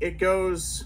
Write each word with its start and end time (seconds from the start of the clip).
it 0.00 0.18
goes 0.18 0.84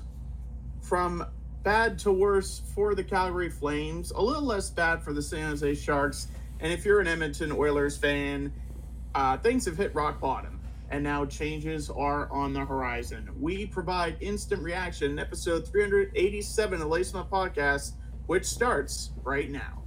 from 0.80 1.24
bad 1.62 1.98
to 2.00 2.12
worse 2.12 2.62
for 2.74 2.94
the 2.94 3.04
Calgary 3.04 3.50
Flames, 3.50 4.10
a 4.10 4.20
little 4.20 4.42
less 4.42 4.70
bad 4.70 5.02
for 5.02 5.12
the 5.12 5.22
San 5.22 5.48
Jose 5.48 5.74
Sharks. 5.74 6.28
And 6.60 6.72
if 6.72 6.84
you're 6.84 7.00
an 7.00 7.06
Edmonton 7.06 7.52
Oilers 7.52 7.96
fan, 7.96 8.52
uh, 9.14 9.36
things 9.38 9.64
have 9.66 9.76
hit 9.76 9.94
rock 9.94 10.20
bottom, 10.20 10.60
and 10.90 11.02
now 11.04 11.24
changes 11.24 11.90
are 11.90 12.30
on 12.32 12.52
the 12.52 12.64
horizon. 12.64 13.28
We 13.38 13.66
provide 13.66 14.16
instant 14.20 14.62
reaction 14.62 15.12
in 15.12 15.18
episode 15.18 15.66
387 15.66 16.82
of 16.82 16.88
the 16.88 17.24
Podcast, 17.30 17.92
which 18.26 18.44
starts 18.44 19.10
right 19.22 19.50
now. 19.50 19.82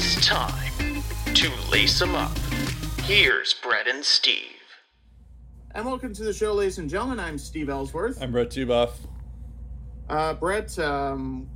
It's 0.00 0.24
time 0.24 1.02
to 1.34 1.50
lace 1.72 1.98
them 1.98 2.14
up. 2.14 2.30
Here's 3.02 3.52
Brett 3.54 3.88
and 3.88 4.04
Steve. 4.04 4.44
And 5.74 5.84
welcome 5.84 6.14
to 6.14 6.22
the 6.22 6.32
show, 6.32 6.54
ladies 6.54 6.78
and 6.78 6.88
gentlemen. 6.88 7.18
I'm 7.18 7.36
Steve 7.36 7.68
Ellsworth. 7.68 8.22
I'm 8.22 8.30
Brett 8.30 8.50
Tubuff. 8.50 8.90
Uh, 10.08 10.34
Brett, 10.34 10.78
um, 10.78 11.48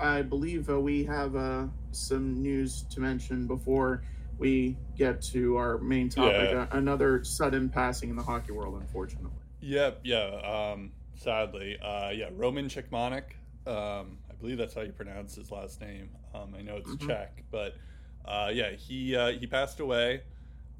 I 0.00 0.22
believe 0.22 0.70
uh, 0.70 0.80
we 0.80 1.04
have 1.04 1.36
uh, 1.36 1.66
some 1.90 2.40
news 2.40 2.84
to 2.92 3.00
mention 3.00 3.46
before 3.46 4.02
we 4.38 4.78
get 4.96 5.20
to 5.24 5.58
our 5.58 5.76
main 5.76 6.08
topic. 6.08 6.48
Yeah. 6.50 6.60
Uh, 6.62 6.66
another 6.78 7.22
sudden 7.24 7.68
passing 7.68 8.08
in 8.08 8.16
the 8.16 8.22
hockey 8.22 8.52
world, 8.52 8.80
unfortunately. 8.80 9.30
Yep, 9.60 10.00
yeah. 10.04 10.70
Um, 10.72 10.92
sadly, 11.16 11.76
uh, 11.82 12.08
yeah. 12.08 12.30
Roman 12.32 12.68
Chikmanik. 12.68 13.24
Um, 13.66 14.16
I 14.30 14.34
believe 14.40 14.56
that's 14.56 14.72
how 14.74 14.80
you 14.80 14.92
pronounce 14.92 15.34
his 15.36 15.50
last 15.52 15.80
name. 15.82 16.08
Um, 16.34 16.54
I 16.58 16.62
know 16.62 16.76
it's 16.78 16.88
Mhm. 16.90 17.06
Czech, 17.06 17.44
but 17.52 17.76
uh, 18.24 18.50
yeah, 18.52 18.72
he 18.72 19.16
uh, 19.16 19.32
he 19.32 19.46
passed 19.46 19.80
away. 19.80 20.22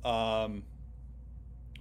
Um, 0.04 0.62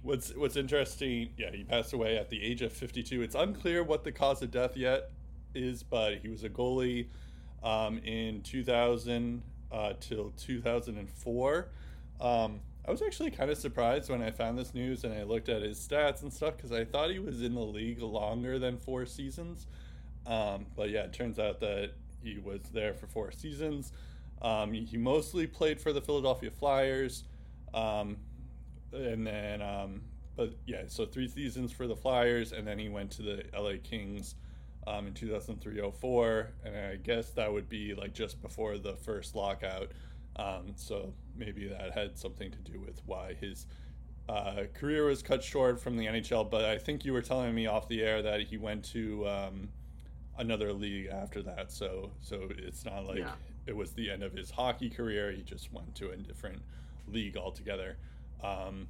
what's 0.02 0.34
what's 0.34 0.56
interesting? 0.56 1.30
Yeah, 1.36 1.50
he 1.52 1.64
passed 1.64 1.92
away 1.92 2.16
at 2.18 2.30
the 2.30 2.42
age 2.42 2.62
of 2.62 2.72
52. 2.72 3.22
It's 3.22 3.34
unclear 3.34 3.82
what 3.82 4.04
the 4.04 4.12
cause 4.12 4.42
of 4.42 4.50
death 4.50 4.76
yet 4.76 5.10
is, 5.54 5.82
but 5.82 6.18
he 6.18 6.28
was 6.28 6.44
a 6.44 6.48
goalie 6.48 7.06
um, 7.62 7.98
in 7.98 8.42
2000 8.42 9.42
uh, 9.70 9.92
till 10.00 10.32
2004. 10.36 11.68
Um, 12.20 12.60
I 12.86 12.90
was 12.90 13.00
actually 13.00 13.30
kind 13.30 13.50
of 13.50 13.58
surprised 13.58 14.10
when 14.10 14.22
I 14.22 14.30
found 14.30 14.58
this 14.58 14.74
news 14.74 15.04
and 15.04 15.14
I 15.14 15.22
looked 15.22 15.48
at 15.48 15.62
his 15.62 15.78
stats 15.78 16.22
and 16.22 16.32
stuff 16.32 16.56
because 16.56 16.72
I 16.72 16.84
thought 16.84 17.10
he 17.10 17.20
was 17.20 17.42
in 17.42 17.54
the 17.54 17.60
league 17.60 18.02
longer 18.02 18.58
than 18.58 18.76
four 18.76 19.06
seasons. 19.06 19.66
Um, 20.26 20.66
but 20.76 20.90
yeah, 20.90 21.02
it 21.02 21.12
turns 21.12 21.38
out 21.38 21.60
that 21.60 21.92
he 22.22 22.38
was 22.38 22.60
there 22.72 22.92
for 22.94 23.06
four 23.06 23.30
seasons. 23.30 23.92
Um, 24.42 24.72
he, 24.72 24.96
mostly 24.96 25.46
played 25.46 25.80
for 25.80 25.92
the 25.92 26.00
Philadelphia 26.00 26.50
Flyers. 26.50 27.24
Um, 27.72 28.16
and 28.92 29.26
then, 29.26 29.62
um, 29.62 30.02
but 30.36 30.54
yeah, 30.66 30.82
so 30.88 31.06
three 31.06 31.28
seasons 31.28 31.70
for 31.72 31.86
the 31.86 31.94
Flyers, 31.94 32.52
and 32.52 32.66
then 32.66 32.78
he 32.78 32.88
went 32.88 33.10
to 33.12 33.22
the 33.22 33.44
LA 33.56 33.74
Kings 33.82 34.34
um, 34.86 35.06
in 35.06 35.14
2003 35.14 35.80
04. 35.90 36.50
And 36.64 36.76
I 36.76 36.96
guess 36.96 37.30
that 37.30 37.52
would 37.52 37.68
be 37.68 37.94
like 37.94 38.14
just 38.14 38.42
before 38.42 38.78
the 38.78 38.96
first 38.96 39.34
lockout. 39.34 39.92
Um, 40.36 40.72
so 40.76 41.12
maybe 41.36 41.68
that 41.68 41.92
had 41.92 42.18
something 42.18 42.50
to 42.50 42.58
do 42.58 42.80
with 42.80 43.00
why 43.06 43.34
his 43.34 43.66
uh, 44.28 44.64
career 44.74 45.04
was 45.04 45.22
cut 45.22 45.42
short 45.42 45.80
from 45.80 45.96
the 45.96 46.06
NHL. 46.06 46.50
But 46.50 46.64
I 46.64 46.78
think 46.78 47.04
you 47.04 47.12
were 47.12 47.22
telling 47.22 47.54
me 47.54 47.66
off 47.66 47.88
the 47.88 48.02
air 48.02 48.22
that 48.22 48.40
he 48.40 48.56
went 48.56 48.84
to 48.86 49.28
um, 49.28 49.68
another 50.38 50.72
league 50.72 51.08
after 51.08 51.42
that. 51.42 51.70
So 51.70 52.10
so 52.20 52.48
it's 52.50 52.84
not 52.84 53.06
like 53.06 53.18
Yeah. 53.18 53.32
It 53.66 53.76
was 53.76 53.92
the 53.92 54.10
end 54.10 54.22
of 54.22 54.32
his 54.32 54.50
hockey 54.50 54.90
career. 54.90 55.30
He 55.32 55.42
just 55.42 55.72
went 55.72 55.94
to 55.96 56.10
a 56.10 56.16
different 56.16 56.62
league 57.06 57.36
altogether. 57.36 57.96
Um, 58.42 58.88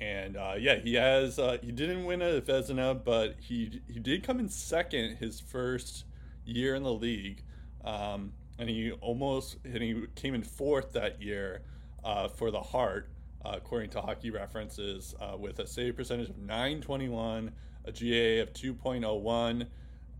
and 0.00 0.36
uh, 0.36 0.54
yeah, 0.58 0.76
he 0.76 0.94
has. 0.94 1.38
Uh, 1.38 1.58
he 1.62 1.70
didn't 1.70 2.04
win 2.04 2.22
a 2.22 2.40
Vezina, 2.40 3.02
but 3.02 3.36
he 3.38 3.80
he 3.88 4.00
did 4.00 4.22
come 4.22 4.40
in 4.40 4.48
second 4.48 5.16
his 5.16 5.40
first 5.40 6.04
year 6.44 6.74
in 6.74 6.82
the 6.82 6.92
league, 6.92 7.42
um, 7.84 8.32
and 8.58 8.68
he 8.68 8.92
almost 8.92 9.58
and 9.64 9.82
he 9.82 10.04
came 10.16 10.34
in 10.34 10.42
fourth 10.42 10.92
that 10.92 11.22
year 11.22 11.62
uh, 12.04 12.28
for 12.28 12.50
the 12.50 12.60
Hart, 12.60 13.08
uh, 13.44 13.52
according 13.56 13.90
to 13.90 14.00
Hockey 14.00 14.30
References, 14.30 15.14
uh, 15.20 15.36
with 15.36 15.58
a 15.60 15.66
save 15.66 15.96
percentage 15.96 16.28
of 16.28 16.38
921, 16.38 17.52
a 17.84 17.92
GAA 17.92 18.42
of 18.42 18.52
2.01. 18.52 19.66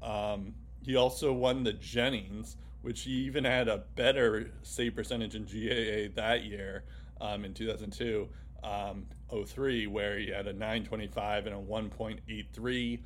Um, 0.02 0.54
he 0.82 0.96
also 0.96 1.32
won 1.32 1.64
the 1.64 1.72
Jennings, 1.72 2.56
which 2.82 3.02
he 3.02 3.10
even 3.10 3.44
had 3.44 3.68
a 3.68 3.84
better 3.94 4.50
save 4.62 4.94
percentage 4.94 5.34
in 5.34 5.44
GAA 5.44 6.14
that 6.14 6.44
year 6.44 6.84
um, 7.20 7.44
in 7.44 7.54
2002, 7.54 8.28
um, 8.62 9.06
03, 9.46 9.86
where 9.86 10.18
he 10.18 10.28
had 10.28 10.46
a 10.46 10.52
925 10.52 11.46
and 11.46 11.54
a 11.54 11.58
1.83. 11.58 13.00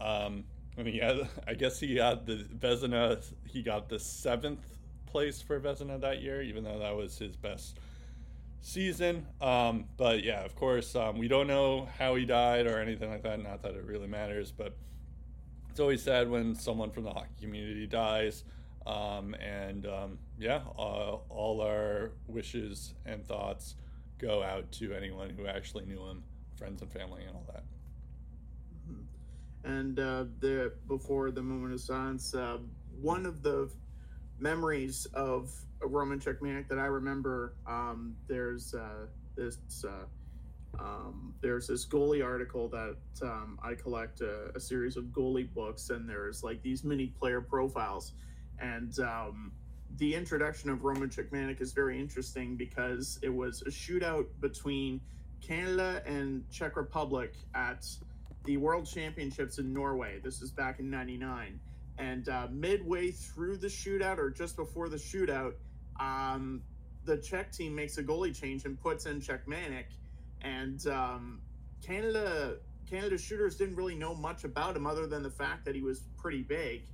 Um, 0.00 0.44
and 0.76 0.86
he 0.86 1.02
I 1.46 1.54
guess 1.54 1.80
he 1.80 1.96
had 1.96 2.26
the 2.26 2.46
Vezina, 2.58 3.24
he 3.46 3.62
got 3.62 3.88
the 3.88 3.98
seventh 3.98 4.66
place 5.06 5.42
for 5.42 5.58
Vezina 5.60 6.00
that 6.00 6.22
year, 6.22 6.42
even 6.42 6.64
though 6.64 6.78
that 6.78 6.94
was 6.96 7.18
his 7.18 7.36
best 7.36 7.78
season. 8.62 9.26
Um, 9.40 9.86
but 9.96 10.22
yeah, 10.22 10.44
of 10.44 10.54
course, 10.54 10.94
um, 10.94 11.18
we 11.18 11.28
don't 11.28 11.46
know 11.46 11.88
how 11.98 12.14
he 12.14 12.24
died 12.24 12.66
or 12.66 12.80
anything 12.80 13.10
like 13.10 13.22
that. 13.22 13.42
Not 13.42 13.62
that 13.62 13.74
it 13.74 13.84
really 13.84 14.06
matters, 14.06 14.50
but 14.50 14.74
it's 15.70 15.80
always 15.80 16.02
sad 16.02 16.30
when 16.30 16.54
someone 16.54 16.90
from 16.90 17.04
the 17.04 17.12
hockey 17.12 17.30
community 17.40 17.86
dies. 17.86 18.44
Um, 18.86 19.34
and 19.34 19.86
um, 19.86 20.18
yeah, 20.38 20.60
uh, 20.78 21.16
all 21.28 21.60
our 21.60 22.12
wishes 22.26 22.94
and 23.06 23.24
thoughts 23.24 23.76
go 24.18 24.42
out 24.42 24.70
to 24.72 24.94
anyone 24.94 25.30
who 25.30 25.46
actually 25.46 25.84
knew 25.84 26.04
him, 26.06 26.22
friends 26.56 26.82
and 26.82 26.92
family, 26.92 27.22
and 27.24 27.34
all 27.34 27.44
that. 27.52 27.64
And 29.64 29.98
uh, 29.98 30.24
the 30.40 30.72
before 30.88 31.30
the 31.30 31.42
moment 31.42 31.72
of 31.72 31.80
silence, 31.80 32.34
uh, 32.34 32.58
one 33.00 33.26
of 33.26 33.42
the 33.42 33.70
memories 34.38 35.06
of 35.14 35.52
Roman 35.80 36.18
Cechmanek 36.18 36.68
that 36.68 36.78
I 36.78 36.86
remember, 36.86 37.54
um, 37.66 38.16
there's 38.26 38.74
uh, 38.74 39.06
this 39.36 39.58
uh, 39.84 40.06
um, 40.78 41.34
there's 41.40 41.66
this 41.68 41.86
goalie 41.86 42.24
article 42.24 42.68
that 42.68 42.96
um, 43.22 43.58
I 43.62 43.74
collect 43.74 44.20
a, 44.20 44.50
a 44.54 44.60
series 44.60 44.96
of 44.96 45.04
goalie 45.06 45.52
books, 45.52 45.90
and 45.90 46.08
there's 46.08 46.42
like 46.42 46.62
these 46.62 46.82
mini 46.82 47.06
player 47.06 47.40
profiles, 47.40 48.14
and 48.62 48.98
um, 49.00 49.52
the 49.98 50.14
introduction 50.14 50.70
of 50.70 50.84
Roman 50.84 51.10
Cechmanek 51.10 51.60
is 51.60 51.72
very 51.72 52.00
interesting 52.00 52.56
because 52.56 53.18
it 53.22 53.28
was 53.28 53.62
a 53.62 53.70
shootout 53.70 54.26
between 54.40 55.00
Canada 55.42 56.02
and 56.06 56.48
Czech 56.50 56.76
Republic 56.76 57.34
at 57.54 57.84
the 58.44 58.56
World 58.56 58.86
Championships 58.86 59.58
in 59.58 59.72
Norway. 59.74 60.20
This 60.22 60.40
is 60.40 60.50
back 60.50 60.78
in 60.78 60.88
'99, 60.88 61.60
and 61.98 62.28
uh, 62.28 62.46
midway 62.50 63.10
through 63.10 63.56
the 63.56 63.66
shootout, 63.66 64.18
or 64.18 64.30
just 64.30 64.56
before 64.56 64.88
the 64.88 64.96
shootout, 64.96 65.54
um, 66.00 66.62
the 67.04 67.18
Czech 67.18 67.52
team 67.52 67.74
makes 67.74 67.98
a 67.98 68.02
goalie 68.02 68.38
change 68.38 68.64
and 68.64 68.80
puts 68.80 69.06
in 69.06 69.20
Cechmanek, 69.20 69.86
and 70.40 70.86
um, 70.86 71.40
Canada 71.84 72.56
Canada 72.88 73.18
shooters 73.18 73.56
didn't 73.56 73.74
really 73.74 73.94
know 73.96 74.14
much 74.14 74.44
about 74.44 74.76
him 74.76 74.86
other 74.86 75.06
than 75.06 75.22
the 75.22 75.30
fact 75.30 75.64
that 75.64 75.74
he 75.74 75.82
was 75.82 76.04
pretty 76.16 76.42
big. 76.42 76.84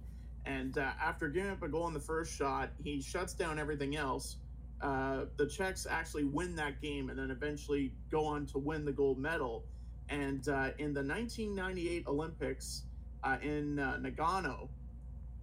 And 0.47 0.77
uh, 0.79 0.93
after 1.03 1.29
giving 1.29 1.51
up 1.51 1.63
a 1.63 1.69
goal 1.69 1.87
in 1.89 1.95
the 1.95 2.01
first 2.01 2.35
shot, 2.35 2.71
he 2.83 3.01
shuts 3.01 3.35
down 3.35 3.59
everything 3.59 3.97
else. 3.97 4.37
Uh, 4.81 5.25
the 5.37 5.47
Czechs 5.47 5.87
actually 5.89 6.25
win 6.25 6.55
that 6.57 6.81
game 6.81 7.11
and 7.11 7.19
then 7.19 7.31
eventually 7.31 7.93
go 8.11 8.25
on 8.25 8.47
to 8.47 8.59
win 8.59 8.85
the 8.85 8.93
gold 8.93 9.19
medal. 9.19 9.65
And 10.09 10.49
uh, 10.49 10.71
in 10.79 10.95
the 10.95 11.03
1998 11.03 12.07
Olympics 12.07 12.83
uh, 13.25 13.37
in 13.43 13.79
uh, 13.79 13.99
Nagano, 14.01 14.69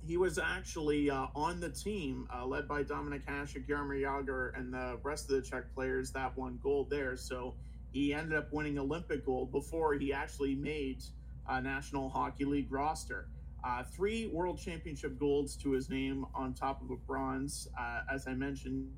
he 0.08 0.18
was 0.18 0.38
actually 0.38 1.10
uh, 1.10 1.28
on 1.36 1.60
the 1.60 1.70
team 1.70 2.28
led 2.46 2.68
by 2.68 2.84
Dominik 2.84 3.26
Hasek, 3.26 3.68
Jaromir 3.68 4.02
Jagr, 4.02 4.58
and 4.58 4.74
the 4.74 4.98
rest 5.04 5.30
of 5.30 5.36
the 5.36 5.42
Czech 5.42 5.74
players 5.74 6.12
that 6.12 6.38
won 6.38 6.60
gold 6.62 6.90
there. 6.90 7.18
So 7.18 7.56
he 7.92 8.14
ended 8.14 8.38
up 8.38 8.52
winning 8.54 8.78
Olympic 8.78 9.26
gold 9.26 9.52
before 9.52 9.96
he 9.96 10.14
actually 10.14 10.56
made 10.56 11.04
a 11.48 11.62
National 11.62 12.10
Hockey 12.10 12.46
League 12.46 12.72
roster. 12.72 13.28
Uh, 13.66 13.82
three 13.84 14.28
World 14.28 14.60
Championship 14.60 15.18
golds 15.18 15.56
to 15.56 15.72
his 15.72 15.90
name 15.90 16.26
on 16.36 16.54
top 16.54 16.84
of 16.84 16.92
a 16.92 16.96
bronze. 16.96 17.68
Uh, 17.80 18.02
as 18.14 18.28
I 18.28 18.36
mentioned, 18.36 18.92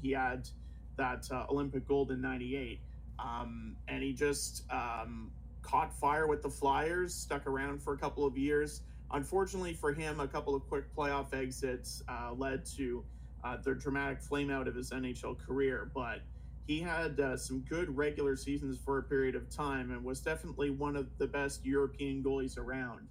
he 0.00 0.10
had 0.10 0.48
that 0.96 1.28
uh, 1.30 1.46
Olympic 1.48 1.86
gold 1.86 2.10
in 2.10 2.20
'98, 2.20 2.80
um, 3.20 3.76
and 3.86 4.02
he 4.02 4.12
just 4.12 4.64
um, 4.72 5.30
caught 5.62 5.94
fire 5.94 6.26
with 6.26 6.42
the 6.42 6.50
Flyers, 6.50 7.14
stuck 7.14 7.46
around 7.46 7.80
for 7.80 7.94
a 7.94 7.98
couple 7.98 8.26
of 8.26 8.36
years. 8.36 8.82
Unfortunately 9.12 9.74
for 9.74 9.92
him, 9.92 10.18
a 10.18 10.26
couple 10.26 10.56
of 10.56 10.66
quick 10.66 10.92
playoff 10.96 11.32
exits 11.32 12.02
uh, 12.08 12.32
led 12.36 12.64
to 12.76 13.04
uh, 13.44 13.56
the 13.62 13.74
dramatic 13.74 14.20
flame 14.20 14.50
out 14.50 14.66
of 14.66 14.74
his 14.74 14.90
NHL 14.90 15.38
career. 15.38 15.92
But 15.94 16.22
he 16.66 16.80
had 16.80 17.20
uh, 17.20 17.36
some 17.36 17.60
good 17.68 17.94
regular 17.96 18.34
seasons 18.34 18.78
for 18.84 18.98
a 18.98 19.02
period 19.02 19.36
of 19.36 19.48
time 19.48 19.92
and 19.92 20.02
was 20.02 20.20
definitely 20.20 20.70
one 20.70 20.96
of 20.96 21.06
the 21.18 21.26
best 21.26 21.64
European 21.64 22.22
goalies 22.22 22.58
around. 22.58 23.08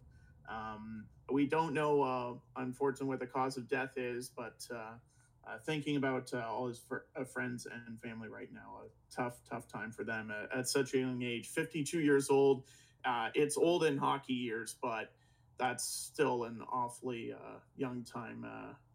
Um, 0.51 1.06
we 1.31 1.45
don't 1.45 1.74
know, 1.74 2.01
uh, 2.01 2.62
unfortunately, 2.62 3.07
what 3.07 3.19
the 3.19 3.27
cause 3.27 3.57
of 3.57 3.69
death 3.69 3.98
is, 3.98 4.30
but 4.30 4.65
uh, 4.74 4.94
uh, 5.48 5.57
thinking 5.65 5.95
about 5.95 6.33
uh, 6.33 6.45
all 6.48 6.68
his 6.68 6.80
fr- 6.80 7.06
uh, 7.15 7.24
friends 7.24 7.65
and 7.65 8.00
family 8.01 8.27
right 8.27 8.50
now, 8.53 8.81
a 8.83 9.15
tough, 9.15 9.39
tough 9.50 9.68
time 9.68 9.92
for 9.92 10.03
them 10.03 10.31
at, 10.31 10.59
at 10.59 10.68
such 10.68 10.94
a 10.94 11.00
young 11.00 11.21
age. 11.21 11.48
52 11.48 12.00
years 12.00 12.30
old. 12.30 12.63
Uh, 13.06 13.30
it's 13.33 13.57
old 13.57 13.83
in 13.83 13.98
hockey 13.98 14.33
years, 14.33 14.75
but 14.81 15.13
that's 15.57 15.83
still 15.83 16.44
an 16.44 16.62
awfully 16.71 17.33
young 17.75 18.03
time 18.03 18.45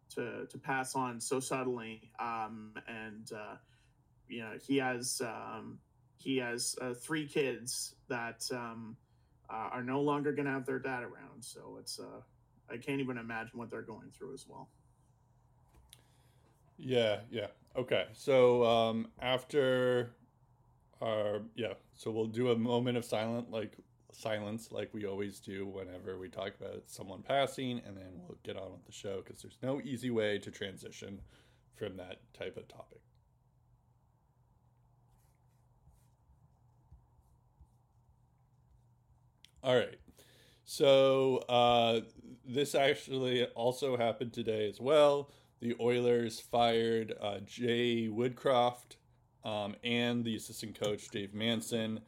to, 0.09 0.45
to 0.45 0.57
pass 0.57 0.95
on 0.95 1.19
so 1.19 1.39
suddenly. 1.39 2.11
Um, 2.19 2.73
and 2.87 3.29
you 4.27 4.41
know 4.41 4.51
he 4.61 4.77
has 4.77 5.21
um, 5.21 5.79
he 6.17 6.37
has 6.37 6.75
three 7.01 7.25
kids 7.25 7.95
that 8.09 8.45
um, 8.51 8.97
uh, 9.49 9.69
are 9.71 9.83
no 9.83 10.01
longer 10.01 10.31
going 10.31 10.45
to 10.45 10.51
have 10.51 10.65
their 10.65 10.79
dad 10.79 11.03
around. 11.03 11.41
So 11.41 11.77
it's 11.79 11.99
uh, 11.99 12.21
I 12.69 12.77
can't 12.77 12.99
even 12.99 13.17
imagine 13.17 13.57
what 13.57 13.69
they're 13.69 13.81
going 13.81 14.11
through 14.11 14.33
as 14.33 14.45
well. 14.47 14.69
Yeah, 16.77 17.19
yeah. 17.31 17.47
Okay. 17.75 18.05
So 18.13 18.63
um, 18.63 19.07
after 19.21 20.11
our 21.01 21.41
yeah, 21.55 21.73
so 21.95 22.11
we'll 22.11 22.25
do 22.27 22.51
a 22.51 22.55
moment 22.55 22.97
of 22.97 23.05
silent 23.05 23.51
like 23.51 23.77
silence 24.13 24.71
like 24.71 24.89
we 24.93 25.05
always 25.05 25.39
do 25.39 25.67
whenever 25.67 26.17
we 26.17 26.27
talk 26.27 26.53
about 26.59 26.81
someone 26.87 27.21
passing 27.21 27.81
and 27.85 27.95
then 27.95 28.09
we'll 28.15 28.37
get 28.43 28.57
on 28.57 28.71
with 28.71 28.83
the 28.85 28.91
show 28.91 29.21
because 29.23 29.41
there's 29.41 29.59
no 29.61 29.79
easy 29.81 30.09
way 30.09 30.39
to 30.39 30.49
transition 30.49 31.21
from 31.75 31.97
that 31.97 32.19
type 32.33 32.57
of 32.57 32.67
topic. 32.67 33.01
All 39.67 39.75
right. 39.75 39.99
So 40.63 41.43
uh, 41.49 41.99
this 42.45 42.73
actually 42.73 43.43
also 43.47 43.97
happened 43.97 44.31
today 44.31 44.69
as 44.69 44.79
well. 44.79 45.29
The 45.59 45.75
Oilers 45.81 46.39
fired 46.39 47.13
uh, 47.21 47.39
Jay 47.45 48.07
Woodcroft 48.07 48.95
um, 49.43 49.75
and 49.83 50.23
the 50.23 50.37
assistant 50.37 50.79
coach 50.79 51.09
Dave 51.09 51.33
Manson. 51.33 51.99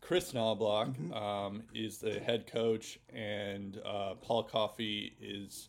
Chris 0.00 0.32
Knoblauch 0.32 0.96
mm-hmm. 0.96 1.12
um, 1.12 1.62
is 1.72 1.98
the 1.98 2.18
head 2.18 2.48
coach, 2.48 2.98
and 3.14 3.80
uh, 3.86 4.14
Paul 4.20 4.42
Coffey 4.42 5.14
is 5.20 5.68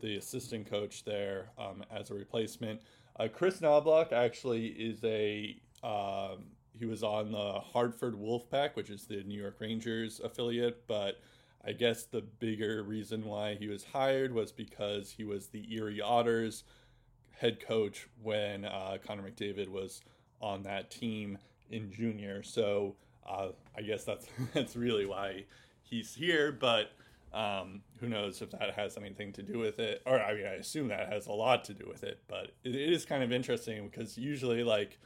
the 0.00 0.18
assistant 0.18 0.70
coach 0.70 1.04
there 1.04 1.50
um, 1.58 1.82
as 1.90 2.12
a 2.12 2.14
replacement. 2.14 2.80
Uh, 3.18 3.26
Chris 3.26 3.58
Knoblauch 3.58 4.12
actually 4.12 4.66
is 4.66 5.02
a 5.02 5.56
um, 5.82 6.44
he 6.78 6.84
was 6.84 7.02
on 7.02 7.32
the 7.32 7.60
Hartford 7.60 8.14
Wolfpack, 8.14 8.74
which 8.74 8.90
is 8.90 9.06
the 9.06 9.22
New 9.24 9.40
York 9.40 9.56
Rangers 9.60 10.20
affiliate, 10.22 10.86
but 10.86 11.20
I 11.64 11.72
guess 11.72 12.04
the 12.04 12.20
bigger 12.20 12.82
reason 12.84 13.24
why 13.24 13.56
he 13.56 13.66
was 13.66 13.84
hired 13.84 14.32
was 14.32 14.52
because 14.52 15.10
he 15.10 15.24
was 15.24 15.48
the 15.48 15.66
Erie 15.74 16.00
Otters 16.00 16.64
head 17.32 17.60
coach 17.60 18.08
when 18.22 18.64
uh, 18.64 18.98
Connor 19.04 19.22
McDavid 19.22 19.68
was 19.68 20.00
on 20.40 20.62
that 20.62 20.90
team 20.90 21.38
in 21.70 21.90
junior. 21.90 22.42
So 22.42 22.94
uh, 23.28 23.48
I 23.76 23.82
guess 23.82 24.04
that's 24.04 24.26
that's 24.54 24.76
really 24.76 25.06
why 25.06 25.44
he's 25.82 26.14
here. 26.14 26.52
But 26.52 26.92
um, 27.32 27.82
who 28.00 28.08
knows 28.08 28.40
if 28.42 28.50
that 28.52 28.74
has 28.74 28.96
anything 28.96 29.32
to 29.32 29.42
do 29.42 29.58
with 29.58 29.78
it? 29.78 30.02
Or 30.06 30.20
I 30.20 30.34
mean, 30.34 30.46
I 30.46 30.54
assume 30.54 30.88
that 30.88 31.12
has 31.12 31.26
a 31.26 31.32
lot 31.32 31.64
to 31.64 31.74
do 31.74 31.86
with 31.88 32.04
it. 32.04 32.20
But 32.28 32.52
it, 32.64 32.74
it 32.74 32.92
is 32.92 33.04
kind 33.04 33.22
of 33.22 33.32
interesting 33.32 33.88
because 33.88 34.16
usually, 34.16 34.62
like 34.62 34.98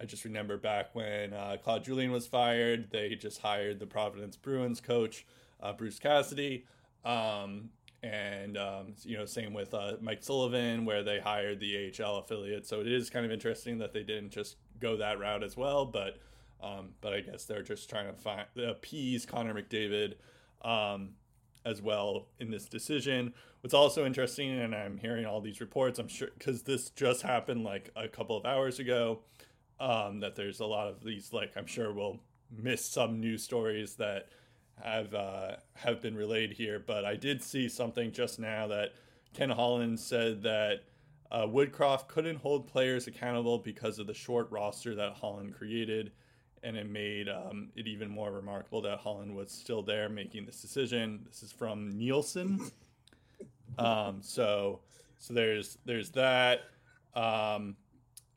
I 0.00 0.06
just 0.06 0.24
remember 0.24 0.56
back 0.56 0.94
when 0.94 1.34
uh, 1.34 1.58
Claude 1.62 1.84
Julien 1.84 2.10
was 2.10 2.26
fired, 2.26 2.90
they 2.90 3.14
just 3.16 3.40
hired 3.42 3.78
the 3.78 3.86
Providence 3.86 4.34
Bruins 4.34 4.80
coach, 4.80 5.26
uh, 5.62 5.74
Bruce 5.74 5.98
Cassidy. 5.98 6.64
Um, 7.04 7.68
and, 8.02 8.56
um, 8.56 8.94
you 9.02 9.18
know, 9.18 9.26
same 9.26 9.52
with 9.52 9.74
uh, 9.74 9.96
Mike 10.00 10.22
Sullivan, 10.22 10.86
where 10.86 11.02
they 11.02 11.20
hired 11.20 11.60
the 11.60 11.92
AHL 12.00 12.16
affiliate. 12.16 12.66
So 12.66 12.80
it 12.80 12.90
is 12.90 13.10
kind 13.10 13.26
of 13.26 13.32
interesting 13.32 13.76
that 13.78 13.92
they 13.92 14.02
didn't 14.02 14.30
just 14.30 14.56
go 14.80 14.96
that 14.96 15.18
route 15.18 15.42
as 15.42 15.54
well. 15.54 15.84
But, 15.84 16.16
um, 16.62 16.94
but 17.02 17.12
I 17.12 17.20
guess 17.20 17.44
they're 17.44 17.62
just 17.62 17.90
trying 17.90 18.06
to 18.06 18.14
find, 18.14 18.46
appease 18.56 19.26
Connor 19.26 19.52
McDavid 19.52 20.14
um, 20.62 21.10
as 21.66 21.82
well 21.82 22.28
in 22.38 22.50
this 22.50 22.64
decision. 22.64 23.34
What's 23.60 23.74
also 23.74 24.06
interesting, 24.06 24.58
and 24.58 24.74
I'm 24.74 24.96
hearing 24.96 25.26
all 25.26 25.42
these 25.42 25.60
reports, 25.60 25.98
I'm 25.98 26.08
sure, 26.08 26.28
because 26.38 26.62
this 26.62 26.88
just 26.88 27.20
happened 27.20 27.64
like 27.64 27.90
a 27.94 28.08
couple 28.08 28.34
of 28.34 28.46
hours 28.46 28.78
ago 28.78 29.20
um, 29.80 30.20
that 30.20 30.36
there's 30.36 30.60
a 30.60 30.66
lot 30.66 30.88
of 30.88 31.02
these 31.02 31.32
like 31.32 31.56
I'm 31.56 31.66
sure 31.66 31.92
we'll 31.92 32.20
miss 32.50 32.84
some 32.84 33.20
news 33.20 33.42
stories 33.42 33.94
that 33.96 34.28
have 34.82 35.14
uh, 35.14 35.56
have 35.74 36.00
been 36.00 36.14
relayed 36.14 36.52
here, 36.52 36.78
but 36.78 37.04
I 37.04 37.16
did 37.16 37.42
see 37.42 37.68
something 37.68 38.12
just 38.12 38.38
now 38.38 38.66
that 38.68 38.94
Ken 39.34 39.50
Holland 39.50 39.98
said 39.98 40.42
that 40.42 40.84
uh, 41.30 41.46
Woodcroft 41.46 42.08
couldn't 42.08 42.36
hold 42.36 42.66
players 42.66 43.06
accountable 43.06 43.58
because 43.58 43.98
of 43.98 44.06
the 44.06 44.14
short 44.14 44.50
roster 44.50 44.94
that 44.96 45.12
Holland 45.12 45.54
created, 45.54 46.12
and 46.62 46.76
it 46.76 46.88
made 46.88 47.28
um, 47.28 47.70
it 47.76 47.86
even 47.86 48.08
more 48.10 48.32
remarkable 48.32 48.82
that 48.82 48.98
Holland 48.98 49.34
was 49.34 49.50
still 49.50 49.82
there 49.82 50.08
making 50.08 50.46
this 50.46 50.60
decision. 50.60 51.20
This 51.26 51.42
is 51.42 51.52
from 51.52 51.90
Nielsen. 51.90 52.70
Um, 53.78 54.18
so 54.20 54.80
so 55.18 55.32
there's 55.32 55.78
there's 55.86 56.10
that, 56.10 56.62
um, 57.14 57.76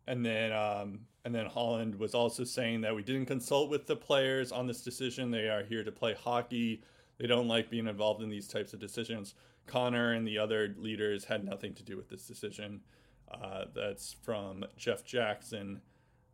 and 0.07 0.25
then 0.25 0.54
um, 0.54 1.00
and 1.25 1.34
then 1.34 1.46
Holland 1.46 1.96
was 1.96 2.14
also 2.14 2.44
saying 2.44 2.81
that 2.81 2.96
we 2.96 3.02
didn't 3.02 3.28
consult 3.28 3.70
with 3.70 3.88
the 3.88 3.96
players 3.96 4.52
on 4.52 4.68
this 4.68 4.81
decision. 4.81 5.31
They 5.31 5.48
are 5.48 5.64
here 5.64 5.84
to 5.84 5.92
play 5.92 6.14
hockey. 6.14 6.84
They 7.18 7.28
don't 7.28 7.48
like 7.48 7.70
being 7.70 7.88
involved 7.88 8.22
in 8.22 8.30
these 8.30 8.48
types 8.48 8.74
of 8.74 8.80
decisions. 8.80 9.36
Connor 9.66 10.14
and 10.14 10.28
the 10.28 10.38
other 10.38 10.75
leaders 10.78 11.24
had 11.24 11.46
nothing 11.46 11.74
to 11.75 11.84
do 11.84 11.96
with 11.96 12.10
this 12.10 12.28
decision. 12.28 12.81
Uh, 13.31 13.66
that's 13.74 14.14
from 14.22 14.66
Jeff 14.78 15.06
Jackson. 15.06 15.81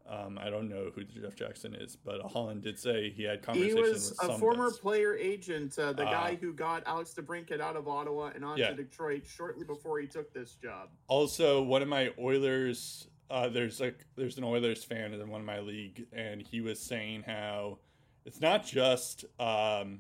Um, 0.10 0.40
I 0.42 0.50
don't 0.50 0.68
know 0.68 0.90
who 0.96 1.04
Jeff 1.04 1.36
Jackson 1.36 1.76
is, 1.76 1.96
but 1.96 2.20
Holland 2.22 2.64
did 2.64 2.80
say 2.80 3.12
he 3.12 3.22
had 3.24 3.44
conversations. 3.44 3.78
He 3.78 3.82
was 3.92 4.18
a 4.24 4.40
former 4.40 4.72
player 4.72 5.16
agent, 5.16 5.78
uh, 5.78 5.94
the 5.94 6.08
uh, 6.08 6.12
guy 6.12 6.38
who 6.42 6.52
got 6.52 6.82
Alex 6.88 7.14
DeBrincat 7.16 7.62
out 7.62 7.76
of 7.76 7.88
Ottawa 7.88 8.32
and 8.34 8.44
onto 8.44 8.64
yeah. 8.64 8.72
Detroit 8.72 9.28
shortly 9.28 9.66
before 9.66 10.00
he 10.00 10.08
took 10.08 10.34
this 10.34 10.56
job. 10.56 10.90
Also, 11.08 11.62
one 11.62 11.84
of 11.84 11.88
my 11.88 12.12
Oilers 12.18 13.08
uh, 13.30 13.50
there's 13.50 13.80
like 13.80 14.06
there's 14.16 14.38
an 14.38 14.44
Oilers 14.44 14.84
fan 14.84 15.14
in 15.14 15.30
one 15.30 15.42
of 15.42 15.48
my 15.48 15.60
league, 15.60 16.06
and 16.12 16.42
he 16.42 16.62
was 16.62 16.80
saying 16.80 17.24
how 17.26 17.78
it's 18.26 18.42
not 18.42 18.66
just 18.66 19.26
um, 19.40 20.00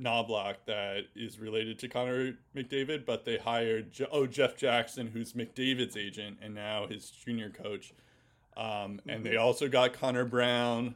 Knoblauch 0.00 0.56
that 0.66 1.04
is 1.14 1.38
related 1.38 1.78
to 1.80 1.88
Connor 1.88 2.34
McDavid, 2.54 3.06
but 3.06 3.24
they 3.24 3.38
hired 3.38 3.92
Je- 3.92 4.06
oh 4.12 4.26
Jeff 4.26 4.56
Jackson, 4.56 5.06
who's 5.06 5.32
McDavid's 5.32 5.96
agent 5.96 6.38
and 6.42 6.54
now 6.54 6.86
his 6.86 7.10
junior 7.10 7.50
coach, 7.50 7.94
um, 8.56 9.00
and 9.08 9.24
they 9.24 9.30
mm-hmm. 9.30 9.42
also 9.42 9.68
got 9.68 9.94
Connor 9.94 10.24
Brown, 10.24 10.94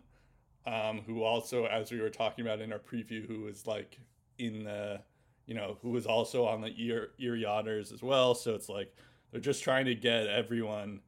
um, 0.66 1.00
who 1.06 1.22
also, 1.22 1.64
as 1.66 1.90
we 1.90 2.00
were 2.00 2.10
talking 2.10 2.44
about 2.44 2.60
in 2.60 2.72
our 2.72 2.78
preview, 2.78 3.26
who 3.26 3.42
was 3.42 3.66
like 3.66 3.98
in 4.38 4.64
the 4.64 5.00
you 5.46 5.54
know 5.54 5.78
who 5.80 5.90
was 5.90 6.04
also 6.06 6.44
on 6.44 6.60
the 6.60 7.10
Erie 7.18 7.44
Otters 7.44 7.92
as 7.92 8.02
well. 8.02 8.34
So 8.34 8.54
it's 8.54 8.68
like 8.68 8.94
they're 9.30 9.40
just 9.40 9.62
trying 9.62 9.86
to 9.86 9.94
get 9.94 10.26
everyone 10.26 11.00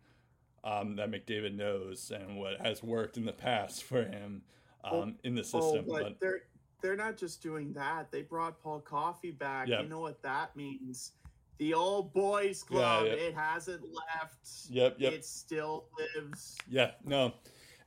um, 0.64 0.96
that 0.96 1.10
McDavid 1.10 1.54
knows 1.54 2.10
and 2.14 2.36
what 2.36 2.60
has 2.60 2.82
worked 2.82 3.16
in 3.16 3.24
the 3.24 3.32
past 3.32 3.84
for 3.84 4.02
him 4.02 4.42
um, 4.84 4.92
oh, 4.92 5.12
in 5.24 5.34
the 5.34 5.44
system. 5.44 5.84
Oh, 5.88 5.92
but, 5.92 6.02
but, 6.02 6.20
they're 6.20 6.42
they're 6.80 6.96
not 6.96 7.16
just 7.16 7.42
doing 7.42 7.72
that. 7.72 8.10
They 8.10 8.22
brought 8.22 8.60
Paul 8.62 8.80
Coffey 8.80 9.32
back. 9.32 9.68
Yep. 9.68 9.82
You 9.82 9.88
know 9.88 10.00
what 10.00 10.22
that 10.22 10.54
means? 10.54 11.12
The 11.58 11.74
old 11.74 12.12
boys 12.12 12.62
club. 12.62 13.06
Yeah, 13.06 13.12
yep. 13.12 13.18
It 13.18 13.34
hasn't 13.34 13.82
left. 13.82 14.48
Yep. 14.70 14.96
Yep. 14.98 15.12
It 15.12 15.24
still 15.24 15.86
lives. 16.16 16.56
Yeah. 16.70 16.92
No. 17.04 17.32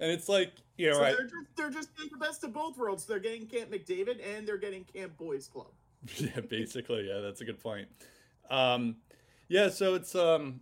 And 0.02 0.12
it's 0.12 0.28
like 0.28 0.52
you 0.78 0.90
know, 0.90 0.96
so 0.96 1.02
right? 1.02 1.16
they're 1.16 1.28
just 1.28 1.56
they're 1.56 1.70
just 1.70 1.96
getting 1.96 2.12
the 2.12 2.26
best 2.26 2.44
of 2.44 2.54
both 2.54 2.78
worlds. 2.78 3.06
They're 3.06 3.20
getting 3.20 3.46
Camp 3.48 3.72
McDavid 3.72 4.18
and 4.36 4.48
they're 4.48 4.58
getting 4.58 4.84
Camp 4.84 5.16
Boys 5.18 5.48
Club. 5.48 5.72
yeah, 6.18 6.42
basically. 6.42 7.08
Yeah, 7.08 7.20
that's 7.20 7.42
a 7.42 7.46
good 7.46 7.60
point. 7.60 7.88
Um, 8.50 8.98
yeah, 9.48 9.70
so 9.70 9.94
it's 9.94 10.16
um, 10.16 10.62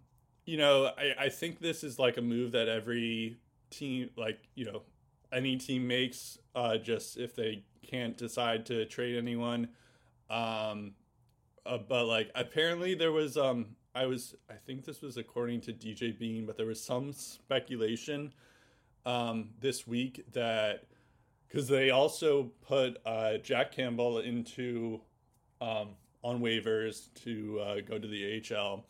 you 0.50 0.58
know, 0.58 0.89
I, 0.98 1.25
I 1.25 1.29
think 1.29 1.60
this 1.60 1.84
is 1.84 2.00
like 2.00 2.18
a 2.18 2.24
move 2.24 2.53
that 2.53 2.68
every 2.68 3.38
team, 3.70 4.10
like, 4.18 4.39
you 4.56 4.65
know, 4.65 4.82
any 5.32 5.58
team 5.58 5.88
makes 5.88 6.39
uh, 6.56 6.77
just 6.77 7.18
if 7.18 7.36
they 7.36 7.63
can't 7.86 8.18
decide 8.18 8.65
to 8.65 8.86
trade 8.86 9.15
anyone. 9.15 9.70
Um, 10.27 10.94
uh, 11.68 11.77
but 11.77 12.06
like 12.06 12.32
apparently 12.34 12.96
there 12.96 13.12
was 13.12 13.38
um 13.38 13.75
I 13.94 14.08
was 14.08 14.34
I 14.50 14.56
think 14.56 14.86
this 14.86 15.01
was 15.01 15.18
according 15.18 15.62
to 15.62 15.74
DJ 15.74 16.18
Bean, 16.18 16.48
but 16.48 16.58
there 16.58 16.65
was 16.65 16.84
some 16.84 17.13
speculation 17.13 18.34
um 19.06 19.50
this 19.60 19.86
week 19.86 20.25
that 20.34 20.86
because 21.48 21.68
they 21.68 21.91
also 21.91 22.51
put 22.68 22.98
uh, 23.06 23.38
Jack 23.38 23.72
Campbell 23.72 24.20
into 24.20 25.01
um, 25.62 25.89
on 26.24 26.41
waivers 26.41 27.13
to 27.24 27.60
uh, 27.60 27.82
go 27.82 27.98
to 28.00 28.08
the 28.08 28.44
AHL 28.56 28.86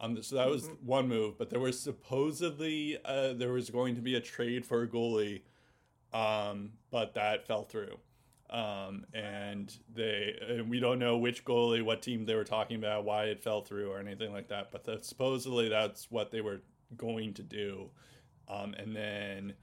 Um, 0.00 0.22
so 0.22 0.36
that 0.36 0.48
was 0.48 0.68
Mhm. 0.68 0.82
one 0.82 1.08
move, 1.08 1.36
but 1.38 1.50
there 1.50 1.58
was 1.60 1.80
supposedly 1.80 2.98
uh, 3.04 3.32
there 3.32 3.52
was 3.52 3.68
going 3.70 3.94
to 3.96 4.00
be 4.00 4.14
a 4.14 4.20
trade 4.20 4.64
for 4.64 4.82
a 4.82 4.88
goalie, 4.88 5.42
um, 6.12 6.72
but 6.90 7.14
that 7.14 7.46
fell 7.46 7.64
through. 7.64 7.98
Um, 8.50 9.04
and 9.12 9.76
they 9.92 10.38
and 10.40 10.70
we 10.70 10.80
don't 10.80 10.98
know 10.98 11.18
which 11.18 11.44
goalie, 11.44 11.82
what 11.82 12.00
team 12.00 12.24
they 12.24 12.34
were 12.34 12.44
talking 12.44 12.76
about, 12.76 13.04
why 13.04 13.24
it 13.24 13.42
fell 13.42 13.60
through 13.60 13.90
or 13.90 13.98
anything 13.98 14.32
like 14.32 14.48
that. 14.48 14.70
But 14.70 14.84
that, 14.84 15.04
supposedly 15.04 15.68
that's 15.68 16.10
what 16.10 16.30
they 16.30 16.40
were 16.40 16.62
going 16.96 17.34
to 17.34 17.42
do. 17.42 17.90
Um, 18.48 18.74
and 18.74 18.94
then 18.96 19.54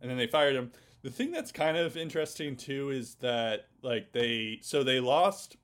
and 0.00 0.10
then 0.10 0.16
they 0.16 0.26
fired 0.26 0.54
him. 0.56 0.72
The 1.02 1.10
thing 1.10 1.30
that's 1.32 1.52
kind 1.52 1.76
of 1.76 1.96
interesting 1.96 2.56
too 2.56 2.90
is 2.90 3.16
that 3.16 3.66
like 3.82 4.12
they 4.12 4.60
so 4.62 4.82
they 4.84 5.00
lost 5.00 5.56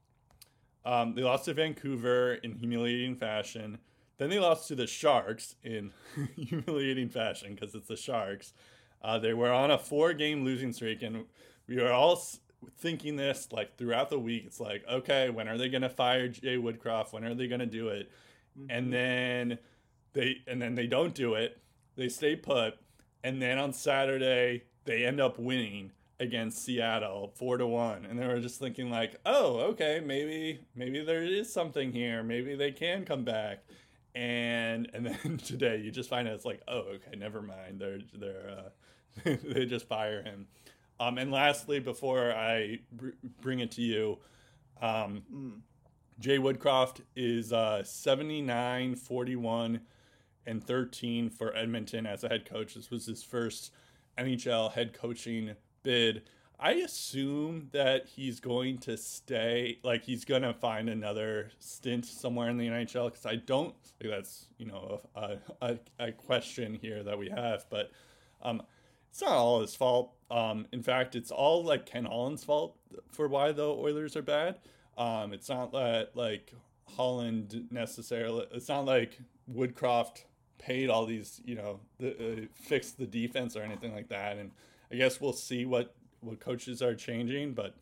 um, 0.85 1.15
they 1.15 1.23
lost 1.23 1.47
to 1.47 1.55
Vancouver 1.55 2.35
in 2.35 2.53
humiliating 2.57 3.17
fashion. 3.17 3.79
Then 4.19 4.31
they 4.31 4.39
lost 4.39 4.69
to 4.69 4.75
the 4.75 4.87
Sharks 4.87 5.57
in 5.63 5.93
humiliating 6.37 7.09
fashion 7.09 7.55
because 7.55 7.75
it's 7.75 7.89
the 7.89 7.97
Sharks. 7.97 8.53
Uh, 9.03 9.19
they 9.19 9.35
were 9.35 9.53
on 9.53 9.71
a 9.71 9.79
four-game 9.79 10.45
losing 10.45 10.73
streak, 10.73 11.03
and 11.03 11.27
we 11.69 11.77
were 11.77 11.93
all 11.93 12.21
thinking 12.79 13.17
this 13.17 13.49
like 13.53 13.77
throughout 13.77 14.11
the 14.11 14.19
week. 14.19 14.45
It's 14.47 14.59
like, 14.59 14.85
okay, 14.91 15.31
when 15.31 15.49
are 15.49 15.59
they 15.59 15.69
going 15.69 15.83
to 15.83 15.91
fire 15.91 16.29
Jay 16.29 16.57
Woodcroft? 16.57 17.13
When 17.13 17.25
are 17.25 17.35
they 17.35 17.47
going 17.47 17.61
to 17.61 17.67
do 17.67 17.89
it? 17.89 18.11
and 18.71 18.93
then 18.93 19.59
they 20.13 20.37
and 20.47 20.61
then 20.61 20.75
they 20.75 20.87
don't 20.87 21.15
do 21.15 21.35
it 21.35 21.61
they 21.97 22.09
stay 22.09 22.35
put 22.35 22.75
and 23.23 23.41
then 23.41 23.59
on 23.59 23.73
saturday 23.73 24.63
they 24.85 25.05
end 25.05 25.21
up 25.21 25.39
winning 25.39 25.93
against 26.19 26.65
seattle 26.65 27.33
four 27.35 27.59
to 27.59 27.67
one 27.67 28.07
and 28.07 28.19
they 28.19 28.27
were 28.27 28.41
just 28.41 28.59
thinking 28.59 28.91
like 28.91 29.17
oh 29.27 29.57
okay 29.59 30.01
maybe 30.05 30.61
maybe 30.75 31.05
there 31.05 31.23
is 31.23 31.53
something 31.53 31.93
here 31.93 32.23
maybe 32.23 32.55
they 32.55 32.73
can 32.73 33.05
come 33.05 33.25
back 33.25 33.65
and 34.17 34.91
and 34.95 35.07
then 35.07 35.39
today 35.45 35.77
you 35.77 35.91
just 35.93 36.09
find 36.09 36.27
out 36.27 36.35
it's 36.35 36.47
like 36.47 36.63
oh 36.67 36.85
okay 36.95 37.17
never 37.17 37.43
mind 37.43 37.79
they're 37.79 38.01
they're 38.15 38.51
uh, 39.27 39.37
they 39.45 39.67
just 39.67 39.87
fire 39.87 40.23
him 40.23 40.47
um 40.99 41.19
and 41.19 41.31
lastly 41.31 41.79
before 41.79 42.33
i 42.33 42.79
br- 42.93 43.11
bring 43.43 43.61
it 43.61 43.71
to 43.71 43.83
you 43.83 44.19
um 44.83 45.23
Mm. 45.33 45.61
Jay 46.19 46.39
Woodcroft 46.39 47.03
is 47.15 47.53
uh, 47.53 47.85
79, 47.85 48.97
41, 48.97 49.81
and 50.47 50.65
13 50.65 51.29
for 51.29 51.55
Edmonton 51.55 52.07
as 52.07 52.25
a 52.25 52.29
head 52.29 52.49
coach. 52.49 52.75
This 52.75 52.91
was 52.91 53.05
his 53.05 53.23
first 53.23 53.73
NHL 54.17 54.73
head 54.73 54.95
coaching 54.95 55.53
bid. 55.83 56.23
I 56.59 56.73
assume 56.73 57.69
that 57.73 58.07
he's 58.07 58.41
going 58.41 58.79
to 58.79 58.97
stay, 58.97 59.79
like 59.83 60.05
he's 60.05 60.25
going 60.25 60.43
to 60.43 60.55
find 60.55 60.89
another 60.89 61.51
stint 61.59 62.07
somewhere 62.07 62.49
in 62.49 62.57
the 62.57 62.69
NHL 62.69 63.11
because 63.11 63.27
I 63.27 63.37
don't 63.37 63.75
think 64.01 64.11
that's, 64.11 64.47
you 64.57 64.67
know, 64.67 65.01
a, 65.15 65.37
a, 65.61 65.79
a 65.99 66.13
question 66.13 66.75
here 66.75 67.03
that 67.03 67.19
we 67.19 67.29
have. 67.29 67.67
But 67.69 67.91
um, 68.43 68.63
it's 69.11 69.21
not 69.21 69.33
all 69.33 69.61
his 69.61 69.75
fault. 69.75 70.15
Um, 70.31 70.67
in 70.73 70.83
fact, 70.83 71.15
it's 71.15 71.31
all 71.31 71.63
like 71.63 71.85
Ken 71.85 72.07
Holland's 72.07 72.43
fault 72.43 72.77
for 73.13 73.29
why 73.29 73.53
the 73.53 73.69
Oilers 73.69 74.17
are 74.17 74.23
bad. 74.23 74.59
Um, 74.97 75.35
it's 75.35 75.51
not 75.51 75.73
that 75.73 76.13
like 76.15 76.53
Holland 76.97 77.67
necessarily. 77.71 78.47
It's 78.53 78.69
not 78.69 78.87
like 78.87 79.19
Woodcroft 79.53 80.25
paid 80.59 80.89
all 80.89 81.05
these, 81.05 81.41
you 81.45 81.55
know, 81.55 81.81
the, 81.99 82.11
uh, 82.11 82.47
fixed 82.55 82.97
the 82.99 83.07
defense 83.07 83.57
or 83.57 83.63
anything 83.63 83.95
like 83.95 84.09
that. 84.09 84.39
And 84.39 84.53
I 84.91 84.97
guess 84.97 85.21
we'll 85.21 85.35
see 85.35 85.67
what 85.67 85.95
what 86.21 86.41
coaches 86.41 86.83
are 86.83 86.95
changing, 86.95 87.55
but 87.55 87.75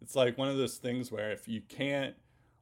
it's 0.00 0.14
like 0.14 0.36
one 0.36 0.48
of 0.48 0.56
those 0.56 0.76
things 0.76 1.10
where 1.10 1.32
if 1.32 1.48
you 1.48 1.62
can't, 1.68 2.14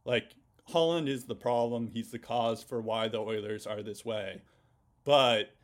like 0.04 0.34
Holland 0.68 1.08
is 1.08 1.24
the 1.24 1.34
problem. 1.34 1.88
He's 1.92 2.10
the 2.10 2.18
cause 2.18 2.62
for 2.62 2.80
why 2.80 3.08
the 3.08 3.18
Oilers 3.18 3.66
are 3.66 3.82
this 3.82 4.04
way. 4.04 4.42
But 5.04 5.54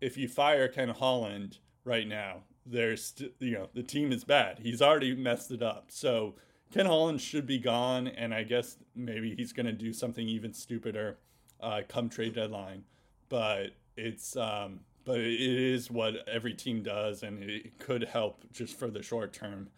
if 0.00 0.16
you 0.16 0.28
fire 0.28 0.68
Ken 0.68 0.88
Holland 0.88 1.58
right 1.84 2.06
now, 2.06 2.44
there's 2.64 3.04
st- 3.04 3.34
you 3.38 3.52
know 3.52 3.68
the 3.74 3.82
team 3.82 4.12
is 4.12 4.24
bad. 4.24 4.58
He's 4.60 4.82
already 4.82 5.14
messed 5.14 5.50
it 5.50 5.62
up. 5.62 5.86
So 5.88 6.34
Ken 6.72 6.86
Holland 6.86 7.20
should 7.20 7.46
be 7.46 7.58
gone, 7.58 8.08
and 8.08 8.34
I 8.34 8.42
guess 8.42 8.78
maybe 8.94 9.34
he's 9.36 9.52
going 9.52 9.66
to 9.66 9.72
do 9.72 9.92
something 9.92 10.26
even 10.26 10.52
stupider 10.52 11.18
uh, 11.60 11.82
come 11.88 12.08
trade 12.08 12.34
deadline. 12.34 12.84
But 13.28 13.70
it's 13.96 14.36
um, 14.36 14.80
but 15.06 15.18
it 15.20 15.40
is 15.40 15.90
what 15.90 16.28
every 16.28 16.52
team 16.52 16.82
does, 16.82 17.22
and 17.22 17.42
it 17.42 17.78
could 17.78 18.02
help 18.02 18.44
just 18.52 18.78
for 18.78 18.88
the 18.90 19.02
short 19.02 19.32
term 19.32 19.70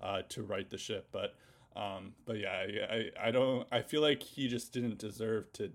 uh, 0.00 0.22
to 0.30 0.42
right 0.42 0.70
the 0.70 0.78
ship. 0.78 1.08
But 1.12 1.34
um, 1.74 2.14
but 2.24 2.38
yeah, 2.38 2.52
I, 2.52 2.94
I 2.94 3.28
I 3.28 3.30
don't 3.32 3.66
I 3.70 3.82
feel 3.82 4.00
like 4.00 4.22
he 4.22 4.48
just 4.48 4.72
didn't 4.72 4.98
deserve 4.98 5.52
to 5.54 5.72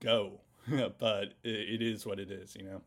go, 0.00 0.40
but 0.98 1.34
it, 1.44 1.80
it 1.80 1.82
is 1.82 2.04
what 2.04 2.18
it 2.18 2.30
is, 2.30 2.54
you 2.56 2.64
know. 2.64 2.82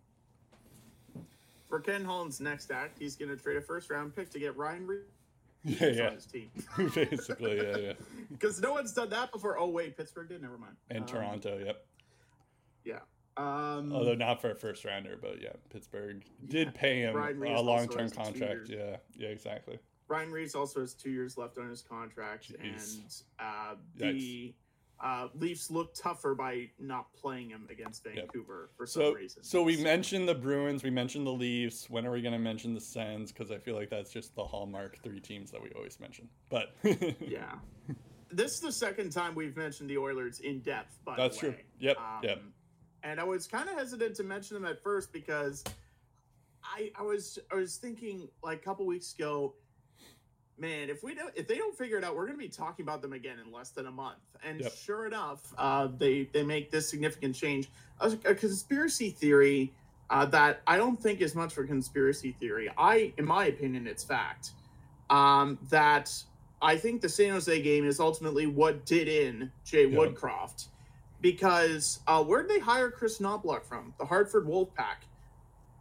For 1.69 1.79
Ken 1.79 2.05
Holland's 2.05 2.39
next 2.39 2.69
act, 2.69 2.99
he's 2.99 3.15
going 3.15 3.35
to 3.35 3.41
trade 3.41 3.57
a 3.57 3.61
first 3.61 3.89
round 3.89 4.15
pick 4.15 4.29
to 4.31 4.39
get 4.39 4.55
Ryan 4.55 4.85
Reaves 4.85 5.09
Yeah, 5.63 5.87
yeah, 5.87 6.07
on 6.07 6.13
his 6.15 6.25
team. 6.25 6.51
basically, 6.93 7.55
yeah, 7.55 7.77
yeah. 7.77 7.93
Because 8.29 8.61
no 8.61 8.73
one's 8.73 8.91
done 8.91 9.09
that 9.09 9.31
before. 9.31 9.57
Oh 9.57 9.69
wait, 9.69 9.95
Pittsburgh 9.95 10.27
did. 10.27 10.41
Never 10.41 10.57
mind. 10.57 10.75
And 10.89 10.99
Um, 10.99 11.05
Toronto, 11.07 11.57
yep. 11.65 11.85
Yeah. 12.83 12.99
Um, 13.37 13.91
Although 13.93 14.15
not 14.15 14.41
for 14.41 14.51
a 14.51 14.55
first 14.55 14.85
rounder, 14.85 15.17
but 15.19 15.41
yeah, 15.41 15.53
Pittsburgh 15.71 16.23
did 16.47 16.67
Yeah. 16.67 16.71
pay 16.75 16.99
him 17.01 17.15
a 17.17 17.61
long 17.61 17.87
term 17.87 18.09
contract. 18.09 18.69
Yeah, 18.69 18.97
yeah, 19.15 19.29
exactly. 19.29 19.79
Ryan 20.07 20.31
Reaves 20.31 20.53
also 20.53 20.81
has 20.81 20.93
two 20.93 21.09
years 21.09 21.37
left 21.37 21.57
on 21.57 21.69
his 21.69 21.81
contract, 21.81 22.51
Jeez. 22.53 22.97
and 22.99 23.23
uh, 23.39 23.75
the 23.95 24.53
uh, 24.99 25.27
Leafs 25.35 25.71
look 25.71 25.93
tougher 25.95 26.35
by 26.35 26.69
not 26.79 27.11
playing 27.13 27.49
him 27.49 27.67
against 27.71 28.05
Yep. 28.05 28.15
Vancouver 28.15 28.69
for 28.77 28.85
some 28.85 29.01
So, 29.01 29.13
reason. 29.13 29.43
so 29.43 29.63
we 29.63 29.81
mentioned 29.81 30.29
the 30.29 30.35
Bruins, 30.35 30.83
we 30.83 30.91
mentioned 30.91 31.25
the 31.25 31.31
Leafs. 31.31 31.89
When 31.89 32.05
are 32.05 32.11
we 32.11 32.21
going 32.21 32.33
to 32.33 32.39
mention 32.39 32.73
the 32.73 32.79
Sens? 32.81 33.31
Because 33.31 33.49
I 33.51 33.57
feel 33.57 33.75
like 33.75 33.89
that's 33.89 34.11
just 34.11 34.35
the 34.35 34.43
hallmark 34.45 34.97
three 35.03 35.19
teams 35.19 35.49
that 35.51 35.61
we 35.61 35.71
always 35.71 35.99
mention. 35.99 36.29
But 36.49 36.75
yeah. 37.19 37.55
This 38.31 38.53
is 38.53 38.59
the 38.61 38.71
second 38.71 39.11
time 39.11 39.35
we've 39.35 39.57
mentioned 39.57 39.89
the 39.89 39.97
Oilers 39.97 40.39
in 40.39 40.59
depth. 40.61 40.97
By 41.03 41.15
That's 41.17 41.37
true. 41.37 41.55
Yep, 41.79 41.97
Um, 41.97 42.19
yep. 42.23 42.41
And 43.03 43.19
I 43.19 43.23
was 43.23 43.47
kind 43.47 43.69
of 43.69 43.75
hesitant 43.75 44.15
to 44.15 44.23
mention 44.23 44.55
them 44.55 44.65
at 44.65 44.81
first 44.81 45.11
because 45.11 45.63
I 46.63 46.91
I 46.97 47.03
was 47.03 47.37
I 47.51 47.55
was 47.55 47.75
thinking 47.75 48.29
like 48.41 48.59
a 48.59 48.63
couple 48.63 48.85
weeks 48.85 49.13
ago, 49.13 49.53
man, 50.57 50.89
if 50.89 51.03
we 51.03 51.13
don't 51.13 51.33
if 51.35 51.47
they 51.47 51.57
don't 51.57 51.77
figure 51.77 51.97
it 51.97 52.03
out, 52.03 52.15
we're 52.15 52.25
going 52.25 52.37
to 52.37 52.43
be 52.43 52.49
talking 52.49 52.83
about 52.83 53.01
them 53.01 53.13
again 53.13 53.37
in 53.45 53.51
less 53.51 53.69
than 53.71 53.87
a 53.87 53.91
month. 53.91 54.19
And 54.43 54.61
Yep. 54.61 54.73
sure 54.73 55.05
enough, 55.05 55.53
uh, 55.57 55.87
they 55.97 56.29
they 56.31 56.43
make 56.43 56.71
this 56.71 56.89
significant 56.89 57.35
change. 57.35 57.69
A, 57.99 58.07
a 58.25 58.35
conspiracy 58.35 59.09
theory 59.09 59.73
uh, 60.09 60.25
that 60.27 60.61
I 60.67 60.77
don't 60.77 61.01
think 61.01 61.21
is 61.21 61.35
much 61.35 61.53
of 61.57 61.63
a 61.63 61.67
conspiracy 61.67 62.31
theory. 62.39 62.69
I, 62.77 63.13
in 63.17 63.25
my 63.25 63.45
opinion, 63.45 63.87
it's 63.87 64.03
fact. 64.03 64.51
Um, 65.09 65.59
that 65.69 66.11
I 66.61 66.77
think 66.77 67.01
the 67.01 67.09
San 67.09 67.31
Jose 67.31 67.61
game 67.61 67.85
is 67.85 67.99
ultimately 67.99 68.47
what 68.47 68.85
did 68.85 69.07
in 69.07 69.51
Jay. 69.65 69.85
Woodcroft. 69.85 70.67
Because 71.23 72.01
uh, 72.05 72.21
where'd 72.21 72.49
they 72.49 72.59
hire 72.59 72.91
Chris 72.91 73.19
Knoblauch 73.19 73.63
from? 73.63 73.93
The 73.97 74.05
Hartford 74.05 74.45
Wolfpack. 74.45 75.07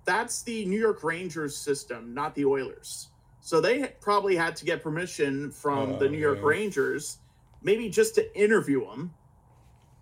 That's 0.05 0.43
the 0.43 0.65
New 0.67 0.79
York 0.81 1.03
Rangers 1.03 1.57
system, 1.57 2.15
not 2.15 2.35
the 2.37 2.45
Oilers. 2.45 3.09
So 3.41 3.61
they 3.61 3.93
probably 4.01 4.37
had 4.37 4.55
to 4.57 4.65
get 4.65 4.83
permission 4.85 5.51
from 5.51 5.99
the 5.99 6.07
Oh, 6.07 6.09
New 6.09 6.19
York 6.19 6.39
yeah. 6.39 6.47
Rangers, 6.47 7.19
maybe 7.61 7.89
just 7.89 8.15
to 8.15 8.39
interview 8.41 8.89
him, 8.89 9.13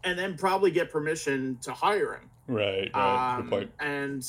and 0.04 0.18
then 0.18 0.37
probably 0.37 0.70
get 0.70 0.90
permission 0.90 1.56
to 1.62 1.73
hire 1.73 2.14
him. 2.14 2.30
right, 2.47 2.90
right. 2.94 3.35
Um, 3.37 3.42
Good 3.44 3.50
point. 3.50 3.73
And 3.80 4.26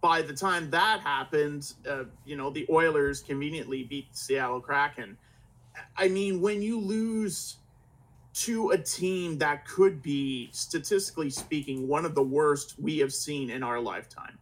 by 0.00 0.22
the 0.22 0.32
time 0.32 0.70
that 0.70 1.00
happened, 1.00 1.72
uh, 1.88 2.04
you 2.24 2.36
know, 2.36 2.50
the 2.50 2.66
Oilers 2.70 3.20
conveniently 3.20 3.82
beat 3.82 4.12
the 4.12 4.16
Seattle 4.16 4.60
Kraken. 4.60 5.16
I 5.96 6.06
mean, 6.06 6.40
when 6.40 6.62
you 6.62 6.78
lose 6.80 7.56
to 8.34 8.70
a 8.70 8.78
team 8.78 9.38
that 9.38 9.66
could 9.66 10.02
be, 10.02 10.48
statistically 10.52 11.30
speaking, 11.30 11.86
one 11.86 12.04
of 12.04 12.14
the 12.14 12.22
worst 12.22 12.74
we 12.80 12.98
have 12.98 13.12
seen 13.12 13.50
in 13.50 13.62
our 13.62 13.78
lifetime, 13.78 14.38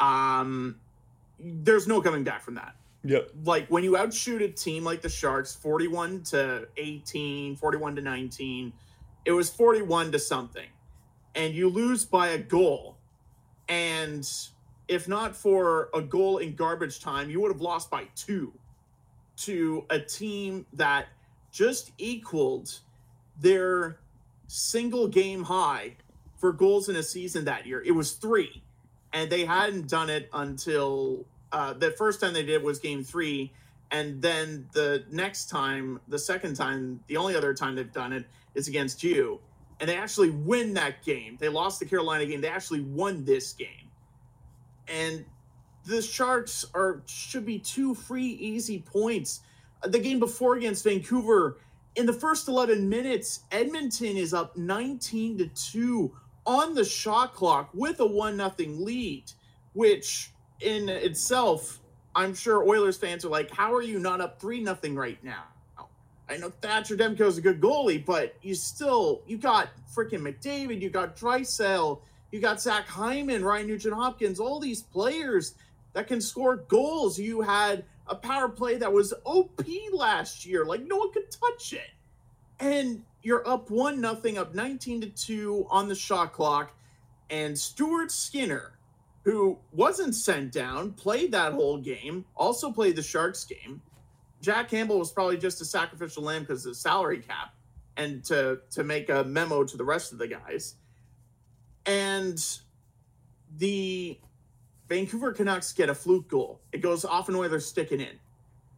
um, 0.00 0.76
there's 1.38 1.86
no 1.86 2.00
coming 2.00 2.24
back 2.24 2.42
from 2.42 2.54
that 2.54 2.74
Yep. 3.04 3.30
like 3.44 3.66
when 3.68 3.82
you 3.82 3.96
outshoot 3.96 4.42
a 4.42 4.48
team 4.48 4.84
like 4.84 5.02
the 5.02 5.08
Sharks 5.08 5.54
41 5.54 6.22
to 6.24 6.68
18, 6.76 7.56
41 7.56 7.96
to 7.96 8.02
19, 8.02 8.72
it 9.24 9.32
was 9.32 9.50
41 9.50 10.12
to 10.12 10.18
something. 10.18 10.68
And 11.34 11.54
you 11.54 11.68
lose 11.68 12.04
by 12.04 12.28
a 12.28 12.38
goal. 12.38 12.96
And 13.68 14.28
if 14.86 15.08
not 15.08 15.34
for 15.34 15.88
a 15.94 16.00
goal 16.00 16.38
in 16.38 16.54
garbage 16.54 17.00
time, 17.00 17.30
you 17.30 17.40
would 17.40 17.50
have 17.50 17.60
lost 17.60 17.90
by 17.90 18.06
two 18.14 18.52
to 19.38 19.84
a 19.90 19.98
team 19.98 20.66
that 20.74 21.06
just 21.50 21.90
equaled 21.98 22.78
their 23.42 23.98
single 24.48 25.08
game 25.08 25.44
high 25.44 25.96
for 26.38 26.52
goals 26.52 26.88
in 26.88 26.96
a 26.96 27.02
season 27.02 27.44
that 27.44 27.66
year. 27.66 27.82
It 27.84 27.92
was 27.92 28.12
three. 28.12 28.62
And 29.12 29.30
they 29.30 29.44
hadn't 29.44 29.88
done 29.88 30.10
it 30.10 30.30
until 30.32 31.26
uh, 31.52 31.74
the 31.74 31.90
first 31.92 32.20
time 32.20 32.32
they 32.32 32.44
did 32.44 32.62
was 32.62 32.78
game 32.78 33.04
three. 33.04 33.52
And 33.90 34.22
then 34.22 34.68
the 34.72 35.04
next 35.10 35.50
time, 35.50 36.00
the 36.08 36.18
second 36.18 36.54
time, 36.56 37.00
the 37.08 37.18
only 37.18 37.36
other 37.36 37.52
time 37.54 37.74
they've 37.76 37.92
done 37.92 38.14
it 38.14 38.24
is 38.54 38.68
against 38.68 39.02
you. 39.04 39.40
and 39.82 39.88
they 39.88 39.96
actually 39.96 40.30
win 40.30 40.74
that 40.74 41.02
game. 41.02 41.36
They 41.40 41.48
lost 41.48 41.80
the 41.80 41.86
Carolina 41.86 42.24
game. 42.24 42.40
They 42.40 42.48
actually 42.48 42.82
won 42.82 43.24
this 43.24 43.52
game. 43.52 43.90
And 44.86 45.24
the 45.84 46.00
Sharks 46.00 46.64
are 46.72 47.02
should 47.06 47.44
be 47.44 47.58
two 47.58 47.92
free 47.96 48.28
easy 48.28 48.78
points. 48.78 49.40
The 49.82 49.98
game 49.98 50.20
before 50.20 50.54
against 50.54 50.84
Vancouver, 50.84 51.58
in 51.96 52.06
the 52.06 52.12
first 52.12 52.48
11 52.48 52.88
minutes, 52.88 53.40
Edmonton 53.50 54.16
is 54.16 54.32
up 54.32 54.56
19 54.56 55.38
to 55.38 55.46
2 55.46 56.12
on 56.46 56.74
the 56.74 56.84
shot 56.84 57.34
clock 57.34 57.70
with 57.74 58.00
a 58.00 58.06
1 58.06 58.36
nothing 58.36 58.84
lead, 58.84 59.24
which 59.74 60.30
in 60.60 60.88
itself, 60.88 61.80
I'm 62.14 62.34
sure 62.34 62.66
Oilers 62.68 62.96
fans 62.96 63.24
are 63.24 63.28
like, 63.28 63.50
how 63.50 63.74
are 63.74 63.82
you 63.82 63.98
not 63.98 64.20
up 64.20 64.40
3 64.40 64.60
nothing 64.62 64.94
right 64.94 65.22
now? 65.22 65.44
I 66.28 66.38
know 66.38 66.50
Thatcher 66.62 66.96
Demko 66.96 67.22
is 67.22 67.36
a 67.36 67.42
good 67.42 67.60
goalie, 67.60 68.02
but 68.04 68.34
you 68.42 68.54
still 68.54 69.20
you 69.26 69.36
got 69.36 69.68
freaking 69.94 70.20
McDavid, 70.20 70.80
you 70.80 70.88
got 70.88 71.14
Draisaitl, 71.14 72.00
you 72.30 72.40
got 72.40 72.60
Zach 72.60 72.86
Hyman, 72.88 73.44
Ryan 73.44 73.66
Nugent 73.66 73.94
Hopkins, 73.94 74.40
all 74.40 74.58
these 74.58 74.82
players 74.82 75.54
that 75.92 76.06
can 76.06 76.22
score 76.22 76.56
goals. 76.56 77.18
You 77.18 77.42
had 77.42 77.84
a 78.06 78.14
power 78.14 78.48
play 78.48 78.76
that 78.76 78.92
was 78.92 79.14
OP 79.24 79.62
last 79.92 80.44
year, 80.44 80.64
like 80.64 80.82
no 80.82 80.96
one 80.96 81.12
could 81.12 81.30
touch 81.30 81.72
it, 81.72 81.90
and 82.60 83.02
you're 83.22 83.46
up 83.48 83.70
one 83.70 84.00
nothing, 84.00 84.38
up 84.38 84.54
nineteen 84.54 85.00
to 85.00 85.08
two 85.08 85.66
on 85.70 85.88
the 85.88 85.94
shot 85.94 86.32
clock, 86.32 86.72
and 87.30 87.58
Stuart 87.58 88.10
Skinner, 88.10 88.78
who 89.24 89.58
wasn't 89.72 90.14
sent 90.14 90.52
down, 90.52 90.92
played 90.92 91.32
that 91.32 91.52
whole 91.52 91.78
game, 91.78 92.24
also 92.36 92.70
played 92.72 92.96
the 92.96 93.02
Sharks 93.02 93.44
game. 93.44 93.80
Jack 94.40 94.68
Campbell 94.68 94.98
was 94.98 95.12
probably 95.12 95.38
just 95.38 95.60
a 95.60 95.64
sacrificial 95.64 96.24
lamb 96.24 96.42
because 96.42 96.66
of 96.66 96.72
the 96.72 96.76
salary 96.76 97.20
cap 97.20 97.54
and 97.96 98.24
to 98.24 98.60
to 98.70 98.84
make 98.84 99.08
a 99.08 99.24
memo 99.24 99.64
to 99.64 99.76
the 99.76 99.84
rest 99.84 100.12
of 100.12 100.18
the 100.18 100.26
guys. 100.26 100.74
And 101.86 102.42
the 103.56 104.18
Vancouver 104.92 105.32
Canucks 105.32 105.72
get 105.72 105.88
a 105.88 105.94
fluke 105.94 106.28
goal. 106.28 106.60
It 106.70 106.82
goes 106.82 107.06
off 107.06 107.28
and 107.28 107.36
Oilers 107.38 107.64
sticking 107.64 107.98
in. 107.98 108.20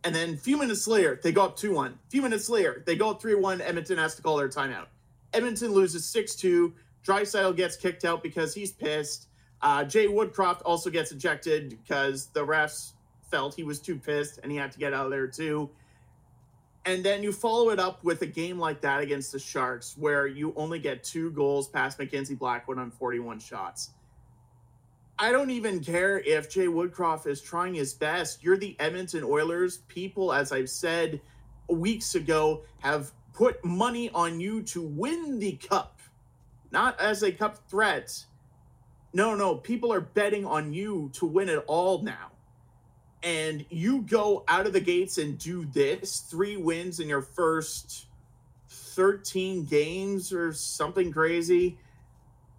And 0.04 0.14
then 0.14 0.34
a 0.34 0.36
few 0.36 0.56
minutes 0.56 0.86
later, 0.86 1.18
they 1.20 1.32
go 1.32 1.44
up 1.44 1.56
2 1.56 1.74
1. 1.74 1.90
A 1.90 2.10
few 2.10 2.22
minutes 2.22 2.48
later, 2.48 2.84
they 2.86 2.94
go 2.94 3.10
up 3.10 3.20
3 3.20 3.34
1. 3.34 3.60
Edmonton 3.60 3.98
has 3.98 4.14
to 4.14 4.22
call 4.22 4.36
their 4.36 4.48
timeout. 4.48 4.86
Edmonton 5.32 5.72
loses 5.72 6.06
6 6.06 6.36
2. 6.36 6.72
Draisaitl 7.04 7.56
gets 7.56 7.76
kicked 7.76 8.04
out 8.04 8.22
because 8.22 8.54
he's 8.54 8.70
pissed. 8.70 9.26
Uh, 9.60 9.82
Jay 9.82 10.06
Woodcroft 10.06 10.62
also 10.64 10.88
gets 10.88 11.10
ejected 11.10 11.70
because 11.70 12.26
the 12.26 12.46
refs 12.46 12.92
felt 13.28 13.56
he 13.56 13.64
was 13.64 13.80
too 13.80 13.96
pissed 13.96 14.38
and 14.44 14.52
he 14.52 14.56
had 14.56 14.70
to 14.70 14.78
get 14.78 14.94
out 14.94 15.06
of 15.06 15.10
there 15.10 15.26
too. 15.26 15.68
And 16.84 17.02
then 17.02 17.24
you 17.24 17.32
follow 17.32 17.70
it 17.70 17.80
up 17.80 18.04
with 18.04 18.22
a 18.22 18.26
game 18.26 18.60
like 18.60 18.82
that 18.82 19.00
against 19.00 19.32
the 19.32 19.40
Sharks, 19.40 19.96
where 19.98 20.28
you 20.28 20.52
only 20.54 20.78
get 20.78 21.02
two 21.02 21.32
goals 21.32 21.66
past 21.66 21.98
Mackenzie 21.98 22.36
Blackwood 22.36 22.78
on 22.78 22.92
41 22.92 23.40
shots. 23.40 23.90
I 25.18 25.30
don't 25.30 25.50
even 25.50 25.82
care 25.82 26.18
if 26.18 26.50
Jay 26.50 26.66
Woodcroft 26.66 27.26
is 27.26 27.40
trying 27.40 27.74
his 27.74 27.94
best. 27.94 28.42
You're 28.42 28.56
the 28.56 28.76
Edmonton 28.80 29.22
Oilers. 29.24 29.78
People, 29.88 30.32
as 30.32 30.50
I've 30.50 30.70
said 30.70 31.20
weeks 31.68 32.14
ago, 32.14 32.62
have 32.80 33.12
put 33.32 33.64
money 33.64 34.10
on 34.10 34.40
you 34.40 34.62
to 34.62 34.82
win 34.82 35.38
the 35.38 35.52
cup, 35.52 36.00
not 36.70 37.00
as 37.00 37.22
a 37.22 37.30
cup 37.30 37.68
threat. 37.68 38.24
No, 39.12 39.36
no, 39.36 39.54
people 39.54 39.92
are 39.92 40.00
betting 40.00 40.44
on 40.44 40.72
you 40.72 41.10
to 41.14 41.26
win 41.26 41.48
it 41.48 41.62
all 41.66 42.02
now 42.02 42.32
and 43.24 43.64
you 43.70 44.02
go 44.02 44.44
out 44.46 44.66
of 44.66 44.74
the 44.74 44.80
gates 44.80 45.16
and 45.16 45.38
do 45.38 45.64
this 45.72 46.20
three 46.20 46.58
wins 46.58 47.00
in 47.00 47.08
your 47.08 47.22
first 47.22 48.06
13 48.68 49.64
games 49.64 50.32
or 50.32 50.52
something 50.52 51.10
crazy 51.10 51.78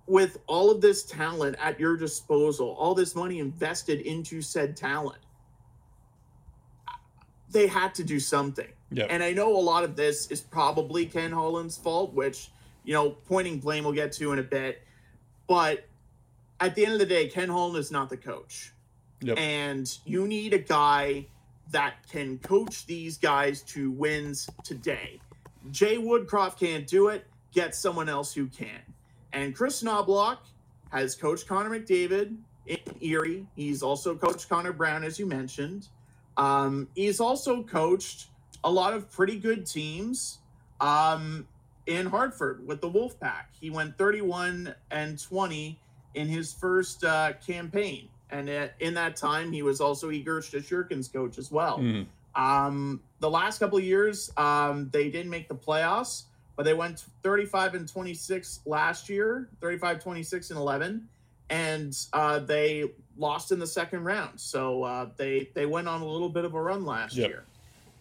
with 0.07 0.37
all 0.47 0.69
of 0.69 0.81
this 0.81 1.03
talent 1.03 1.55
at 1.59 1.79
your 1.79 1.97
disposal, 1.97 2.75
all 2.79 2.93
this 2.93 3.15
money 3.15 3.39
invested 3.39 4.01
into 4.01 4.41
said 4.41 4.77
talent, 4.77 5.19
they 7.49 7.67
had 7.67 7.95
to 7.95 8.03
do 8.03 8.19
something. 8.19 8.67
Yep. 8.91 9.07
And 9.09 9.23
I 9.23 9.33
know 9.33 9.55
a 9.55 9.59
lot 9.59 9.83
of 9.83 9.95
this 9.95 10.29
is 10.29 10.41
probably 10.41 11.05
Ken 11.05 11.31
Holland's 11.31 11.77
fault, 11.77 12.13
which, 12.13 12.49
you 12.83 12.93
know, 12.93 13.11
pointing 13.11 13.59
blame 13.59 13.83
we'll 13.83 13.93
get 13.93 14.11
to 14.13 14.31
in 14.31 14.39
a 14.39 14.43
bit. 14.43 14.83
But 15.47 15.85
at 16.59 16.75
the 16.75 16.85
end 16.85 16.93
of 16.93 16.99
the 16.99 17.05
day, 17.05 17.27
Ken 17.27 17.49
Holland 17.49 17.77
is 17.77 17.91
not 17.91 18.09
the 18.09 18.17
coach. 18.17 18.73
Yep. 19.21 19.37
And 19.39 19.97
you 20.05 20.27
need 20.27 20.53
a 20.53 20.59
guy 20.59 21.27
that 21.71 21.95
can 22.11 22.37
coach 22.39 22.85
these 22.85 23.17
guys 23.17 23.63
to 23.63 23.89
wins 23.91 24.47
today. 24.63 25.19
Jay 25.71 25.97
Woodcroft 25.97 26.59
can't 26.59 26.85
do 26.85 27.07
it. 27.07 27.25
Get 27.53 27.73
someone 27.73 28.07
else 28.07 28.33
who 28.33 28.47
can. 28.47 28.81
And 29.33 29.55
Chris 29.55 29.83
Knoblauch 29.83 30.37
has 30.91 31.15
coached 31.15 31.47
Connor 31.47 31.69
McDavid 31.69 32.37
in 32.65 32.77
Erie. 33.01 33.45
He's 33.55 33.83
also 33.83 34.15
coached 34.15 34.49
Connor 34.49 34.73
Brown, 34.73 35.03
as 35.03 35.19
you 35.19 35.25
mentioned. 35.25 35.87
Um, 36.37 36.87
he's 36.95 37.19
also 37.19 37.63
coached 37.63 38.27
a 38.63 38.71
lot 38.71 38.93
of 38.93 39.11
pretty 39.11 39.37
good 39.37 39.65
teams 39.65 40.39
um, 40.81 41.47
in 41.85 42.05
Hartford 42.05 42.65
with 42.65 42.81
the 42.81 42.89
Wolfpack. 42.89 43.45
He 43.59 43.69
went 43.69 43.97
31 43.97 44.73
and 44.91 45.21
20 45.21 45.79
in 46.15 46.27
his 46.27 46.53
first 46.53 47.03
uh, 47.03 47.33
campaign 47.45 48.09
and 48.31 48.49
in 48.79 48.93
that 48.95 49.15
time, 49.15 49.51
he 49.51 49.61
was 49.61 49.79
also 49.79 50.11
Igor 50.11 50.41
Shesterkin's 50.41 51.07
coach 51.07 51.37
as 51.37 51.51
well. 51.51 51.79
Mm. 51.79 52.07
Um, 52.35 53.01
the 53.19 53.29
last 53.29 53.59
couple 53.59 53.77
of 53.77 53.83
years, 53.83 54.31
um, 54.35 54.89
they 54.91 55.09
didn't 55.09 55.29
make 55.29 55.47
the 55.47 55.55
playoffs, 55.55 56.23
but 56.55 56.63
they 56.63 56.73
went 56.73 57.05
35 57.23 57.75
and 57.75 57.87
26 57.87 58.61
last 58.65 59.09
year, 59.09 59.49
35, 59.61 60.01
26 60.01 60.49
and 60.51 60.59
11, 60.59 61.07
and 61.49 61.97
uh, 62.13 62.39
they 62.39 62.91
lost 63.17 63.51
in 63.51 63.59
the 63.59 63.67
second 63.67 64.03
round. 64.03 64.39
So 64.39 64.83
uh, 64.83 65.09
they 65.17 65.49
they 65.53 65.65
went 65.65 65.87
on 65.87 66.01
a 66.01 66.07
little 66.07 66.29
bit 66.29 66.45
of 66.45 66.53
a 66.53 66.61
run 66.61 66.85
last 66.85 67.15
yep. 67.15 67.29
year. 67.29 67.43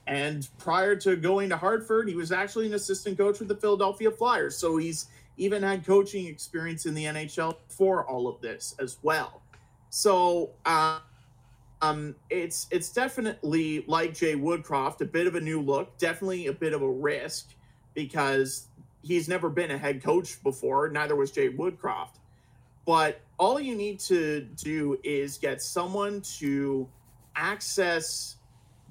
And 0.06 0.46
prior 0.58 0.94
to 0.96 1.16
going 1.16 1.48
to 1.48 1.56
Hartford, 1.56 2.08
he 2.08 2.14
was 2.14 2.30
actually 2.30 2.66
an 2.66 2.74
assistant 2.74 3.16
coach 3.16 3.38
with 3.38 3.48
the 3.48 3.56
Philadelphia 3.56 4.10
Flyers. 4.10 4.56
So 4.56 4.76
he's 4.76 5.06
even 5.38 5.62
had 5.62 5.84
coaching 5.84 6.26
experience 6.26 6.84
in 6.86 6.94
the 6.94 7.04
NHL 7.04 7.56
for 7.68 8.06
all 8.06 8.28
of 8.28 8.40
this 8.40 8.74
as 8.78 8.98
well. 9.02 9.40
So 9.88 10.50
uh, 10.66 11.00
um, 11.80 12.14
it's 12.30 12.66
it's 12.70 12.90
definitely 12.90 13.84
like 13.86 14.14
Jay 14.14 14.34
Woodcroft, 14.34 15.00
a 15.00 15.06
bit 15.06 15.26
of 15.26 15.34
a 15.34 15.40
new 15.40 15.60
look, 15.60 15.96
definitely 15.98 16.48
a 16.48 16.52
bit 16.52 16.72
of 16.72 16.82
a 16.82 16.90
risk 16.90 17.54
because 17.94 18.66
he's 19.02 19.28
never 19.28 19.48
been 19.48 19.70
a 19.70 19.78
head 19.78 20.02
coach 20.02 20.42
before. 20.42 20.88
Neither 20.88 21.16
was 21.16 21.30
Jay 21.30 21.50
Woodcroft. 21.50 22.18
But 22.86 23.20
all 23.38 23.58
you 23.58 23.74
need 23.74 23.98
to 24.00 24.42
do 24.42 24.98
is 25.02 25.38
get 25.38 25.62
someone 25.62 26.20
to 26.38 26.88
access 27.34 28.36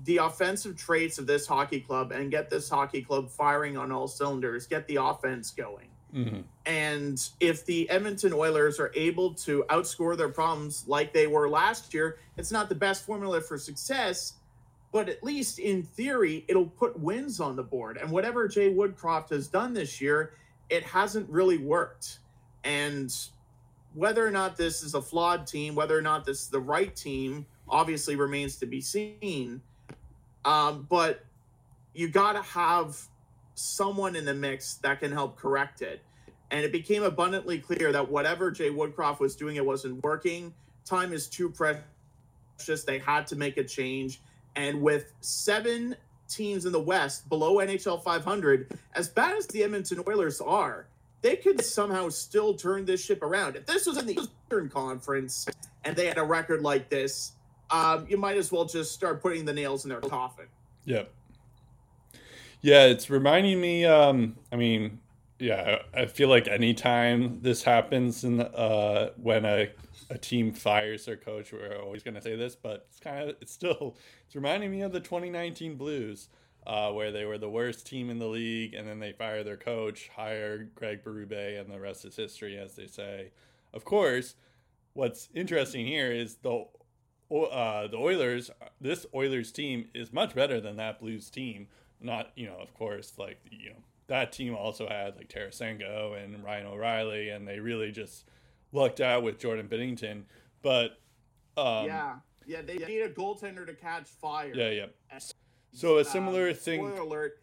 the 0.06 0.18
offensive 0.18 0.76
traits 0.76 1.18
of 1.20 1.28
this 1.28 1.46
hockey 1.46 1.80
club 1.80 2.12
and 2.12 2.32
get 2.32 2.50
this 2.50 2.68
hockey 2.68 3.02
club 3.02 3.30
firing 3.30 3.78
on 3.78 3.92
all 3.92 4.08
cylinders, 4.08 4.68
get 4.68 4.88
the 4.88 4.98
offense 4.98 5.52
going. 5.52 5.88
Mm-hmm. 6.14 6.42
And 6.66 7.30
if 7.40 7.66
the 7.66 7.90
Edmonton 7.90 8.34
Oilers 8.34 8.80
are 8.80 8.92
able 8.96 9.34
to 9.36 9.66
outscore 9.70 10.18
their 10.18 10.30
problems 10.30 10.86
like 10.88 11.14
they 11.14 11.28
were 11.28 11.50
last 11.50 11.94
year, 11.94 12.18
it's 12.38 12.52
not 12.52 12.70
the 12.70 12.76
best 12.76 13.06
formula 13.06 13.42
for 13.42 13.58
success, 13.58 14.34
but 14.94 15.10
at 15.10 15.24
least 15.24 15.58
in 15.58 15.82
theory, 15.82 16.46
it'll 16.48 16.68
put 16.68 16.98
wins 17.00 17.40
on 17.40 17.56
the 17.56 17.64
board. 17.64 17.98
And 17.98 18.12
whatever 18.12 18.48
Jay 18.48 18.72
Woodcroft 18.72 19.32
has 19.32 19.48
done 19.48 19.74
this 19.74 20.00
year, 20.00 20.36
it 20.70 20.84
hasn't 20.84 21.28
really 21.30 21.58
worked. 21.58 22.20
And 22.64 23.14
whether 23.96 24.26
or 24.26 24.30
not 24.30 24.56
this 24.56 24.84
is 24.84 24.94
a 24.94 25.02
flawed 25.02 25.48
team, 25.48 25.74
whether 25.74 25.98
or 25.98 26.02
not 26.02 26.26
this 26.26 26.44
is 26.44 26.50
the 26.50 26.60
right 26.60 26.96
team, 26.96 27.48
obviously 27.68 28.16
remains 28.16 28.58
to 28.58 28.68
be 28.68 28.82
seen. 28.82 29.62
Um, 30.46 30.86
but 30.88 31.26
you 31.96 32.08
got 32.08 32.34
to 32.34 32.44
have 32.44 32.96
someone 33.56 34.16
in 34.16 34.26
the 34.26 34.34
mix 34.34 34.76
that 34.76 35.00
can 35.00 35.12
help 35.12 35.38
correct 35.38 35.82
it. 35.82 36.02
And 36.52 36.64
it 36.64 36.72
became 36.72 37.02
abundantly 37.02 37.58
clear 37.58 37.92
that 37.92 38.12
whatever 38.12 38.52
Jay 38.52 38.70
Woodcroft 38.70 39.20
was 39.20 39.36
doing, 39.36 39.56
it 39.56 39.66
wasn't 39.66 40.04
working. 40.04 40.54
Time 40.86 41.14
is 41.14 41.28
too 41.28 41.50
precious. 41.50 42.84
They 42.86 43.00
had 43.00 43.26
to 43.28 43.36
make 43.36 43.58
a 43.58 43.64
change. 43.64 44.22
And 44.56 44.82
with 44.82 45.14
seven 45.22 45.96
teams 46.30 46.66
in 46.66 46.72
the 46.72 46.80
West 46.80 47.28
below 47.30 47.56
NHL 47.58 48.04
500, 48.04 48.78
as 48.94 49.10
bad 49.10 49.38
as 49.38 49.48
the 49.48 49.64
Edmonton 49.64 50.04
Oilers 50.08 50.42
are, 50.42 50.88
they 51.22 51.36
could 51.38 51.64
somehow 51.64 52.10
still 52.10 52.54
turn 52.54 52.86
this 52.86 53.04
ship 53.04 53.24
around. 53.24 53.56
If 53.56 53.66
this 53.66 53.86
was 53.86 53.98
in 53.98 54.06
the 54.06 54.20
Eastern 54.20 54.70
Conference 54.70 55.48
and 55.84 55.96
they 55.96 56.08
had 56.08 56.18
a 56.18 56.24
record 56.24 56.62
like 56.62 56.90
this, 56.90 57.32
um, 57.72 58.06
you 58.10 58.18
might 58.18 58.38
as 58.38 58.52
well 58.52 58.66
just 58.66 58.92
start 58.92 59.22
putting 59.22 59.46
the 59.46 59.54
nails 59.54 59.86
in 59.86 59.90
their 59.90 60.02
coffin. 60.02 60.46
Yep. 60.86 61.12
Yeah, 62.62 62.86
it's 62.86 63.10
reminding 63.10 63.60
me. 63.60 63.86
Um, 63.86 64.36
I 64.52 64.58
mean, 64.58 65.00
yeah, 65.40 65.80
I 65.94 66.06
feel 66.06 66.30
like 66.30 66.48
anytime 66.48 67.42
this 67.42 67.64
happens, 67.64 68.24
and 68.24 68.42
uh, 68.42 69.10
when 69.22 69.44
a 69.46 69.70
a 70.10 70.18
team 70.18 70.54
fires 70.54 71.06
their 71.06 71.18
coach, 71.18 71.52
we're 71.54 71.78
always 71.82 72.04
going 72.04 72.16
to 72.16 72.22
say 72.22 72.36
this, 72.36 72.56
but 72.56 72.86
it's 72.90 73.00
kind 73.00 73.30
of 73.30 73.36
it's 73.42 73.52
still 73.52 73.96
it's 74.26 74.36
reminding 74.36 74.72
me 74.72 74.82
of 74.82 74.92
the 74.92 75.00
2019 75.00 75.76
Blues. 75.76 76.30
uh, 76.66 76.92
where 76.92 77.12
they 77.12 77.26
were 77.26 77.38
the 77.38 77.50
worst 77.50 77.86
team 77.86 78.10
in 78.10 78.20
the 78.20 78.28
league, 78.28 78.74
and 78.74 78.88
then 78.88 79.00
they 79.00 79.12
fire 79.12 79.44
their 79.44 79.58
coach, 79.58 80.10
hire 80.16 80.70
Craig 80.76 81.04
Berube, 81.04 81.60
and 81.60 81.70
the 81.70 81.80
rest 81.80 82.06
is 82.06 82.16
history, 82.16 82.58
as 82.58 82.76
they 82.76 82.88
say. 82.88 83.32
Of 83.74 83.84
course, 83.86 84.36
what's 84.94 85.30
interesting 85.34 85.86
here 85.86 86.12
is 86.12 86.36
the 86.36 86.66
uh, 87.32 87.88
the 87.88 87.98
Oilers. 87.98 88.52
This 88.80 89.06
Oilers 89.14 89.52
team 89.52 89.88
is 89.94 90.14
much 90.14 90.36
better 90.36 90.62
than 90.62 90.78
that 90.78 91.00
Blues 91.00 91.30
team. 91.30 91.68
Not 92.00 92.32
you 92.36 92.46
know, 92.48 92.58
of 92.62 92.74
course, 92.74 93.14
like 93.18 93.40
you 93.50 93.72
know 93.72 93.84
that 94.08 94.32
team 94.32 94.56
also 94.56 94.88
had 94.88 95.16
like 95.18 95.30
Tarasenko 95.30 96.22
and 96.22 96.44
Ryan 96.44 96.68
O'Reilly, 96.68 97.30
and 97.30 97.48
they 97.48 97.60
really 97.60 97.92
just 97.92 98.26
lucked 98.74 99.00
out 99.00 99.24
with 99.24 99.40
Jordan 99.40 99.68
Binnington. 99.70 100.24
But 100.62 101.00
um, 101.56 101.86
yeah, 101.86 102.16
yeah, 102.46 102.62
they 102.62 102.78
need 102.78 103.02
a 103.02 103.10
goaltender 103.10 103.66
to 103.66 103.74
catch 103.74 104.08
fire. 104.08 104.52
Yeah, 104.54 104.70
yeah. 104.70 104.86
And, 105.10 105.24
so 105.72 105.98
a 106.00 106.06
similar 106.06 106.50
uh, 106.50 106.54
thing. 106.54 106.82
Spoiler 106.82 107.02
alert. 107.02 107.40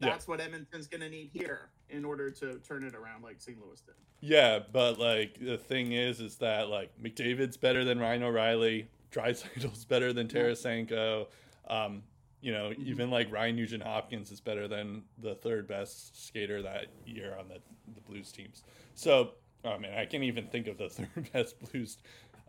That's 0.00 0.26
yeah. 0.26 0.30
what 0.30 0.40
Edmonton's 0.40 0.86
going 0.86 1.02
to 1.02 1.10
need 1.10 1.30
here 1.32 1.68
in 1.90 2.04
order 2.04 2.30
to 2.30 2.58
turn 2.60 2.84
it 2.84 2.94
around, 2.94 3.22
like 3.22 3.40
St. 3.40 3.58
Louis 3.62 3.80
did. 3.82 3.94
Yeah, 4.20 4.60
but 4.72 4.98
like 4.98 5.38
the 5.40 5.58
thing 5.58 5.92
is, 5.92 6.20
is 6.20 6.36
that 6.36 6.68
like 6.68 6.90
McDavid's 7.02 7.56
better 7.56 7.84
than 7.84 7.98
Ryan 7.98 8.22
O'Reilly, 8.22 8.88
Draisaitl's 9.12 9.84
better 9.84 10.12
than 10.12 10.28
Tarasenko. 10.28 11.26
Um, 11.68 12.02
you 12.40 12.52
know, 12.52 12.70
mm-hmm. 12.70 12.88
even 12.88 13.10
like 13.10 13.30
Ryan 13.32 13.56
Nugent 13.56 13.82
Hopkins 13.82 14.30
is 14.30 14.40
better 14.40 14.66
than 14.68 15.02
the 15.18 15.34
third 15.34 15.68
best 15.68 16.26
skater 16.26 16.62
that 16.62 16.86
year 17.06 17.36
on 17.38 17.48
the 17.48 17.60
the 17.94 18.00
Blues 18.00 18.32
teams. 18.32 18.62
So, 18.94 19.32
oh 19.64 19.78
mean, 19.78 19.92
I 19.92 20.04
can't 20.06 20.24
even 20.24 20.46
think 20.46 20.66
of 20.66 20.78
the 20.78 20.88
third 20.88 21.32
best 21.32 21.56
Blues 21.60 21.98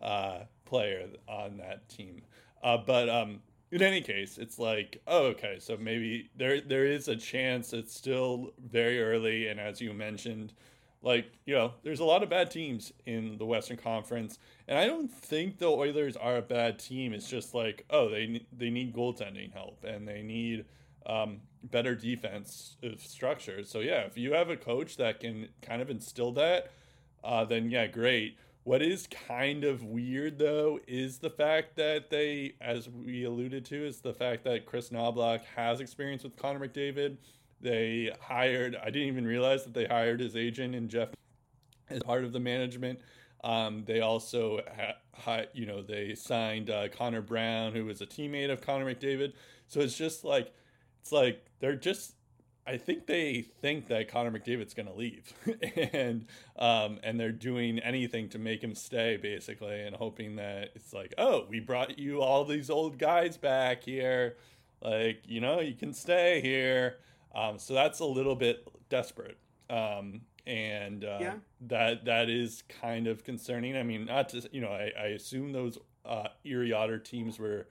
uh, 0.01 0.39
player 0.65 1.07
on 1.27 1.57
that 1.57 1.87
team. 1.89 2.21
Uh, 2.63 2.77
but 2.77 3.09
um, 3.09 3.39
in 3.71 3.81
any 3.81 4.01
case, 4.01 4.37
it's 4.37 4.59
like, 4.59 5.01
oh, 5.07 5.27
okay, 5.27 5.57
so 5.59 5.77
maybe 5.77 6.29
there 6.35 6.61
there 6.61 6.85
is 6.85 7.07
a 7.07 7.15
chance. 7.15 7.73
It's 7.73 7.95
still 7.95 8.51
very 8.69 9.01
early, 9.01 9.47
and 9.47 9.59
as 9.59 9.81
you 9.81 9.93
mentioned, 9.93 10.53
like 11.01 11.31
you 11.45 11.55
know, 11.55 11.73
there's 11.83 11.99
a 11.99 12.05
lot 12.05 12.21
of 12.21 12.29
bad 12.29 12.51
teams 12.51 12.91
in 13.05 13.37
the 13.37 13.45
Western 13.45 13.77
Conference, 13.77 14.39
and 14.67 14.77
I 14.77 14.87
don't 14.87 15.11
think 15.11 15.57
the 15.57 15.71
Oilers 15.71 16.15
are 16.15 16.37
a 16.37 16.41
bad 16.41 16.79
team. 16.79 17.13
It's 17.13 17.29
just 17.29 17.53
like, 17.53 17.85
oh, 17.89 18.09
they 18.09 18.45
they 18.51 18.69
need 18.69 18.93
goaltending 18.93 19.53
help, 19.53 19.83
and 19.83 20.07
they 20.07 20.21
need 20.21 20.65
um, 21.05 21.41
better 21.63 21.95
defense 21.95 22.77
structure. 22.97 23.63
So 23.63 23.79
yeah, 23.79 24.01
if 24.01 24.17
you 24.17 24.33
have 24.33 24.49
a 24.49 24.57
coach 24.57 24.97
that 24.97 25.19
can 25.19 25.47
kind 25.61 25.81
of 25.81 25.89
instill 25.89 26.31
that, 26.33 26.71
uh, 27.23 27.45
then 27.45 27.69
yeah, 27.69 27.87
great. 27.87 28.37
What 28.63 28.81
is 28.83 29.07
kind 29.07 29.63
of 29.63 29.83
weird 29.83 30.37
though 30.37 30.79
is 30.87 31.17
the 31.17 31.29
fact 31.29 31.75
that 31.77 32.09
they, 32.09 32.53
as 32.61 32.87
we 32.89 33.23
alluded 33.23 33.65
to, 33.65 33.85
is 33.85 34.01
the 34.01 34.13
fact 34.13 34.43
that 34.43 34.65
Chris 34.65 34.89
Knoblauch 34.89 35.43
has 35.55 35.79
experience 35.79 36.23
with 36.23 36.35
Connor 36.35 36.67
McDavid. 36.67 37.17
They 37.59 38.11
hired, 38.19 38.75
I 38.75 38.85
didn't 38.85 39.07
even 39.07 39.25
realize 39.25 39.63
that 39.63 39.73
they 39.73 39.85
hired 39.85 40.19
his 40.19 40.35
agent 40.35 40.75
and 40.75 40.89
Jeff 40.89 41.09
as 41.89 42.01
part 42.03 42.23
of 42.23 42.33
the 42.33 42.39
management. 42.39 42.99
Um, 43.43 43.83
they 43.85 44.01
also, 44.01 44.61
ha, 45.13 45.41
you 45.53 45.65
know, 45.65 45.81
they 45.81 46.13
signed 46.13 46.69
uh, 46.69 46.87
Connor 46.89 47.21
Brown, 47.21 47.73
who 47.73 47.85
was 47.85 48.01
a 48.01 48.05
teammate 48.05 48.51
of 48.51 48.61
Connor 48.61 48.93
McDavid. 48.93 49.33
So 49.67 49.79
it's 49.79 49.97
just 49.97 50.23
like, 50.23 50.53
it's 51.01 51.11
like 51.11 51.45
they're 51.59 51.75
just 51.75 52.13
I 52.65 52.77
think 52.77 53.07
they 53.07 53.41
think 53.61 53.87
that 53.87 54.09
Connor 54.09 54.31
McDavid's 54.31 54.73
going 54.73 54.87
to 54.87 54.93
leave, 54.93 55.33
and 55.93 56.25
um, 56.57 56.99
and 57.03 57.19
they're 57.19 57.31
doing 57.31 57.79
anything 57.79 58.29
to 58.29 58.39
make 58.39 58.63
him 58.63 58.75
stay, 58.75 59.17
basically, 59.17 59.81
and 59.81 59.95
hoping 59.95 60.35
that 60.35 60.69
it's 60.75 60.93
like, 60.93 61.13
oh, 61.17 61.45
we 61.49 61.59
brought 61.59 61.97
you 61.97 62.21
all 62.21 62.45
these 62.45 62.69
old 62.69 62.99
guys 62.99 63.35
back 63.35 63.83
here, 63.83 64.37
like 64.81 65.23
you 65.25 65.41
know, 65.41 65.59
you 65.59 65.73
can 65.73 65.93
stay 65.93 66.39
here. 66.41 66.97
Um, 67.33 67.57
so 67.57 67.73
that's 67.73 67.99
a 67.99 68.05
little 68.05 68.35
bit 68.35 68.67
desperate, 68.89 69.37
um, 69.69 70.21
and 70.45 71.03
uh, 71.03 71.17
yeah. 71.19 71.33
that 71.61 72.05
that 72.05 72.29
is 72.29 72.63
kind 72.81 73.07
of 73.07 73.23
concerning. 73.23 73.75
I 73.75 73.83
mean, 73.83 74.05
not 74.05 74.29
to 74.29 74.47
you 74.51 74.61
know, 74.61 74.71
I, 74.71 74.91
I 74.99 75.05
assume 75.07 75.51
those 75.51 75.79
uh, 76.05 76.27
Erie 76.43 76.73
Otter 76.73 76.99
teams 76.99 77.39
were. 77.39 77.67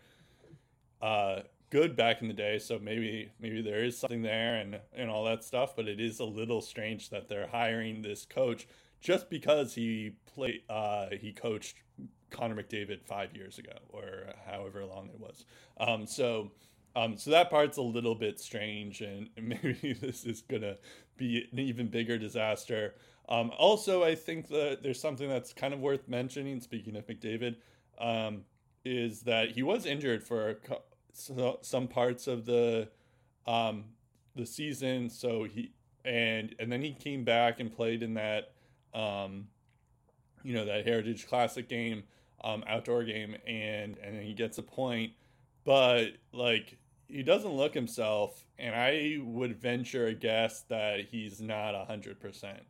Uh, 1.01 1.41
good 1.71 1.97
back 1.97 2.21
in 2.21 2.29
the 2.29 2.35
day, 2.35 2.59
so 2.59 2.79
maybe 2.79 3.31
maybe 3.41 3.63
there 3.63 3.83
is 3.83 3.99
something 3.99 4.23
there 4.23 4.57
and 4.57 4.79
and 4.93 5.09
all 5.09 5.25
that 5.25 5.45
stuff. 5.45 5.75
But 5.75 5.89
it 5.89 6.01
is 6.01 6.21
a 6.21 6.25
little 6.25 6.61
strange 6.61 7.11
that 7.11 7.29
they're 7.29 7.47
hiring 7.49 8.03
this 8.03 8.25
coach 8.27 8.67
just 9.01 9.31
because 9.31 9.75
he 9.75 10.17
played 10.35 10.63
uh, 10.69 11.07
he 11.21 11.33
coached 11.33 11.77
Connor 12.31 12.57
McDavid 12.57 13.03
five 13.05 13.35
years 13.35 13.59
ago 13.59 13.73
or 13.89 14.35
however 14.47 14.85
long 14.85 15.09
it 15.09 15.19
was. 15.19 15.45
Um, 15.79 16.07
so. 16.07 16.53
Um, 16.97 17.17
so 17.17 17.31
that 17.31 17.51
part's 17.51 17.77
a 17.77 17.83
little 17.83 18.17
bit 18.17 18.41
strange, 18.41 19.01
and 19.01 19.31
maybe 19.41 19.93
this 19.93 20.25
is 20.25 20.43
gonna 20.43 20.77
be 21.17 21.47
an 21.53 21.61
even 21.61 21.87
bigger 21.87 22.19
disaster. 22.19 22.97
Um, 23.29 23.53
also, 23.57 24.03
I 24.03 24.17
think 24.17 24.49
that 24.49 24.83
there's 24.83 25.01
something 25.01 25.29
that's 25.29 25.53
kind 25.53 25.73
of 25.73 25.79
worth 25.79 26.09
mentioning. 26.09 26.59
Speaking 26.61 26.97
of 26.97 27.07
McDavid, 27.07 27.59
um, 28.01 28.43
is 28.85 29.23
that 29.23 29.53
he 29.53 29.63
was 29.63 29.87
injured 29.87 30.25
for 30.25 30.59
so, 31.13 31.59
some 31.63 31.89
parts 31.89 32.27
of 32.27 32.45
the 32.47 32.89
um, 33.47 33.85
the 34.35 34.47
season. 34.47 35.11
So 35.11 35.45
he 35.45 35.73
and 36.05 36.55
and 36.59 36.71
then 36.71 36.83
he 36.83 36.93
came 36.93 37.25
back 37.25 37.61
and 37.61 37.73
played 37.73 38.03
in 38.03 38.15
that 38.15 38.53
um, 38.95 39.49
you 40.43 40.55
know 40.55 40.65
that 40.65 40.87
Heritage 40.87 41.27
Classic 41.27 41.69
game, 41.69 42.05
um, 42.43 42.65
outdoor 42.67 43.05
game, 43.05 43.37
and 43.47 43.97
and 43.99 44.23
he 44.23 44.35
gets 44.35 44.59
a 44.59 44.63
point, 44.63 45.13
but 45.65 46.13
like 46.33 46.79
he 47.09 47.23
doesn't 47.23 47.53
look 47.53 47.75
himself, 47.75 48.45
and 48.59 48.75
I 48.75 49.19
would 49.23 49.61
venture 49.61 50.07
a 50.07 50.15
guess 50.15 50.63
that 50.63 51.07
he's 51.11 51.41
not 51.41 51.75
a 51.75 51.85
hundred 51.85 52.21
percent 52.21 52.63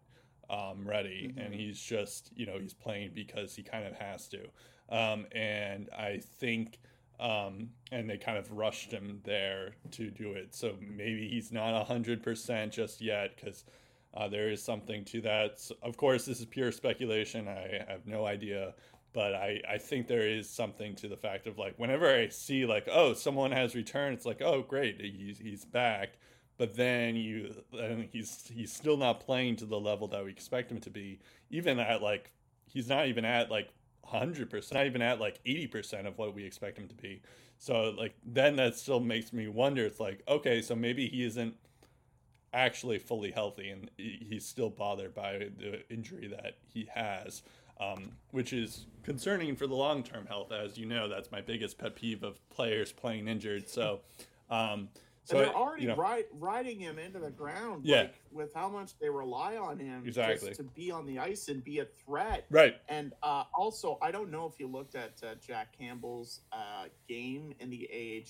um, 0.49 0.87
ready, 0.87 1.29
mm-hmm. 1.29 1.39
and 1.39 1.55
he's 1.55 1.81
just 1.81 2.31
you 2.35 2.47
know 2.47 2.59
he's 2.59 2.75
playing 2.75 3.13
because 3.15 3.55
he 3.55 3.63
kind 3.63 3.87
of 3.87 3.95
has 3.95 4.29
to, 4.29 4.41
um, 4.89 5.27
and 5.33 5.89
I 5.97 6.21
think 6.39 6.81
um, 7.21 7.69
and 7.93 8.09
they 8.09 8.17
kind 8.17 8.39
of 8.39 8.51
rushed 8.51 8.91
him 8.91 9.21
there 9.25 9.75
to 9.93 10.11
do 10.11 10.33
it. 10.33 10.55
So 10.55 10.75
maybe 10.81 11.29
he's 11.29 11.53
not 11.53 11.87
100% 11.87 12.71
just 12.71 13.01
yet 13.01 13.37
because 13.37 13.65
uh, 14.15 14.29
there 14.29 14.51
is 14.51 14.63
something 14.63 15.05
to 15.07 15.21
that. 15.21 15.61
So 15.61 15.77
of 15.83 15.97
course, 15.97 16.25
this 16.25 16.41
is 16.41 16.47
pure 16.47 16.73
speculation. 16.73 17.47
I 17.47 17.85
have 17.89 18.07
no 18.07 18.27
idea. 18.27 18.75
But 19.13 19.35
I, 19.35 19.61
I 19.69 19.79
think 19.79 20.07
there 20.07 20.27
is 20.27 20.49
something 20.49 20.95
to 20.97 21.09
the 21.09 21.17
fact 21.17 21.47
of 21.47 21.59
like 21.59 21.75
whenever 21.79 22.09
I 22.09 22.29
see 22.29 22.65
like 22.65 22.89
oh 22.91 23.13
someone 23.13 23.51
has 23.51 23.75
returned 23.75 24.15
it's 24.15 24.25
like 24.25 24.41
oh 24.41 24.63
great 24.63 25.01
he's, 25.01 25.37
he's 25.37 25.65
back 25.65 26.11
but 26.59 26.77
then 26.77 27.17
you 27.17 27.53
then 27.73 28.09
he's 28.13 28.49
he's 28.55 28.73
still 28.73 28.97
not 28.97 29.19
playing 29.19 29.57
to 29.57 29.65
the 29.67 29.81
level 29.81 30.07
that 30.07 30.25
we 30.25 30.31
expect 30.31 30.71
him 30.71 30.79
to 30.83 30.91
be 30.91 31.19
even 31.51 31.81
at 31.81 32.03
like 32.03 32.31
he's 32.67 32.89
not 32.89 33.09
even 33.09 33.25
at 33.25 33.51
like 33.51 33.71
hundred 34.05 34.51
percent, 34.51 34.75
not 34.75 34.87
even 34.87 35.03
at 35.03 35.21
like 35.21 35.41
eighty 35.47 35.67
percent 35.67 36.07
of 36.07 36.19
what 36.19 36.35
we 36.35 36.45
expect 36.45 36.79
him 36.79 36.89
to 36.89 36.95
be. 36.95 37.23
So 37.59 37.95
like 37.97 38.15
then 38.25 38.57
that 38.57 38.77
still 38.77 39.01
makes 39.01 39.33
me 39.33 39.49
wonder. 39.49 39.85
It's 39.87 40.01
like 40.01 40.23
okay, 40.29 40.63
so 40.63 40.75
maybe 40.75 41.07
he 41.09 41.25
isn't 41.25 41.55
actually 42.53 42.99
fully 42.99 43.31
healthy, 43.31 43.71
and 43.71 43.91
he's 43.97 44.45
still 44.47 44.71
bothered 44.71 45.15
by 45.15 45.49
the 45.59 45.83
injury 45.89 46.27
that 46.29 46.57
he 46.67 46.89
has, 46.93 47.43
um, 47.81 48.13
which 48.33 48.53
is 48.53 48.87
concerning 49.03 49.55
for 49.55 49.67
the 49.67 49.75
long 49.75 50.03
term 50.03 50.27
health. 50.27 50.53
As 50.53 50.77
you 50.77 50.87
know, 50.87 51.09
that's 51.09 51.31
my 51.31 51.41
biggest 51.41 51.79
pet 51.79 51.97
peeve 51.97 52.23
of 52.23 52.39
players 52.51 52.93
playing 52.93 53.29
injured. 53.29 53.69
So. 53.69 54.01
Um, 54.51 54.89
so 55.31 55.39
and 55.39 55.47
they're 55.47 55.55
already 55.55 55.83
you 55.83 55.89
know, 55.89 55.97
ride, 55.97 56.25
riding 56.33 56.81
him 56.81 56.99
into 56.99 57.21
the 57.21 57.31
ground. 57.31 57.85
Yeah. 57.85 58.03
Like, 58.03 58.21
with 58.33 58.55
how 58.55 58.69
much 58.69 58.99
they 58.99 59.09
rely 59.09 59.57
on 59.57 59.79
him 59.79 60.03
exactly 60.05 60.53
to 60.55 60.63
be 60.65 60.91
on 60.91 61.07
the 61.07 61.19
ice 61.19 61.49
and 61.49 61.63
be 61.63 61.79
a 61.79 61.87
threat. 62.05 62.47
Right. 62.51 62.77
And 62.89 63.13
uh, 63.23 63.45
also, 63.55 63.99
I 64.03 64.11
don't 64.11 64.31
know 64.31 64.47
if 64.47 64.59
you 64.59 64.67
looked 64.67 64.97
at 64.97 65.21
uh, 65.23 65.35
Jack 65.47 65.77
Campbell's 65.79 66.41
uh, 66.53 66.87
game 67.09 67.55
in 67.61 67.71
the 67.71 67.89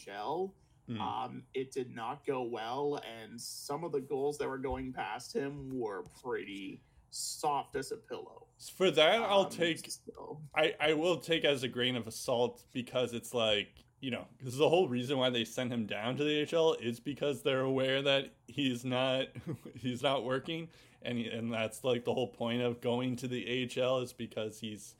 AHL. 0.08 0.54
Mm. 0.90 1.00
Um, 1.00 1.42
it 1.54 1.72
did 1.72 1.94
not 1.94 2.26
go 2.26 2.42
well, 2.42 3.00
and 3.22 3.40
some 3.40 3.84
of 3.84 3.92
the 3.92 4.00
goals 4.00 4.38
that 4.38 4.48
were 4.48 4.58
going 4.58 4.92
past 4.92 5.32
him 5.32 5.70
were 5.72 6.04
pretty 6.22 6.82
soft 7.10 7.76
as 7.76 7.92
a 7.92 7.96
pillow. 7.96 8.46
For 8.76 8.90
that, 8.90 9.22
I'll 9.22 9.42
um, 9.42 9.50
take. 9.50 9.88
Still. 9.88 10.40
I 10.54 10.74
I 10.80 10.92
will 10.94 11.18
take 11.18 11.44
as 11.44 11.62
a 11.62 11.68
grain 11.68 11.94
of 11.94 12.12
salt 12.12 12.64
because 12.72 13.12
it's 13.12 13.32
like 13.32 13.84
you 14.00 14.10
know, 14.10 14.26
because 14.38 14.56
the 14.56 14.68
whole 14.68 14.88
reason 14.88 15.18
why 15.18 15.30
they 15.30 15.44
sent 15.44 15.72
him 15.72 15.84
down 15.86 16.16
to 16.16 16.24
the 16.24 16.48
AHL 16.50 16.74
is 16.74 16.98
because 16.98 17.42
they're 17.42 17.60
aware 17.60 18.00
that 18.02 18.30
he's 18.46 18.84
not 18.84 19.26
he's 19.74 20.02
not 20.02 20.24
working, 20.24 20.68
and 21.02 21.18
and 21.18 21.52
that's 21.52 21.84
like 21.84 22.04
the 22.04 22.14
whole 22.14 22.28
point 22.28 22.62
of 22.62 22.80
going 22.80 23.16
to 23.16 23.28
the 23.28 23.68
AHL 23.78 24.00
is 24.00 24.12
because 24.12 24.58
he's 24.60 24.94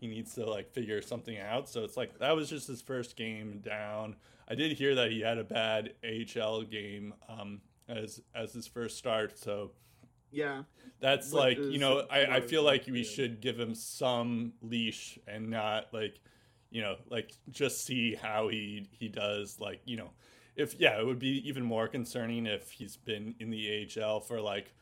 he 0.00 0.08
needs 0.08 0.34
to 0.34 0.48
like 0.48 0.72
figure 0.72 1.00
something 1.00 1.38
out. 1.38 1.68
So 1.68 1.84
it's 1.84 1.96
like 1.96 2.18
that 2.18 2.34
was 2.34 2.50
just 2.50 2.66
his 2.66 2.82
first 2.82 3.16
game 3.16 3.60
down. 3.64 4.16
I 4.48 4.56
did 4.56 4.72
hear 4.72 4.96
that 4.96 5.12
he 5.12 5.20
had 5.20 5.38
a 5.38 5.44
bad 5.44 5.94
AHL 6.04 6.62
game 6.62 7.14
um, 7.28 7.60
as 7.88 8.20
as 8.34 8.52
his 8.52 8.66
first 8.66 8.98
start. 8.98 9.38
So 9.38 9.70
yeah, 10.32 10.62
that's 10.98 11.32
like 11.32 11.58
you 11.58 11.78
know 11.78 12.04
I, 12.10 12.24
I 12.26 12.40
feel 12.40 12.64
like 12.64 12.86
we 12.90 13.04
should 13.04 13.40
give 13.40 13.60
him 13.60 13.76
some 13.76 14.54
leash 14.60 15.20
and 15.28 15.50
not 15.50 15.92
like 15.92 16.20
you 16.70 16.82
know, 16.82 16.96
like 17.10 17.32
just 17.50 17.84
see 17.84 18.14
how 18.14 18.48
he 18.48 18.88
he 18.92 19.08
does. 19.08 19.58
Like 19.60 19.80
you 19.84 19.96
know, 19.96 20.10
if 20.56 20.74
yeah, 20.78 20.98
it 20.98 21.06
would 21.06 21.18
be 21.18 21.46
even 21.48 21.64
more 21.64 21.88
concerning 21.88 22.46
if 22.46 22.70
he's 22.70 22.96
been 22.96 23.34
in 23.40 23.50
the 23.50 23.88
AHL 23.98 24.20
for 24.20 24.40
like 24.40 24.72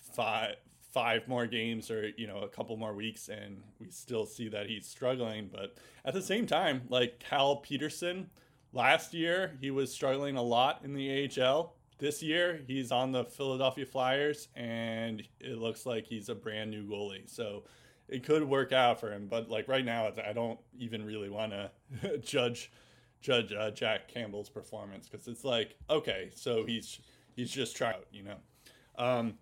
five 0.00 0.56
five 0.92 1.28
more 1.28 1.46
games 1.46 1.90
or 1.90 2.10
you 2.16 2.26
know 2.26 2.38
a 2.38 2.48
couple 2.48 2.76
more 2.76 2.94
weeks 2.94 3.28
and 3.28 3.62
we 3.78 3.90
still 3.90 4.24
see 4.24 4.48
that 4.48 4.66
he's 4.66 4.86
struggling 4.86 5.48
but 5.52 5.76
at 6.04 6.14
the 6.14 6.22
same 6.22 6.46
time 6.46 6.82
like 6.88 7.18
cal 7.18 7.56
Petersen 7.56 8.28
last 8.72 9.12
year 9.12 9.56
he 9.60 9.70
was 9.70 9.92
struggling 9.92 10.36
a 10.36 10.42
lot 10.42 10.80
in 10.84 10.94
the 10.94 11.30
ahl 11.38 11.76
this 11.98 12.22
year 12.22 12.62
he's 12.66 12.90
on 12.90 13.12
the 13.12 13.24
philadelphia 13.24 13.84
flyers 13.84 14.48
and 14.56 15.22
it 15.40 15.58
looks 15.58 15.84
like 15.84 16.06
he's 16.06 16.30
a 16.30 16.34
brand 16.34 16.70
new 16.70 16.88
goalie 16.88 17.28
so 17.28 17.64
it 18.08 18.24
could 18.24 18.44
work 18.44 18.72
out 18.72 19.00
for 19.00 19.12
him 19.12 19.26
but 19.28 19.48
like 19.48 19.68
right 19.68 19.84
now 19.84 20.10
i 20.26 20.32
don't 20.32 20.58
even 20.78 21.04
really 21.04 21.28
want 21.28 21.52
to 21.52 22.18
judge 22.22 22.70
judge 23.20 23.52
uh, 23.52 23.70
jack 23.70 24.08
campbell's 24.08 24.48
performance 24.48 25.08
because 25.08 25.26
it's 25.28 25.44
like 25.44 25.76
okay 25.90 26.30
so 26.34 26.64
he's 26.64 27.00
he's 27.36 27.50
just 27.50 27.76
trying 27.76 27.96
you 28.12 28.22
know 28.22 28.36
um, 28.98 29.34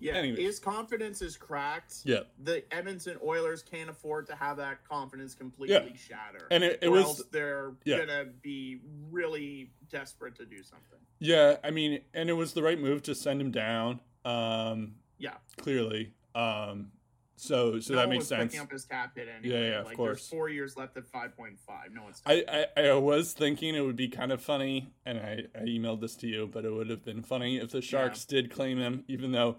yeah, 0.00 0.14
Anyways. 0.14 0.38
his 0.38 0.58
confidence 0.58 1.20
is 1.20 1.36
cracked. 1.36 1.96
Yeah, 2.04 2.20
the 2.42 2.64
Edmonton 2.74 3.18
Oilers 3.22 3.62
can't 3.62 3.90
afford 3.90 4.26
to 4.28 4.34
have 4.34 4.56
that 4.56 4.82
confidence 4.88 5.34
completely 5.34 5.92
yeah. 5.92 5.96
shatter. 5.96 6.46
And 6.50 6.64
it, 6.64 6.78
it 6.80 6.88
was 6.88 7.22
they're 7.30 7.72
yeah. 7.84 7.98
gonna 7.98 8.24
be 8.40 8.80
really 9.10 9.70
desperate 9.90 10.34
to 10.36 10.46
do 10.46 10.62
something. 10.62 10.98
Yeah, 11.18 11.56
I 11.62 11.70
mean, 11.70 12.00
and 12.14 12.30
it 12.30 12.32
was 12.32 12.54
the 12.54 12.62
right 12.62 12.80
move 12.80 13.02
to 13.04 13.14
send 13.14 13.42
him 13.42 13.50
down. 13.50 14.00
Um, 14.24 14.94
yeah, 15.18 15.34
clearly. 15.58 16.14
Um, 16.34 16.92
so 17.40 17.80
so 17.80 17.94
no 17.94 18.00
that 18.00 18.08
makes 18.08 18.26
sense. 18.26 18.52
Picking 18.52 18.60
up 18.60 18.70
his 18.70 18.84
cap 18.84 19.12
hit 19.16 19.28
anyway. 19.28 19.60
Yeah, 19.60 19.70
yeah, 19.70 19.80
of 19.80 19.86
like, 19.86 19.96
course. 19.96 20.28
four 20.28 20.48
years 20.48 20.76
left 20.76 20.96
at 20.96 21.06
five 21.08 21.36
point 21.36 21.58
five. 21.58 21.92
No 21.92 22.04
one's. 22.04 22.22
I, 22.26 22.66
I 22.76 22.88
I 22.88 22.92
was 22.94 23.32
thinking 23.32 23.74
it 23.74 23.80
would 23.80 23.96
be 23.96 24.08
kind 24.08 24.32
of 24.32 24.42
funny, 24.42 24.92
and 25.06 25.18
I 25.18 25.44
I 25.54 25.64
emailed 25.64 26.00
this 26.00 26.16
to 26.16 26.26
you, 26.26 26.48
but 26.52 26.64
it 26.64 26.72
would 26.72 26.90
have 26.90 27.04
been 27.04 27.22
funny 27.22 27.58
if 27.58 27.70
the 27.70 27.80
Sharks 27.80 28.26
yeah. 28.28 28.36
did 28.42 28.50
claim 28.50 28.78
him, 28.78 29.04
even 29.08 29.32
though 29.32 29.56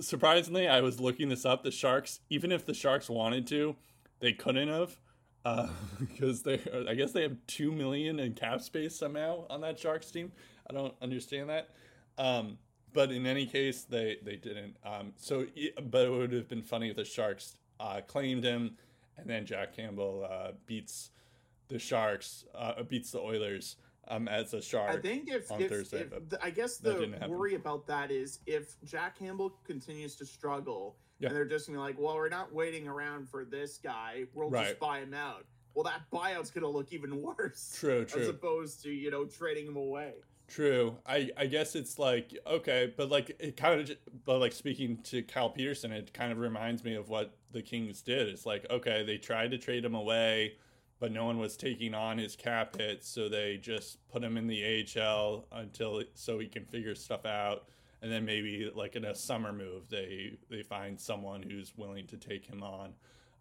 surprisingly, 0.00 0.68
I 0.68 0.80
was 0.80 1.00
looking 1.00 1.28
this 1.28 1.44
up. 1.44 1.62
The 1.62 1.70
Sharks, 1.70 2.20
even 2.30 2.52
if 2.52 2.64
the 2.64 2.74
Sharks 2.74 3.08
wanted 3.08 3.46
to, 3.48 3.76
they 4.20 4.32
couldn't 4.32 4.68
have, 4.68 4.96
uh, 5.44 5.68
because 6.00 6.42
they, 6.42 6.60
I 6.88 6.94
guess 6.94 7.12
they 7.12 7.22
have 7.22 7.36
two 7.46 7.72
million 7.72 8.18
in 8.18 8.34
cap 8.34 8.60
space 8.60 8.96
somehow 8.96 9.46
on 9.50 9.60
that 9.62 9.78
Sharks 9.78 10.10
team. 10.10 10.32
I 10.68 10.74
don't 10.74 10.94
understand 11.00 11.50
that. 11.50 11.70
Um, 12.18 12.58
but 12.96 13.12
in 13.12 13.26
any 13.26 13.46
case, 13.46 13.82
they 13.82 14.16
they 14.24 14.36
didn't. 14.36 14.76
Um, 14.84 15.12
so, 15.18 15.46
but 15.90 16.06
it 16.06 16.10
would 16.10 16.32
have 16.32 16.48
been 16.48 16.62
funny 16.62 16.88
if 16.88 16.96
the 16.96 17.04
Sharks 17.04 17.58
uh, 17.78 18.00
claimed 18.00 18.42
him, 18.42 18.76
and 19.18 19.28
then 19.28 19.44
Jack 19.44 19.76
Campbell 19.76 20.26
uh, 20.28 20.52
beats 20.64 21.10
the 21.68 21.78
Sharks, 21.78 22.46
uh, 22.54 22.82
beats 22.82 23.10
the 23.10 23.20
Oilers 23.20 23.76
um, 24.08 24.28
as 24.28 24.54
a 24.54 24.62
shark. 24.62 24.90
I 24.90 24.96
think 24.96 25.28
if, 25.28 25.50
on 25.52 25.60
if, 25.60 25.70
Thursday, 25.70 26.06
if 26.06 26.12
I 26.42 26.50
guess 26.50 26.78
the 26.78 27.14
worry 27.28 27.54
about 27.54 27.86
that 27.88 28.10
is 28.10 28.40
if 28.46 28.76
Jack 28.84 29.18
Campbell 29.18 29.52
continues 29.66 30.16
to 30.16 30.26
struggle, 30.26 30.96
yeah. 31.18 31.28
and 31.28 31.36
they're 31.36 31.44
just 31.44 31.66
gonna 31.66 31.78
be 31.78 31.82
like, 31.82 31.98
well, 31.98 32.14
we're 32.14 32.30
not 32.30 32.52
waiting 32.52 32.88
around 32.88 33.28
for 33.28 33.44
this 33.44 33.76
guy. 33.78 34.24
We'll 34.34 34.48
right. 34.48 34.68
just 34.68 34.80
buy 34.80 35.00
him 35.00 35.12
out. 35.12 35.44
Well, 35.74 35.84
that 35.84 36.02
buyout's 36.10 36.50
gonna 36.50 36.68
look 36.68 36.94
even 36.94 37.20
worse. 37.20 37.76
True, 37.78 38.04
true. 38.06 38.22
As 38.22 38.28
opposed 38.28 38.82
to 38.84 38.90
you 38.90 39.10
know 39.10 39.26
trading 39.26 39.66
him 39.66 39.76
away. 39.76 40.14
True. 40.48 40.96
I 41.04 41.30
I 41.36 41.46
guess 41.46 41.74
it's 41.74 41.98
like 41.98 42.36
okay, 42.46 42.92
but 42.96 43.10
like 43.10 43.36
it 43.40 43.56
kind 43.56 43.80
of, 43.80 43.96
but 44.24 44.38
like 44.38 44.52
speaking 44.52 44.98
to 45.04 45.22
Kyle 45.22 45.50
Petersen, 45.50 45.92
it 45.92 46.12
kind 46.12 46.30
of 46.32 46.38
reminds 46.38 46.84
me 46.84 46.94
of 46.94 47.08
what 47.08 47.34
the 47.52 47.62
Kings 47.62 48.00
did. 48.02 48.28
It's 48.28 48.46
like 48.46 48.64
okay, 48.70 49.02
they 49.04 49.18
tried 49.18 49.50
to 49.52 49.58
trade 49.58 49.84
him 49.84 49.94
away 49.94 50.54
but 50.98 51.12
no 51.12 51.24
one 51.26 51.38
was 51.38 51.56
taking 51.56 51.94
on 51.94 52.18
his 52.18 52.36
cap 52.36 52.76
hit, 52.76 53.04
so 53.04 53.28
they 53.28 53.56
just 53.58 53.98
put 54.08 54.22
him 54.22 54.36
in 54.36 54.46
the 54.46 54.86
AHL 54.98 55.46
until 55.52 56.02
so 56.14 56.38
he 56.38 56.46
can 56.48 56.64
figure 56.64 56.94
stuff 56.94 57.26
out, 57.26 57.68
and 58.02 58.10
then 58.10 58.24
maybe 58.24 58.70
like 58.74 58.96
in 58.96 59.04
a 59.04 59.14
summer 59.14 59.52
move, 59.52 59.88
they 59.90 60.38
they 60.50 60.62
find 60.62 60.98
someone 60.98 61.42
who's 61.42 61.76
willing 61.76 62.06
to 62.06 62.16
take 62.16 62.46
him 62.46 62.62
on. 62.62 62.94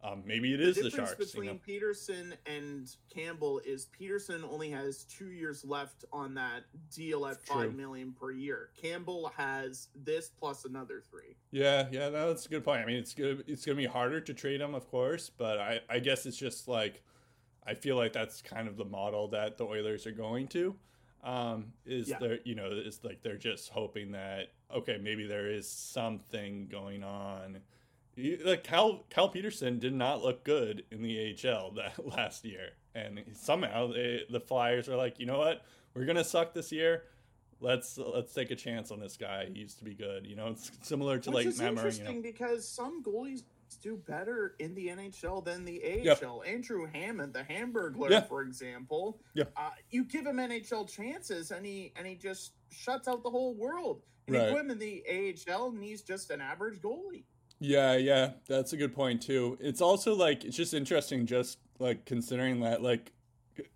Um, 0.05 0.21
maybe 0.25 0.53
it 0.53 0.61
is 0.61 0.75
the, 0.75 0.83
the 0.83 0.91
Sharks. 0.91 1.15
between 1.15 1.45
you 1.45 1.53
know? 1.53 1.59
Petersen 1.65 2.35
and 2.45 2.93
Campbell 3.09 3.59
is 3.65 3.85
Petersen 3.85 4.43
only 4.43 4.69
has 4.69 5.03
two 5.05 5.31
years 5.31 5.65
left 5.65 6.05
on 6.13 6.35
that 6.35 6.65
deal 6.93 7.25
at 7.25 7.41
five 7.41 7.69
True. 7.69 7.71
million 7.71 8.11
per 8.11 8.31
year. 8.31 8.69
Campbell 8.79 9.31
has 9.35 9.87
this 9.95 10.29
plus 10.29 10.65
another 10.65 11.01
three. 11.09 11.35
Yeah, 11.51 11.87
yeah, 11.91 12.09
that's 12.09 12.45
a 12.45 12.49
good 12.49 12.63
point. 12.63 12.81
I 12.81 12.85
mean, 12.85 12.97
it's 12.97 13.13
good. 13.13 13.43
It's 13.47 13.65
gonna 13.65 13.77
be 13.77 13.85
harder 13.85 14.21
to 14.21 14.33
trade 14.33 14.61
him, 14.61 14.75
of 14.75 14.89
course, 14.89 15.31
but 15.35 15.59
I 15.59 15.79
I 15.89 15.99
guess 15.99 16.25
it's 16.25 16.37
just 16.37 16.67
like 16.67 17.01
I 17.65 17.73
feel 17.73 17.95
like 17.95 18.13
that's 18.13 18.41
kind 18.41 18.67
of 18.67 18.77
the 18.77 18.85
model 18.85 19.27
that 19.29 19.57
the 19.57 19.65
Oilers 19.65 20.05
are 20.05 20.11
going 20.11 20.47
to. 20.49 20.75
Um, 21.23 21.73
is 21.87 22.09
yeah. 22.09 22.19
there, 22.19 22.37
you 22.43 22.53
know, 22.53 22.69
it's 22.71 23.03
like 23.03 23.23
they're 23.23 23.37
just 23.37 23.69
hoping 23.69 24.11
that 24.11 24.51
okay, 24.71 24.99
maybe 25.01 25.25
there 25.25 25.49
is 25.49 25.67
something 25.67 26.67
going 26.67 27.03
on. 27.03 27.59
Like 28.17 28.63
Cal 28.63 29.03
Cal 29.09 29.29
Petersen 29.29 29.79
did 29.79 29.93
not 29.93 30.21
look 30.21 30.43
good 30.43 30.83
in 30.91 31.01
the 31.01 31.35
AHL 31.43 31.71
that 31.71 32.05
last 32.17 32.45
year, 32.45 32.69
and 32.93 33.21
somehow 33.33 33.91
they, 33.91 34.21
the 34.29 34.39
Flyers 34.39 34.87
are 34.87 34.95
like, 34.95 35.19
you 35.19 35.25
know 35.25 35.37
what, 35.37 35.63
we're 35.93 36.05
gonna 36.05 36.23
suck 36.23 36.53
this 36.53 36.71
year. 36.71 37.03
Let's 37.59 37.97
let's 37.97 38.33
take 38.33 38.51
a 38.51 38.55
chance 38.55 38.91
on 38.91 38.99
this 38.99 39.17
guy. 39.17 39.47
He 39.51 39.59
used 39.59 39.79
to 39.79 39.83
be 39.85 39.93
good. 39.93 40.25
You 40.25 40.35
know, 40.35 40.47
it's 40.47 40.71
similar 40.81 41.19
to 41.19 41.31
Which 41.31 41.45
like 41.45 41.57
Matt 41.57 41.69
interesting 41.69 42.05
Murray, 42.05 42.15
you 42.15 42.21
know? 42.21 42.31
because 42.31 42.67
some 42.67 43.03
goalies 43.03 43.43
do 43.81 43.97
better 43.97 44.55
in 44.59 44.73
the 44.75 44.87
NHL 44.87 45.43
than 45.43 45.65
the 45.65 45.81
AHL. 45.83 46.03
Yep. 46.03 46.23
Andrew 46.47 46.87
Hammond, 46.91 47.33
the 47.33 47.43
Hamburglar, 47.43 48.09
yeah. 48.09 48.21
for 48.21 48.41
example, 48.41 49.19
yeah. 49.33 49.45
Uh, 49.55 49.69
you 49.89 50.05
give 50.05 50.25
him 50.25 50.37
NHL 50.37 50.89
chances 50.89 51.51
and 51.51 51.65
he 51.65 51.91
and 51.95 52.07
he 52.07 52.15
just 52.15 52.53
shuts 52.71 53.07
out 53.07 53.23
the 53.23 53.29
whole 53.29 53.53
world. 53.53 54.01
And 54.27 54.35
right. 54.35 54.47
you 54.47 54.53
put 54.53 54.61
him 54.61 54.71
in 54.71 54.79
the 54.79 55.03
AHL 55.47 55.69
and 55.69 55.83
he's 55.83 56.01
just 56.01 56.31
an 56.31 56.41
average 56.41 56.79
goalie. 56.81 57.25
Yeah, 57.59 57.95
yeah, 57.95 58.31
that's 58.47 58.73
a 58.73 58.77
good 58.77 58.93
point 58.93 59.21
too. 59.21 59.57
It's 59.61 59.81
also 59.81 60.13
like 60.13 60.43
it's 60.43 60.57
just 60.57 60.73
interesting, 60.73 61.25
just 61.25 61.57
like 61.79 62.05
considering 62.05 62.61
that 62.61 62.81
like 62.81 63.11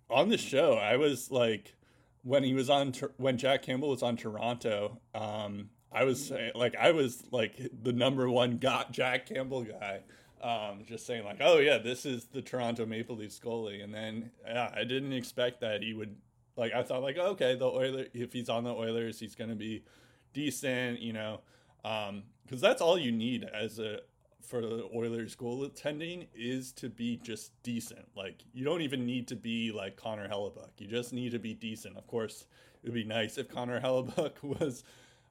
on 0.08 0.28
the 0.28 0.38
show, 0.38 0.74
I 0.74 0.96
was 0.96 1.30
like 1.30 1.74
when 2.22 2.44
he 2.44 2.54
was 2.54 2.68
on 2.68 2.92
when 3.16 3.38
Jack 3.38 3.62
Campbell 3.62 3.88
was 3.90 4.02
on 4.02 4.16
Toronto. 4.16 5.00
Um, 5.14 5.70
I 5.92 6.04
was 6.04 6.32
like, 6.54 6.76
I 6.76 6.92
was 6.92 7.22
like 7.30 7.56
the 7.82 7.92
number 7.92 8.30
one 8.30 8.58
got 8.58 8.92
Jack 8.92 9.26
Campbell 9.26 9.64
guy. 9.64 10.00
Um, 10.42 10.84
just 10.86 11.06
saying, 11.06 11.24
like, 11.24 11.38
oh 11.40 11.58
yeah, 11.58 11.76
this 11.78 12.06
is 12.06 12.24
the 12.26 12.40
Toronto 12.40 12.86
Maple 12.86 13.16
Leafs 13.16 13.38
goalie, 13.38 13.84
and 13.84 13.92
then 13.92 14.30
yeah, 14.46 14.72
I 14.74 14.84
didn't 14.84 15.12
expect 15.12 15.60
that 15.60 15.82
he 15.82 15.92
would. 15.92 16.16
Like, 16.56 16.72
I 16.72 16.82
thought, 16.82 17.02
like, 17.02 17.16
okay, 17.16 17.56
the 17.56 17.66
Oilers, 17.66 18.08
if 18.14 18.32
he's 18.32 18.48
on 18.48 18.64
the 18.64 18.72
Oilers, 18.72 19.20
he's 19.20 19.34
gonna 19.34 19.54
be 19.54 19.84
decent, 20.32 21.00
you 21.00 21.12
know, 21.12 21.40
because 21.82 22.08
um, 22.08 22.58
that's 22.60 22.82
all 22.82 22.98
you 22.98 23.12
need 23.12 23.44
as 23.44 23.78
a 23.78 24.00
for 24.42 24.60
the 24.62 24.88
Oilers 24.94 25.36
goal 25.36 25.62
attending 25.64 26.26
is 26.34 26.72
to 26.72 26.88
be 26.88 27.18
just 27.18 27.52
decent. 27.62 28.08
Like, 28.16 28.42
you 28.52 28.64
don't 28.64 28.82
even 28.82 29.06
need 29.06 29.28
to 29.28 29.36
be 29.36 29.70
like 29.70 29.96
Connor 29.96 30.28
Hellebuyck. 30.28 30.72
You 30.78 30.88
just 30.88 31.12
need 31.12 31.30
to 31.32 31.38
be 31.38 31.54
decent. 31.54 31.96
Of 31.96 32.08
course, 32.08 32.46
it 32.82 32.88
would 32.88 32.94
be 32.94 33.04
nice 33.04 33.38
if 33.38 33.48
Connor 33.48 33.80
Hellebuyck 33.84 34.42
was 34.42 34.82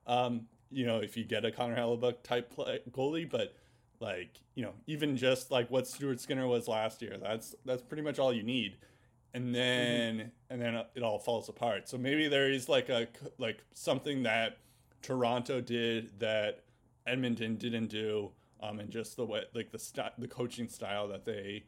um, 0.08 0.48
you 0.72 0.86
know, 0.86 1.00
if 1.00 1.18
you 1.18 1.24
get 1.24 1.46
a 1.46 1.52
Connor 1.52 1.76
Hellebuyck 1.76 2.24
type 2.24 2.54
play, 2.54 2.80
goalie, 2.92 3.30
but 3.30 3.56
like 4.00 4.40
you 4.56 4.64
know, 4.64 4.74
even 4.88 5.18
just 5.18 5.52
like 5.52 5.70
what 5.70 5.88
Stuart 5.88 6.20
Skinner 6.20 6.48
was 6.48 6.68
last 6.68 7.02
year, 7.02 7.18
that's 7.22 7.56
that's 7.66 7.82
pretty 7.82 8.04
much 8.04 8.20
all 8.20 8.34
you 8.34 8.44
need. 8.44 8.78
And 9.34 9.54
then 9.54 10.16
mm-hmm. 10.18 10.28
and 10.50 10.62
then 10.62 10.84
it 10.96 11.04
all 11.04 11.20
falls 11.20 11.50
apart. 11.50 11.88
So 11.90 11.98
maybe 11.98 12.28
there 12.28 12.52
is 12.52 12.70
like 12.70 12.90
a 12.90 13.08
like 13.38 13.64
something 13.74 14.24
that 14.24 14.58
Toronto 15.02 15.62
did 15.62 16.20
that 16.20 16.64
Edmonton 17.08 17.56
didn't 17.56 17.88
do, 17.88 18.32
um, 18.62 18.80
and 18.80 18.90
just 18.90 19.16
the 19.16 19.26
way 19.26 19.44
like 19.54 19.72
the 19.72 19.80
st- 19.80 20.18
the 20.18 20.28
coaching 20.28 20.68
style 20.68 21.08
that 21.08 21.26
they 21.26 21.64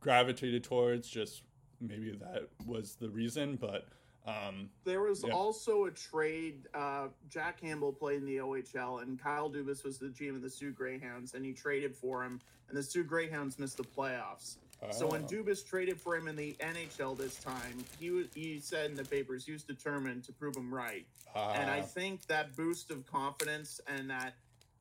gravitated 0.00 0.64
towards. 0.64 1.08
Just 1.08 1.42
maybe 1.80 2.12
that 2.12 2.48
was 2.66 2.96
the 2.96 3.08
reason, 3.08 3.56
but 3.56 3.86
um, 4.26 4.70
there 4.84 5.00
was 5.00 5.24
yeah. 5.26 5.32
also 5.32 5.86
a 5.86 5.90
trade. 5.90 6.68
Uh, 6.74 7.08
Jack 7.28 7.60
Campbell 7.60 7.92
played 7.92 8.18
in 8.18 8.26
the 8.26 8.36
OHL, 8.36 9.02
and 9.02 9.20
Kyle 9.20 9.50
Dubas 9.50 9.84
was 9.84 9.98
the 9.98 10.06
GM 10.06 10.36
of 10.36 10.42
the 10.42 10.50
Soo 10.50 10.70
Greyhounds, 10.70 11.34
and 11.34 11.44
he 11.44 11.52
traded 11.52 11.94
for 11.94 12.22
him, 12.22 12.40
and 12.68 12.76
the 12.76 12.82
Soo 12.82 13.02
Greyhounds 13.02 13.58
missed 13.58 13.76
the 13.76 13.84
playoffs. 13.84 14.58
So 14.90 15.06
when 15.06 15.22
oh. 15.22 15.26
Dubas 15.26 15.66
traded 15.66 16.00
for 16.00 16.16
him 16.16 16.28
in 16.28 16.36
the 16.36 16.54
NHL 16.60 17.16
this 17.16 17.36
time, 17.36 17.84
he 17.98 18.24
he 18.34 18.58
said 18.58 18.90
in 18.90 18.96
the 18.96 19.04
papers 19.04 19.46
he 19.46 19.52
was 19.52 19.62
determined 19.62 20.24
to 20.24 20.32
prove 20.32 20.56
him 20.56 20.72
right, 20.72 21.06
uh, 21.34 21.54
and 21.56 21.70
I 21.70 21.80
ah. 21.80 21.82
think 21.82 22.26
that 22.26 22.56
boost 22.56 22.90
of 22.90 23.06
confidence 23.06 23.80
and 23.86 24.10
that 24.10 24.34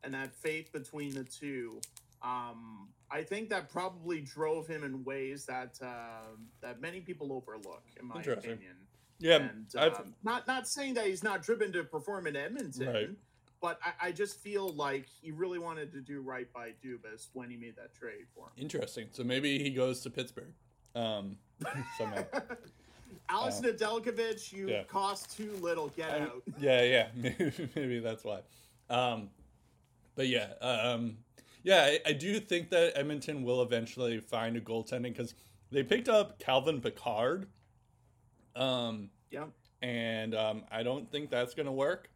and 0.03 0.13
that 0.13 0.33
faith 0.33 0.71
between 0.71 1.13
the 1.13 1.23
two, 1.23 1.79
um, 2.23 2.89
I 3.11 3.23
think 3.23 3.49
that 3.49 3.69
probably 3.69 4.21
drove 4.21 4.67
him 4.67 4.83
in 4.83 5.03
ways 5.03 5.45
that 5.45 5.77
uh, 5.81 6.35
that 6.61 6.81
many 6.81 7.01
people 7.01 7.31
overlook, 7.31 7.83
in 7.99 8.07
my 8.07 8.21
opinion. 8.21 8.75
Yeah, 9.19 9.35
and, 9.35 9.67
uh, 9.77 9.91
not 10.23 10.47
not 10.47 10.67
saying 10.67 10.95
that 10.95 11.05
he's 11.05 11.23
not 11.23 11.43
driven 11.43 11.71
to 11.73 11.83
perform 11.83 12.25
in 12.25 12.35
Edmonton, 12.35 12.87
right. 12.87 13.09
But 13.61 13.79
I, 13.85 14.07
I, 14.07 14.11
just 14.11 14.39
feel 14.39 14.69
like 14.69 15.05
he 15.21 15.29
really 15.29 15.59
wanted 15.59 15.91
to 15.93 16.01
do 16.01 16.21
right 16.21 16.51
by 16.51 16.69
Dubas 16.83 17.27
when 17.33 17.49
he 17.49 17.57
made 17.57 17.75
that 17.75 17.93
trade 17.93 18.25
for 18.33 18.45
him. 18.45 18.51
Interesting. 18.57 19.07
So 19.11 19.23
maybe 19.23 19.59
he 19.61 19.69
goes 19.69 20.01
to 20.01 20.09
Pittsburgh 20.09 20.51
um, 20.95 21.37
somehow. 21.97 22.23
Alex 23.29 23.59
Um, 23.59 23.65
Nedeljkovic, 23.65 24.51
you 24.51 24.67
yeah. 24.69 24.83
cost 24.85 25.37
too 25.37 25.51
little. 25.61 25.89
Get 25.89 26.09
I- 26.09 26.19
out. 26.21 26.43
yeah, 26.59 26.81
yeah, 26.83 27.07
maybe, 27.15 27.69
maybe 27.75 27.99
that's 27.99 28.23
why. 28.23 28.39
Um, 28.89 29.29
but 30.15 30.27
yeah, 30.27 30.53
um, 30.61 31.17
yeah, 31.63 31.83
I, 31.83 31.99
I 32.09 32.13
do 32.13 32.39
think 32.39 32.69
that 32.71 32.97
Edmonton 32.97 33.43
will 33.43 33.61
eventually 33.61 34.19
find 34.19 34.57
a 34.57 34.61
goaltending 34.61 35.03
because 35.15 35.35
they 35.71 35.83
picked 35.83 36.09
up 36.09 36.39
Calvin 36.39 36.81
Pickard, 36.81 37.47
um, 38.55 39.09
Yeah. 39.29 39.45
and 39.81 40.35
um, 40.35 40.63
I 40.71 40.83
don't 40.83 41.09
think 41.11 41.29
that's 41.29 41.53
gonna 41.53 41.71
work. 41.71 42.09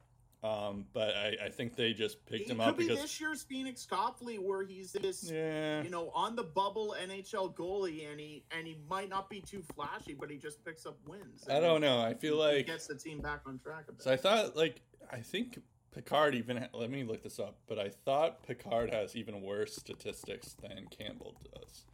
Um, 0.46 0.86
but 0.94 1.16
I, 1.16 1.36
I 1.46 1.50
think 1.50 1.76
they 1.76 1.94
just 1.94 2.24
picked 2.26 2.44
It 2.44 2.52
him 2.52 2.58
could 2.58 2.68
up 2.68 2.78
be 2.78 2.88
because 2.88 3.02
this 3.02 3.20
year's 3.20 3.44
Pheonix 3.44 3.88
Copley, 3.88 4.38
where 4.38 4.64
he's 4.64 4.92
this, 4.92 5.32
yeah, 5.32 5.82
you 5.82 5.90
know, 5.90 6.12
on 6.14 6.36
the 6.36 6.44
bubble 6.44 6.96
NHL 7.02 7.56
goalie, 7.56 8.10
and 8.12 8.20
he 8.20 8.44
and 8.56 8.68
he 8.68 8.78
might 8.90 9.10
not 9.10 9.30
be 9.30 9.42
too 9.42 9.64
flashy, 9.74 10.14
but 10.14 10.30
he 10.30 10.38
just 10.38 10.64
picks 10.64 10.86
up 10.86 10.98
wins. 11.08 11.48
I 11.50 11.60
don't 11.60 11.82
know. 11.82 12.00
I 12.02 12.14
feel 12.14 12.36
He 12.36 12.58
like 12.58 12.66
gets 12.68 12.86
the 12.88 12.96
team 12.96 13.22
back 13.22 13.42
on 13.48 13.58
track 13.60 13.86
a 13.90 13.94
bit. 13.94 14.04
So 14.04 14.12
I 14.12 14.18
thought, 14.18 14.56
like, 14.56 14.82
I 15.12 15.18
think 15.18 15.60
Pickard 15.94 16.36
even. 16.36 16.58
Ha- 16.58 16.68
let 16.74 16.92
me 16.92 17.04
look 17.04 17.24
this 17.24 17.40
up. 17.40 17.58
But 17.68 17.80
I 17.80 17.90
thought 17.90 18.44
Pickard 18.46 18.94
has 18.94 19.16
even 19.16 19.42
worse 19.42 19.76
statistics 19.76 20.56
than 20.62 20.86
Campbell 20.92 21.36
does. 21.56 21.86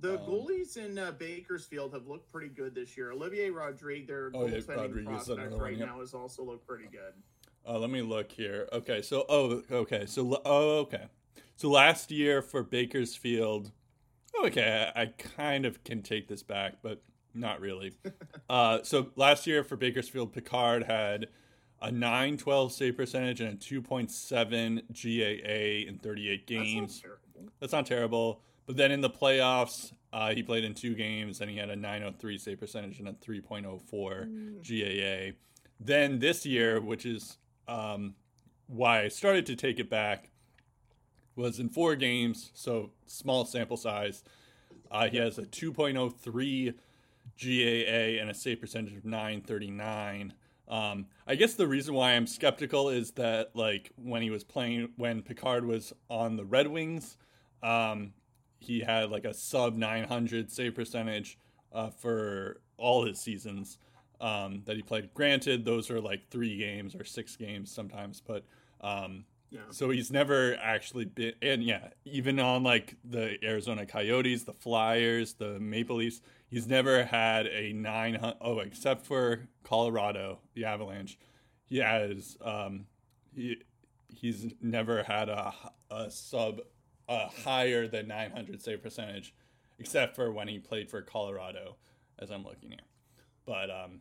The 0.00 0.18
Um, 0.18 0.26
goalies 0.26 0.76
in 0.76 0.98
uh, 0.98 1.12
Bakersfield 1.12 1.92
have 1.92 2.08
looked 2.08 2.32
pretty 2.32 2.48
good 2.48 2.74
this 2.74 2.96
year. 2.96 3.12
Olivier 3.12 3.50
Rodrigue, 3.50 4.08
their 4.08 4.32
Oh, 4.34 4.40
goaltending 4.46 4.68
Rodriguez, 4.76 5.04
prospect 5.06 5.38
another 5.38 5.50
one, 5.56 5.60
right 5.64 5.76
yep. 5.76 5.88
now, 5.88 6.00
has 6.00 6.12
also 6.14 6.42
looked 6.42 6.66
pretty 6.66 6.88
good. 6.90 7.12
Uh, 7.66 7.78
let 7.78 7.90
me 7.90 8.02
look 8.02 8.32
here. 8.32 8.68
Okay, 8.72 9.02
so 9.02 9.24
oh, 9.28 9.62
okay, 9.70 10.04
so 10.06 10.40
oh, 10.44 10.78
okay, 10.80 11.04
so 11.56 11.70
last 11.70 12.10
year 12.10 12.42
for 12.42 12.62
Bakersfield. 12.62 13.70
Okay, 14.44 14.90
I, 14.96 15.02
I 15.02 15.06
kind 15.06 15.66
of 15.66 15.84
can 15.84 16.02
take 16.02 16.26
this 16.28 16.42
back, 16.42 16.74
but 16.82 17.02
not 17.34 17.60
really. 17.60 17.92
uh, 18.50 18.78
so 18.82 19.08
last 19.16 19.46
year 19.46 19.62
for 19.62 19.76
Bakersfield, 19.76 20.32
Pickard 20.32 20.84
had 20.84 21.28
a 21.80 21.90
9-12 21.90 22.70
save 22.72 22.96
percentage 22.96 23.40
and 23.40 23.54
a 23.54 23.56
2.7 23.56 24.82
GAA 24.92 25.88
in 25.88 25.98
38 25.98 26.46
That's 26.46 26.58
not 26.58 26.64
games. 26.64 27.00
terrible. 27.00 27.52
That's 27.60 27.72
not 27.72 27.86
terrible. 27.86 28.40
But 28.66 28.76
then 28.76 28.92
in 28.92 29.00
the 29.00 29.10
playoffs, 29.10 29.92
uh, 30.12 30.32
he 30.32 30.42
played 30.42 30.64
in 30.64 30.74
two 30.74 30.94
games 30.94 31.40
and 31.40 31.50
he 31.50 31.56
had 31.56 31.70
a 31.70 31.76
903 31.76 32.38
save 32.38 32.60
percentage 32.60 33.00
and 33.00 33.08
a 33.08 33.12
3.04 33.12 34.62
GAA. 34.62 35.36
Then 35.80 36.20
this 36.20 36.46
year, 36.46 36.80
which 36.80 37.04
is 37.04 37.38
um, 37.68 38.14
why 38.66 39.02
I 39.02 39.08
started 39.08 39.46
to 39.46 39.56
take 39.56 39.78
it 39.78 39.90
back, 39.90 40.30
was 41.36 41.58
in 41.58 41.68
four 41.68 41.96
games, 41.96 42.50
so 42.54 42.90
small 43.06 43.44
sample 43.44 43.76
size. 43.76 44.22
Uh, 44.90 45.08
he 45.08 45.16
has 45.16 45.38
a 45.38 45.42
2.03 45.42 46.74
GAA 47.40 48.20
and 48.20 48.30
a 48.30 48.34
save 48.34 48.60
percentage 48.60 48.96
of 48.96 49.04
939. 49.04 50.34
Um, 50.68 51.06
I 51.26 51.34
guess 51.34 51.54
the 51.54 51.66
reason 51.66 51.94
why 51.94 52.12
I'm 52.12 52.26
skeptical 52.26 52.88
is 52.88 53.12
that 53.12 53.50
like 53.54 53.90
when 53.96 54.22
he 54.22 54.30
was 54.30 54.44
playing 54.44 54.90
when 54.96 55.22
Pickard 55.22 55.64
was 55.64 55.92
on 56.08 56.36
the 56.36 56.44
Red 56.44 56.68
Wings, 56.68 57.16
um, 57.62 58.12
he 58.58 58.80
had 58.80 59.10
like 59.10 59.24
a 59.24 59.34
sub 59.34 59.76
900 59.76 60.50
save 60.52 60.74
percentage 60.74 61.38
uh, 61.72 61.90
for 61.90 62.60
all 62.76 63.04
his 63.04 63.18
seasons 63.18 63.78
um, 64.22 64.62
that 64.64 64.76
he 64.76 64.82
played. 64.82 65.12
Granted, 65.12 65.64
those 65.66 65.90
are 65.90 66.00
like 66.00 66.30
three 66.30 66.56
games 66.56 66.94
or 66.94 67.04
six 67.04 67.36
games 67.36 67.70
sometimes, 67.70 68.20
but 68.20 68.44
um, 68.80 69.24
Yeah. 69.50 69.60
so 69.70 69.90
he's 69.90 70.10
never 70.10 70.56
actually 70.62 71.04
been, 71.04 71.34
and 71.42 71.62
yeah, 71.62 71.88
even 72.04 72.38
on 72.40 72.62
like 72.62 72.96
the 73.04 73.36
Arizona 73.44 73.84
Coyotes, 73.84 74.44
the 74.44 74.54
Flyers, 74.54 75.34
the 75.34 75.58
Maple 75.60 75.96
Leafs, 75.96 76.20
he's 76.48 76.66
never 76.66 77.04
had 77.04 77.46
a 77.48 77.72
900. 77.74 78.36
Oh, 78.40 78.60
except 78.60 79.04
for 79.04 79.48
Colorado, 79.64 80.38
the 80.54 80.64
Avalanche, 80.64 81.18
he 81.64 81.78
has 81.78 82.36
um, 82.42 82.86
he 83.34 83.56
he's 84.08 84.46
never 84.60 85.02
had 85.02 85.28
a, 85.28 85.52
a 85.90 86.10
sub 86.10 86.60
a 87.08 87.26
higher 87.26 87.88
than 87.88 88.06
900 88.06 88.62
save 88.62 88.82
percentage, 88.82 89.34
except 89.78 90.14
for 90.14 90.30
when 90.30 90.46
he 90.48 90.58
played 90.60 90.88
for 90.88 91.02
Colorado, 91.02 91.76
as 92.18 92.30
I'm 92.30 92.44
looking 92.44 92.70
here. 92.70 92.78
But 93.44 93.70
um, 93.70 94.00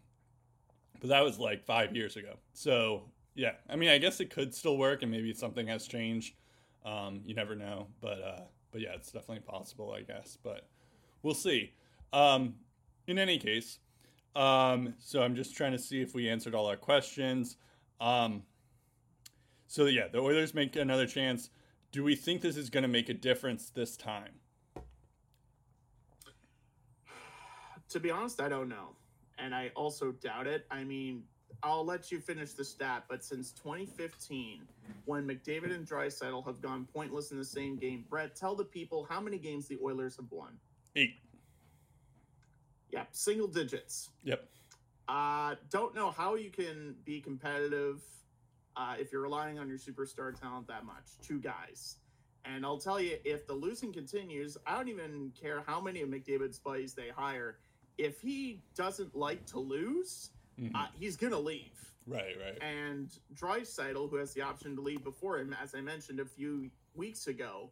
but 1.02 1.10
that 1.10 1.24
was 1.24 1.40
like 1.40 1.66
five 1.66 1.94
years 1.96 2.16
ago. 2.16 2.36
So 2.54 3.04
yeah, 3.36 3.54
I 3.70 3.76
mean, 3.76 3.90
I 3.90 3.98
guess 3.98 4.22
it 4.22 4.30
could 4.30 4.56
still 4.56 4.78
work, 4.78 5.02
and 5.02 5.12
maybe 5.12 5.34
something 5.34 5.68
has 5.68 5.88
changed. 5.88 6.36
Um, 6.86 7.22
you 7.26 7.36
never 7.36 7.56
know, 7.56 7.88
but 8.00 8.22
uh, 8.22 8.42
but 8.72 8.82
yeah, 8.82 8.94
it's 8.96 9.12
definitely 9.12 9.42
possible, 9.42 9.92
I 9.92 10.02
guess. 10.02 10.38
But 10.42 10.70
we'll 11.24 11.34
see. 11.34 11.74
Um, 12.14 12.56
in 13.08 13.18
any 13.18 13.38
case, 13.40 13.80
um, 14.36 14.94
so 15.00 15.24
I'm 15.24 15.36
just 15.36 15.56
trying 15.58 15.72
to 15.74 15.80
see 15.80 16.02
if 16.02 16.14
we 16.14 16.30
answered 16.30 16.56
all 16.56 16.68
our 16.68 16.78
questions. 16.78 17.58
Um, 18.00 18.44
so 19.68 19.86
yeah, 19.86 20.08
the 20.08 20.20
Oilers 20.20 20.54
make 20.54 20.76
another 20.76 21.08
chance. 21.08 21.50
Do 21.92 22.04
we 22.04 22.16
think 22.16 22.42
this 22.42 22.58
is 22.58 22.70
going 22.70 22.84
to 22.84 22.90
make 22.90 23.10
a 23.10 23.14
difference 23.14 23.70
this 23.70 23.98
time? 23.98 24.34
To 27.90 28.00
be 28.00 28.10
honest, 28.10 28.40
I 28.40 28.48
don't 28.48 28.70
know. 28.70 28.96
And 29.42 29.56
I 29.56 29.72
also 29.76 30.12
doubt 30.12 30.46
it. 30.46 30.66
I 30.70 30.84
mean, 30.84 31.24
I'll 31.64 31.86
let 31.86 32.12
you 32.12 32.20
finish 32.20 32.54
the 32.54 32.64
stat, 32.64 33.06
but 33.10 33.24
since 33.24 33.52
2015, 33.52 34.62
when 35.06 35.28
McDavid 35.28 35.74
and 35.76 35.86
Draisaitl 35.86 36.46
have 36.46 36.62
gone 36.62 36.88
pointless 36.94 37.32
in 37.32 37.38
the 37.38 37.46
same 37.46 37.76
game, 37.76 38.06
Brett, 38.10 38.36
tell 38.36 38.56
the 38.56 38.64
people 38.64 39.06
how 39.10 39.20
many 39.20 39.38
games 39.38 39.68
the 39.68 39.78
Oilers 39.84 40.16
have 40.16 40.32
won. 40.32 40.54
Eight. 40.96 41.16
Yeah, 42.92 43.04
single 43.12 43.48
digits. 43.48 44.10
Yep. 44.24 44.48
Uh, 45.08 45.56
don't 45.70 45.96
know 45.96 46.12
how 46.12 46.36
you 46.36 46.50
can 46.50 46.96
be 47.04 47.20
competitive 47.20 48.02
uh, 48.76 48.96
if 49.00 49.12
you're 49.12 49.22
relying 49.22 49.60
on 49.60 49.68
your 49.68 49.78
superstar 49.78 50.40
talent 50.40 50.68
that 50.68 50.86
much. 50.86 51.18
Two 51.22 51.40
guys. 51.40 51.98
And 52.46 52.66
I'll 52.66 52.80
tell 52.80 53.00
you, 53.00 53.18
if 53.24 53.46
the 53.46 53.54
losing 53.54 53.94
continues, 53.94 54.58
I 54.66 54.76
don't 54.78 54.88
even 54.88 55.32
care 55.40 55.64
how 55.66 55.80
many 55.80 56.02
of 56.02 56.10
McDavid's 56.10 56.60
buddies 56.60 56.94
they 56.94 57.10
hire. 57.10 57.58
If 58.02 58.20
he 58.20 58.64
doesn't 58.74 59.16
like 59.16 59.46
to 59.48 59.60
lose, 59.60 60.32
Mhm. 60.58 60.72
uh, 60.74 60.88
he's 61.00 61.16
going 61.16 61.32
to 61.34 61.40
leave. 61.40 61.78
right. 62.08 62.36
Right. 62.40 62.58
And 62.62 63.10
Draisaitl, 63.36 64.10
who 64.10 64.16
has 64.16 64.34
the 64.34 64.42
option 64.42 64.76
to 64.76 64.82
leave 64.82 65.04
before 65.04 65.38
him, 65.38 65.54
as 65.54 65.76
I 65.76 65.82
mentioned 65.82 66.20
a 66.20 66.26
few 66.26 66.72
weeks 66.96 67.28
ago, 67.28 67.72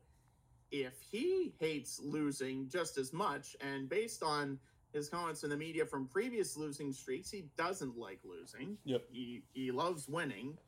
if 0.71 1.01
he 1.01 1.49
hates 1.59 1.99
losing 1.99 2.69
just 2.69 2.97
as 2.99 3.11
much, 3.11 3.55
and 3.59 3.89
based 3.89 4.21
on 4.21 4.59
his 4.93 5.09
comments 5.09 5.43
in 5.43 5.49
the 5.49 5.57
media 5.57 5.83
from 5.83 6.07
previous 6.07 6.55
losing 6.55 6.93
streaks, 6.93 7.31
he 7.31 7.49
doesn't 7.57 7.97
like 7.97 8.23
losing. 8.23 8.77
Yep. 8.85 9.09
He 9.11 9.43
he 9.51 9.71
loves 9.71 10.07
winning. 10.07 10.59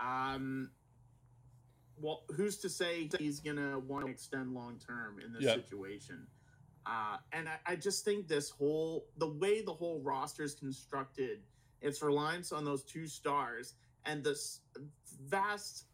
Um, 0.00 0.72
well, 1.96 2.24
who's 2.36 2.58
to 2.58 2.68
say 2.68 3.08
he's 3.18 3.38
gonna 3.38 3.78
want 3.78 4.06
to 4.06 4.10
extend 4.10 4.54
long 4.54 4.78
term 4.80 5.20
in 5.20 5.32
this 5.32 5.44
Yeah. 5.44 5.54
situation? 5.54 6.26
Uh, 6.86 7.16
and 7.32 7.48
I, 7.48 7.72
I 7.72 7.76
just 7.76 8.04
think 8.04 8.28
this 8.28 8.50
whole 8.50 9.06
the 9.16 9.28
way 9.28 9.62
the 9.62 9.72
whole 9.72 10.00
roster 10.00 10.42
is 10.42 10.54
constructed, 10.54 11.40
its 11.80 12.02
reliance 12.02 12.52
on 12.52 12.64
those 12.64 12.84
two 12.84 13.06
stars 13.06 13.74
and 14.04 14.22
this 14.22 14.60
vast, 15.22 15.86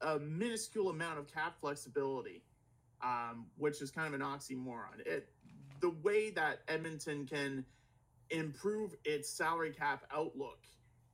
uh, 0.00 0.18
minuscule 0.22 0.90
amount 0.90 1.18
of 1.18 1.32
cap 1.32 1.54
flexibility, 1.60 2.42
um, 3.02 3.46
which 3.56 3.82
is 3.82 3.90
kind 3.90 4.06
of 4.06 4.20
an 4.20 4.26
oxymoron. 4.26 5.00
It 5.04 5.28
the 5.80 5.90
way 6.02 6.30
that 6.30 6.60
Edmonton 6.68 7.26
can 7.26 7.64
improve 8.30 8.94
its 9.04 9.28
salary 9.28 9.70
cap 9.70 10.04
outlook 10.12 10.58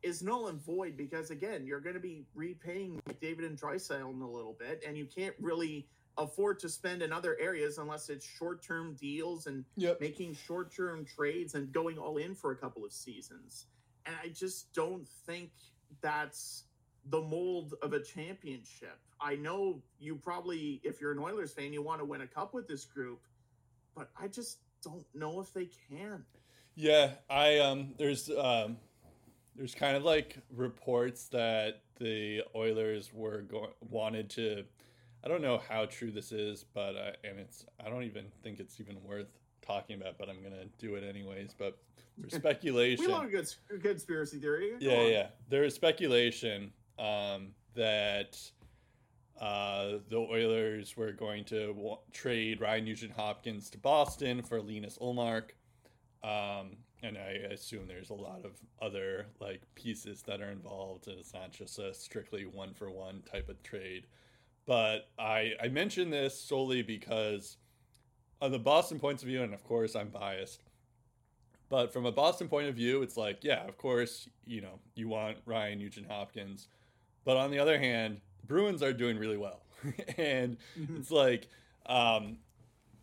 is 0.02 0.22
null 0.22 0.48
and 0.48 0.60
void 0.60 0.96
because 0.96 1.30
again, 1.30 1.64
you're 1.66 1.80
going 1.80 1.94
to 1.94 2.00
be 2.00 2.24
repaying 2.34 3.00
David 3.20 3.44
and 3.44 3.58
Draisaitl 3.58 4.12
in 4.12 4.20
a 4.20 4.30
little 4.30 4.56
bit, 4.58 4.82
and 4.86 4.96
you 4.96 5.06
can't 5.06 5.34
really 5.40 5.86
afford 6.18 6.58
to 6.60 6.68
spend 6.68 7.02
in 7.02 7.12
other 7.12 7.38
areas 7.40 7.78
unless 7.78 8.08
it's 8.10 8.26
short-term 8.26 8.94
deals 8.94 9.46
and 9.46 9.64
Yep. 9.76 10.00
making 10.00 10.34
short-term 10.34 11.04
trades 11.04 11.54
and 11.54 11.72
going 11.72 11.98
all 11.98 12.18
in 12.18 12.34
for 12.34 12.52
a 12.52 12.56
couple 12.56 12.84
of 12.84 12.92
seasons. 12.92 13.66
And 14.04 14.14
I 14.22 14.28
just 14.28 14.72
don't 14.74 15.08
think 15.08 15.52
that's 16.00 16.64
the 17.06 17.20
mold 17.20 17.74
of 17.82 17.92
a 17.92 18.00
championship. 18.00 18.98
I 19.20 19.36
know 19.36 19.82
you 19.98 20.16
probably, 20.16 20.80
if 20.84 21.00
you're 21.00 21.12
an 21.12 21.18
Oilers 21.18 21.52
fan, 21.52 21.72
you 21.72 21.82
want 21.82 22.00
to 22.00 22.04
win 22.04 22.20
a 22.20 22.26
cup 22.26 22.52
with 22.54 22.66
this 22.68 22.84
group, 22.84 23.20
but 23.94 24.10
I 24.16 24.28
just 24.28 24.58
don't 24.82 25.06
know 25.14 25.40
if 25.40 25.52
they 25.52 25.68
can. 25.88 26.24
Yeah, 26.74 27.12
I 27.28 27.58
um 27.58 27.94
there's 27.98 28.30
um 28.30 28.78
there's 29.54 29.74
kind 29.74 29.96
of 29.96 30.04
like 30.04 30.38
reports 30.50 31.28
that 31.28 31.82
the 31.98 32.42
Oilers 32.54 33.12
were 33.12 33.42
going 33.42 33.70
wanted 33.90 34.30
to 34.30 34.64
I 35.24 35.28
don't 35.28 35.42
know 35.42 35.60
how 35.68 35.86
true 35.86 36.10
this 36.10 36.32
is, 36.32 36.64
but 36.74 36.96
uh, 36.96 37.12
and 37.24 37.38
it's 37.38 37.64
I 37.84 37.88
don't 37.88 38.02
even 38.04 38.24
think 38.42 38.58
it's 38.60 38.80
even 38.80 38.96
worth 39.04 39.28
talking 39.64 40.00
about, 40.00 40.18
but 40.18 40.28
I'm 40.28 40.40
going 40.40 40.52
to 40.54 40.66
do 40.78 40.96
it 40.96 41.04
anyways, 41.04 41.54
but 41.56 41.78
there's 42.18 42.34
speculation. 42.42 43.06
We 43.06 43.12
love 43.12 43.24
a 43.24 43.28
good 43.28 43.48
good 43.68 43.82
conspiracy 43.82 44.38
theory. 44.38 44.70
Go 44.70 44.76
Yeah, 44.80 44.98
on. 45.00 45.10
yeah. 45.10 45.26
There 45.48 45.64
is 45.64 45.74
speculation 45.74 46.72
um, 46.98 47.48
that 47.74 48.38
uh, 49.40 49.98
the 50.08 50.16
Oilers 50.18 50.96
were 50.96 51.12
going 51.12 51.44
to 51.46 51.72
wa- 51.76 51.98
trade 52.12 52.60
Ryan 52.60 52.84
Nugent 52.84 53.12
Hopkins 53.12 53.70
to 53.70 53.78
Boston 53.78 54.42
for 54.42 54.60
Linus 54.60 54.98
Ullmark. 55.00 55.50
Um, 56.22 56.76
and 57.04 57.18
I 57.18 57.48
assume 57.52 57.88
there's 57.88 58.10
a 58.10 58.14
lot 58.14 58.44
of 58.44 58.52
other 58.80 59.26
like 59.40 59.62
pieces 59.74 60.22
that 60.22 60.40
are 60.40 60.50
involved, 60.50 61.08
and 61.08 61.18
it's 61.18 61.34
not 61.34 61.50
just 61.50 61.78
a 61.78 61.92
strictly 61.94 62.44
one 62.46 62.74
for 62.74 62.90
one 62.90 63.22
type 63.30 63.48
of 63.48 63.60
trade. 63.62 64.06
But 64.66 65.08
I 65.18 65.52
I 65.62 65.68
mention 65.68 66.10
this 66.10 66.38
solely 66.38 66.82
because 66.82 67.56
on 68.40 68.52
the 68.52 68.58
Boston 68.58 68.98
points 68.98 69.22
of 69.22 69.28
view, 69.28 69.42
and 69.42 69.54
of 69.54 69.64
course 69.64 69.94
I'm 69.94 70.08
biased. 70.08 70.62
But 71.68 71.92
from 71.92 72.04
a 72.04 72.12
Boston 72.12 72.48
point 72.48 72.68
of 72.68 72.74
view, 72.74 73.00
it's 73.00 73.16
like, 73.16 73.38
yeah, 73.42 73.66
of 73.66 73.78
course, 73.78 74.28
you 74.44 74.60
know, 74.60 74.78
you 74.94 75.08
want 75.08 75.38
Ryan 75.46 75.78
Nugent 75.78 76.06
Hopkins. 76.06 76.68
But 77.24 77.38
on 77.38 77.50
the 77.50 77.58
other 77.58 77.78
hand, 77.78 78.20
the 78.40 78.46
Bruins 78.46 78.82
are 78.82 78.92
doing 78.92 79.16
really 79.16 79.38
well. 79.38 79.62
and 80.18 80.58
mm-hmm. 80.78 80.96
it's 80.96 81.10
like, 81.10 81.48
um, 81.86 82.36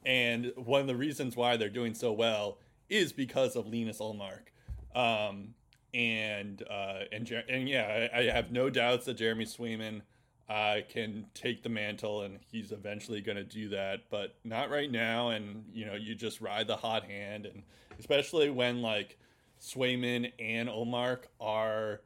and 0.06 0.52
one 0.56 0.82
of 0.82 0.88
the 0.88 0.96
reasons 0.96 1.36
why 1.36 1.58
they're 1.58 1.70
doing 1.70 1.96
so 1.96 2.14
well 2.14 2.60
is 2.90 3.12
because 3.12 3.56
of 3.56 3.68
Linus 3.68 4.00
Ullmark. 4.00 4.50
Um, 4.94 5.56
and 5.94 6.64
uh, 6.70 7.06
and 7.12 7.30
and 7.50 7.68
yeah, 7.68 8.10
I, 8.14 8.20
I, 8.20 8.24
have 8.26 8.52
no 8.52 8.70
doubts 8.70 9.06
that 9.06 9.16
Jeremy 9.16 9.46
Swayman 9.46 10.02
uh, 10.50 10.78
can 10.90 11.26
take 11.34 11.62
the 11.62 11.70
mantle, 11.70 12.24
and 12.24 12.40
he's 12.52 12.72
eventually 12.72 13.22
going 13.22 13.38
to 13.38 13.44
do 13.44 13.70
that, 13.70 14.10
but 14.10 14.36
not 14.44 14.70
right 14.70 14.92
now. 14.92 15.30
And 15.30 15.66
you 15.72 15.86
know, 15.86 15.96
you 15.96 16.16
just 16.16 16.42
ride 16.42 16.68
the 16.68 16.76
hot 16.76 17.04
hand, 17.04 17.46
and 17.46 17.64
especially 18.00 18.50
when 18.50 18.82
like 18.82 19.18
Swayman 19.62 20.32
and 20.40 20.68
Ullmark 20.68 21.26
are 21.40 22.02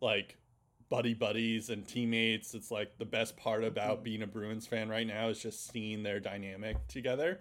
like 0.00 0.36
buddy 0.88 1.14
buddies 1.14 1.70
and 1.70 1.86
teammates. 1.86 2.54
It's 2.54 2.70
like 2.70 2.98
the 2.98 3.04
best 3.04 3.36
part 3.36 3.64
about 3.64 3.96
mm-hmm. 3.96 4.04
being 4.04 4.22
a 4.22 4.26
Bruins 4.26 4.66
fan 4.66 4.88
right 4.88 5.06
now 5.06 5.28
is 5.28 5.40
just 5.40 5.70
seeing 5.70 6.02
their 6.02 6.20
dynamic 6.20 6.86
together. 6.88 7.40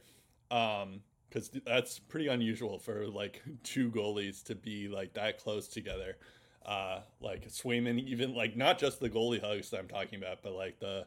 Um, 0.51 1.01
because 1.29 1.51
that's 1.63 1.99
pretty 1.99 2.27
unusual 2.27 2.79
for 2.79 3.07
like 3.07 3.43
two 3.63 3.91
goalies 3.91 4.43
to 4.45 4.55
be 4.55 4.87
like 4.87 5.13
that 5.13 5.37
close 5.37 5.67
together. 5.67 6.17
Uh, 6.65 6.99
like 7.19 7.47
Swayman, 7.47 7.99
even 8.05 8.35
like 8.35 8.55
not 8.55 8.77
just 8.77 8.99
the 8.99 9.09
goalie 9.09 9.41
hugs 9.41 9.69
that 9.69 9.79
I'm 9.79 9.87
talking 9.87 10.19
about, 10.19 10.43
but 10.43 10.53
like 10.53 10.79
the 10.79 11.05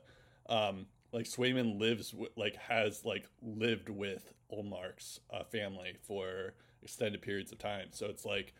um, 0.49 0.87
like 1.13 1.27
Swayman 1.27 1.79
lives 1.79 2.15
like 2.37 2.57
has 2.57 3.05
like 3.05 3.27
lived 3.43 3.89
with 3.89 4.33
Ullmark's 4.53 5.21
uh, 5.33 5.45
family 5.45 5.95
for 6.03 6.55
extended 6.83 7.23
periods 7.23 7.53
of 7.53 7.59
time. 7.59 7.89
So 7.91 8.07
it's 8.07 8.25
like 8.25 8.55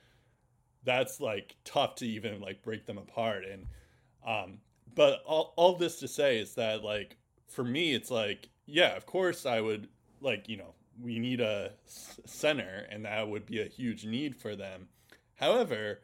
that's 0.85 1.21
like 1.21 1.57
tough 1.65 1.97
to 1.97 2.07
even 2.07 2.41
like 2.41 2.63
break 2.63 2.87
them 2.87 2.99
apart. 2.99 3.45
And 3.45 3.67
um, 4.27 4.59
but 4.95 5.23
all 5.27 5.55
all 5.57 5.77
this 5.77 5.99
to 6.01 6.09
say 6.09 6.39
is 6.39 6.55
that 6.55 6.85
like 6.85 7.17
for 7.49 7.65
me, 7.65 7.95
it's 7.95 8.11
like 8.11 8.49
yeah, 8.67 8.97
of 8.97 9.07
course 9.07 9.47
I 9.47 9.61
would 9.61 9.89
like 10.21 10.49
you 10.49 10.57
know 10.57 10.75
we 11.01 11.19
need 11.19 11.41
a 11.41 11.73
center, 11.87 12.87
and 12.91 13.05
that 13.05 13.27
would 13.27 13.47
be 13.47 13.63
a 13.63 13.67
huge 13.67 14.05
need 14.05 14.37
for 14.37 14.55
them. 14.57 14.89
However, 15.35 16.01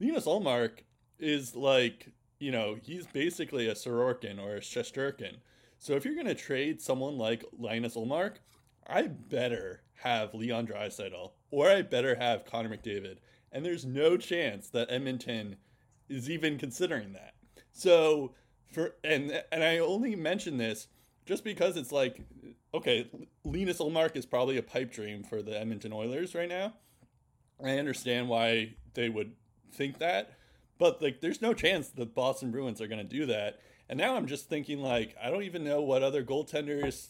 Linus 0.00 0.26
Ullmark 0.26 0.80
is 1.18 1.54
like, 1.54 2.08
you 2.38 2.50
know, 2.50 2.76
he's 2.82 3.06
basically 3.06 3.68
a 3.68 3.74
Sorokin 3.74 4.40
or 4.40 4.56
a 4.56 4.60
Shesterkin. 4.60 5.36
So 5.78 5.94
if 5.94 6.04
you're 6.04 6.14
going 6.14 6.26
to 6.26 6.34
trade 6.34 6.80
someone 6.80 7.18
like 7.18 7.44
Linus 7.58 7.96
Ullmark, 7.96 8.36
I 8.86 9.06
better 9.06 9.82
have 10.02 10.34
Leon 10.34 10.66
Draisaitl 10.66 11.32
or 11.50 11.68
I 11.68 11.82
better 11.82 12.14
have 12.16 12.46
Connor 12.46 12.74
McDavid. 12.74 13.18
And 13.52 13.64
there's 13.64 13.84
no 13.84 14.16
chance 14.16 14.68
that 14.70 14.90
Edmonton 14.90 15.56
is 16.08 16.30
even 16.30 16.58
considering 16.58 17.12
that. 17.12 17.34
So 17.72 18.34
for 18.72 18.94
and 19.02 19.42
and 19.50 19.64
I 19.64 19.78
only 19.78 20.14
mention 20.16 20.56
this 20.56 20.88
just 21.26 21.44
because 21.44 21.76
it's 21.76 21.92
like 21.92 22.20
okay, 22.72 23.10
Linus 23.44 23.78
Ullmark 23.78 24.16
is 24.16 24.26
probably 24.26 24.56
a 24.56 24.62
pipe 24.62 24.92
dream 24.92 25.24
for 25.24 25.42
the 25.42 25.58
Edmonton 25.58 25.92
Oilers 25.92 26.34
right 26.34 26.48
now. 26.48 26.74
I 27.62 27.78
understand 27.78 28.28
why 28.28 28.74
they 28.94 29.08
would 29.08 29.32
think 29.72 29.98
that, 29.98 30.36
but 30.78 31.02
like, 31.02 31.20
there's 31.20 31.42
no 31.42 31.54
chance 31.54 31.88
the 31.88 32.06
Boston 32.06 32.50
Bruins 32.50 32.80
are 32.80 32.88
going 32.88 33.06
to 33.06 33.16
do 33.16 33.26
that. 33.26 33.60
And 33.88 33.98
now 33.98 34.16
I'm 34.16 34.26
just 34.26 34.48
thinking 34.48 34.80
like, 34.80 35.16
I 35.22 35.30
don't 35.30 35.42
even 35.42 35.64
know 35.64 35.82
what 35.82 36.02
other 36.02 36.22
goaltenders 36.22 37.08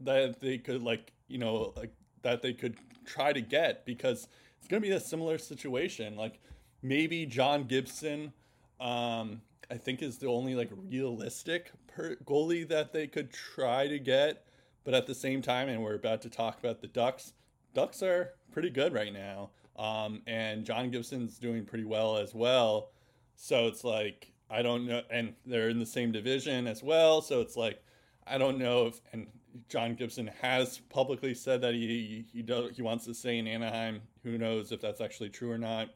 that 0.00 0.40
they 0.40 0.58
could 0.58 0.82
like, 0.82 1.12
you 1.26 1.38
know, 1.38 1.72
like 1.76 1.94
that 2.22 2.42
they 2.42 2.52
could 2.52 2.76
try 3.06 3.32
to 3.32 3.40
get 3.40 3.84
because 3.86 4.28
it's 4.58 4.68
going 4.68 4.82
to 4.82 4.88
be 4.88 4.94
a 4.94 5.00
similar 5.00 5.38
situation. 5.38 6.16
Like 6.16 6.40
maybe 6.82 7.26
John 7.26 7.64
Gibson, 7.64 8.32
um, 8.80 9.40
I 9.70 9.76
think 9.76 10.02
is 10.02 10.18
the 10.18 10.26
only 10.26 10.54
like 10.54 10.70
realistic 10.90 11.72
per- 11.86 12.16
goalie 12.16 12.68
that 12.68 12.92
they 12.92 13.06
could 13.06 13.32
try 13.32 13.88
to 13.88 13.98
get. 13.98 14.44
But 14.84 14.94
at 14.94 15.06
the 15.06 15.14
same 15.14 15.42
time, 15.42 15.68
and 15.68 15.82
we're 15.82 15.94
about 15.94 16.22
to 16.22 16.28
talk 16.28 16.58
about 16.58 16.80
the 16.80 16.88
Ducks, 16.88 17.32
Ducks 17.72 18.02
are 18.02 18.34
pretty 18.50 18.68
good 18.68 18.92
right 18.92 19.12
now. 19.12 19.50
Um, 19.76 20.22
and 20.26 20.64
John 20.64 20.90
Gibson's 20.90 21.38
doing 21.38 21.64
pretty 21.64 21.84
well 21.84 22.16
as 22.16 22.34
well. 22.34 22.90
So 23.36 23.66
it's 23.66 23.84
like, 23.84 24.32
I 24.50 24.62
don't 24.62 24.86
know. 24.86 25.02
And 25.10 25.34
they're 25.46 25.70
in 25.70 25.78
the 25.78 25.86
same 25.86 26.12
division 26.12 26.66
as 26.66 26.82
well. 26.82 27.22
So 27.22 27.40
it's 27.40 27.56
like, 27.56 27.82
I 28.26 28.38
don't 28.38 28.58
know 28.58 28.86
if, 28.86 29.00
and 29.12 29.26
John 29.68 29.94
Gibson 29.94 30.30
has 30.40 30.78
publicly 30.90 31.34
said 31.34 31.60
that 31.62 31.74
he, 31.74 32.26
he, 32.32 32.42
does, 32.42 32.76
he 32.76 32.82
wants 32.82 33.04
to 33.06 33.14
stay 33.14 33.38
in 33.38 33.46
Anaheim. 33.46 34.02
Who 34.22 34.38
knows 34.38 34.72
if 34.72 34.80
that's 34.80 35.00
actually 35.00 35.30
true 35.30 35.50
or 35.50 35.58
not. 35.58 35.88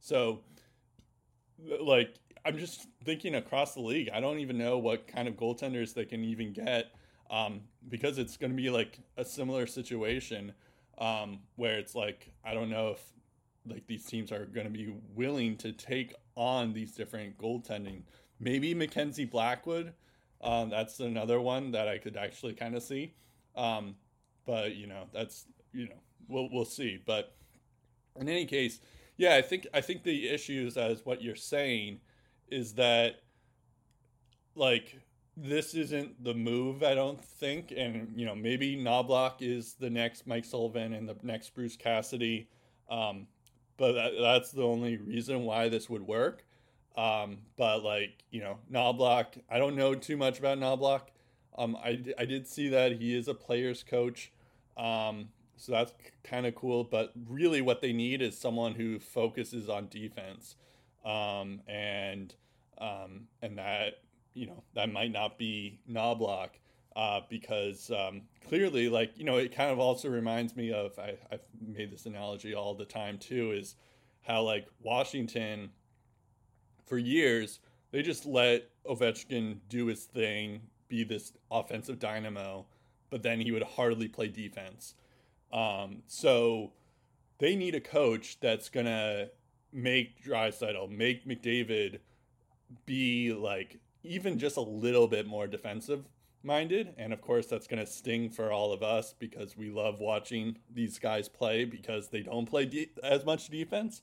So, 0.00 0.40
like, 1.80 2.14
I'm 2.44 2.58
just 2.58 2.86
thinking 3.04 3.34
across 3.34 3.74
the 3.74 3.80
league. 3.80 4.08
I 4.12 4.20
don't 4.20 4.38
even 4.38 4.56
know 4.56 4.78
what 4.78 5.08
kind 5.08 5.26
of 5.26 5.34
goaltenders 5.34 5.94
they 5.94 6.04
can 6.04 6.24
even 6.24 6.52
get 6.52 6.92
um, 7.30 7.62
because 7.88 8.18
it's 8.18 8.36
going 8.36 8.50
to 8.52 8.56
be 8.56 8.70
like 8.70 9.00
a 9.16 9.24
similar 9.24 9.66
situation 9.66 10.52
um, 10.98 11.40
where 11.56 11.78
it's 11.78 11.94
like 11.94 12.32
I 12.44 12.54
don't 12.54 12.70
know 12.70 12.90
if 12.90 13.00
like 13.66 13.86
these 13.86 14.04
teams 14.04 14.32
are 14.32 14.46
going 14.46 14.66
to 14.66 14.72
be 14.72 14.94
willing 15.14 15.56
to 15.58 15.72
take 15.72 16.14
on 16.34 16.72
these 16.72 16.92
different 16.92 17.38
goaltending. 17.38 18.02
Maybe 18.38 18.74
Mackenzie 18.74 19.24
Blackwood. 19.24 19.94
Um, 20.42 20.70
that's 20.70 21.00
another 21.00 21.40
one 21.40 21.72
that 21.72 21.88
I 21.88 21.98
could 21.98 22.16
actually 22.16 22.54
kind 22.54 22.76
of 22.76 22.82
see. 22.82 23.14
Um, 23.54 23.96
but 24.44 24.76
you 24.76 24.86
know, 24.86 25.04
that's 25.12 25.46
you 25.72 25.88
know, 25.88 25.96
we'll 26.28 26.48
we'll 26.52 26.64
see. 26.64 27.02
But 27.04 27.34
in 28.18 28.28
any 28.28 28.46
case, 28.46 28.80
yeah, 29.16 29.36
I 29.36 29.42
think 29.42 29.66
I 29.72 29.80
think 29.80 30.02
the 30.02 30.28
issues 30.28 30.76
as 30.76 31.04
what 31.04 31.22
you're 31.22 31.36
saying 31.36 32.00
is 32.48 32.74
that 32.74 33.22
like 34.54 35.00
this 35.36 35.74
isn't 35.74 36.24
the 36.24 36.34
move, 36.34 36.82
I 36.82 36.94
don't 36.94 37.22
think. 37.22 37.72
And, 37.76 38.12
you 38.16 38.24
know, 38.24 38.34
maybe 38.34 38.76
Knoblauch 38.76 39.42
is 39.42 39.74
the 39.74 39.90
next 39.90 40.26
Mike 40.26 40.46
Sullivan 40.46 40.94
and 40.94 41.08
the 41.08 41.16
next 41.22 41.54
Bruce 41.54 41.76
Cassidy. 41.76 42.48
Um, 42.88 43.26
but 43.76 43.92
that, 43.92 44.12
that's 44.20 44.52
the 44.52 44.62
only 44.62 44.96
reason 44.96 45.44
why 45.44 45.68
this 45.68 45.88
would 45.90 46.02
work. 46.02 46.44
Um, 46.96 47.38
but, 47.56 47.82
like, 47.82 48.24
you 48.30 48.40
know, 48.40 48.58
Knoblauch, 48.72 49.40
I 49.50 49.58
don't 49.58 49.76
know 49.76 49.94
too 49.94 50.16
much 50.16 50.38
about 50.38 50.58
Knoblauch. 50.58 51.02
Um, 51.58 51.76
I, 51.76 52.02
I 52.18 52.24
did 52.24 52.46
see 52.46 52.68
that 52.68 52.92
he 52.92 53.16
is 53.16 53.28
a 53.28 53.34
player's 53.34 53.82
coach. 53.82 54.32
Um, 54.76 55.28
so 55.56 55.72
that's 55.72 55.92
kind 56.24 56.46
of 56.46 56.54
cool. 56.54 56.84
But 56.84 57.12
really, 57.28 57.60
what 57.60 57.80
they 57.80 57.92
need 57.92 58.22
is 58.22 58.36
someone 58.36 58.74
who 58.74 58.98
focuses 58.98 59.68
on 59.68 59.88
defense. 59.88 60.56
Um, 61.04 61.60
and, 61.68 62.34
um, 62.78 63.28
and 63.42 63.58
that 63.58 64.00
you 64.36 64.46
know 64.46 64.62
that 64.74 64.92
might 64.92 65.10
not 65.10 65.38
be 65.38 65.80
Knoblauch 65.90 66.50
uh, 66.96 67.20
because 67.28 67.90
um, 67.90 68.22
clearly, 68.48 68.88
like 68.88 69.16
you 69.18 69.24
know, 69.24 69.36
it 69.36 69.54
kind 69.54 69.70
of 69.70 69.78
also 69.78 70.08
reminds 70.08 70.56
me 70.56 70.72
of 70.72 70.98
I, 70.98 71.14
I've 71.30 71.46
made 71.60 71.92
this 71.92 72.06
analogy 72.06 72.54
all 72.54 72.74
the 72.74 72.86
time 72.86 73.18
too 73.18 73.52
is 73.52 73.76
how 74.22 74.42
like 74.42 74.66
Washington 74.82 75.70
for 76.86 76.96
years 76.96 77.60
they 77.92 78.02
just 78.02 78.24
let 78.24 78.68
Ovechkin 78.84 79.58
do 79.68 79.86
his 79.86 80.04
thing, 80.04 80.62
be 80.88 81.04
this 81.04 81.32
offensive 81.50 81.98
dynamo, 81.98 82.66
but 83.10 83.22
then 83.22 83.40
he 83.40 83.52
would 83.52 83.62
hardly 83.62 84.08
play 84.08 84.28
defense. 84.28 84.94
Um, 85.52 86.02
so 86.06 86.72
they 87.38 87.56
need 87.56 87.74
a 87.74 87.80
coach 87.80 88.40
that's 88.40 88.70
gonna 88.70 89.28
make 89.70 90.24
Draisaitl, 90.24 90.90
make 90.90 91.26
McDavid 91.28 91.98
be 92.86 93.32
like 93.32 93.80
even 94.02 94.38
just 94.38 94.56
a 94.56 94.62
little 94.62 95.06
bit 95.06 95.26
more 95.26 95.46
defensive 95.46 96.06
minded. 96.46 96.94
And 96.96 97.12
of 97.12 97.20
course, 97.20 97.46
that's 97.46 97.66
going 97.66 97.84
to 97.84 97.90
sting 97.90 98.30
for 98.30 98.52
all 98.52 98.72
of 98.72 98.82
us 98.82 99.14
because 99.18 99.56
we 99.56 99.70
love 99.70 99.98
watching 100.00 100.56
these 100.72 100.98
guys 100.98 101.28
play 101.28 101.64
because 101.64 102.08
they 102.08 102.22
don't 102.22 102.46
play 102.46 102.64
de- 102.64 102.90
as 103.02 103.24
much 103.24 103.48
defense. 103.48 104.00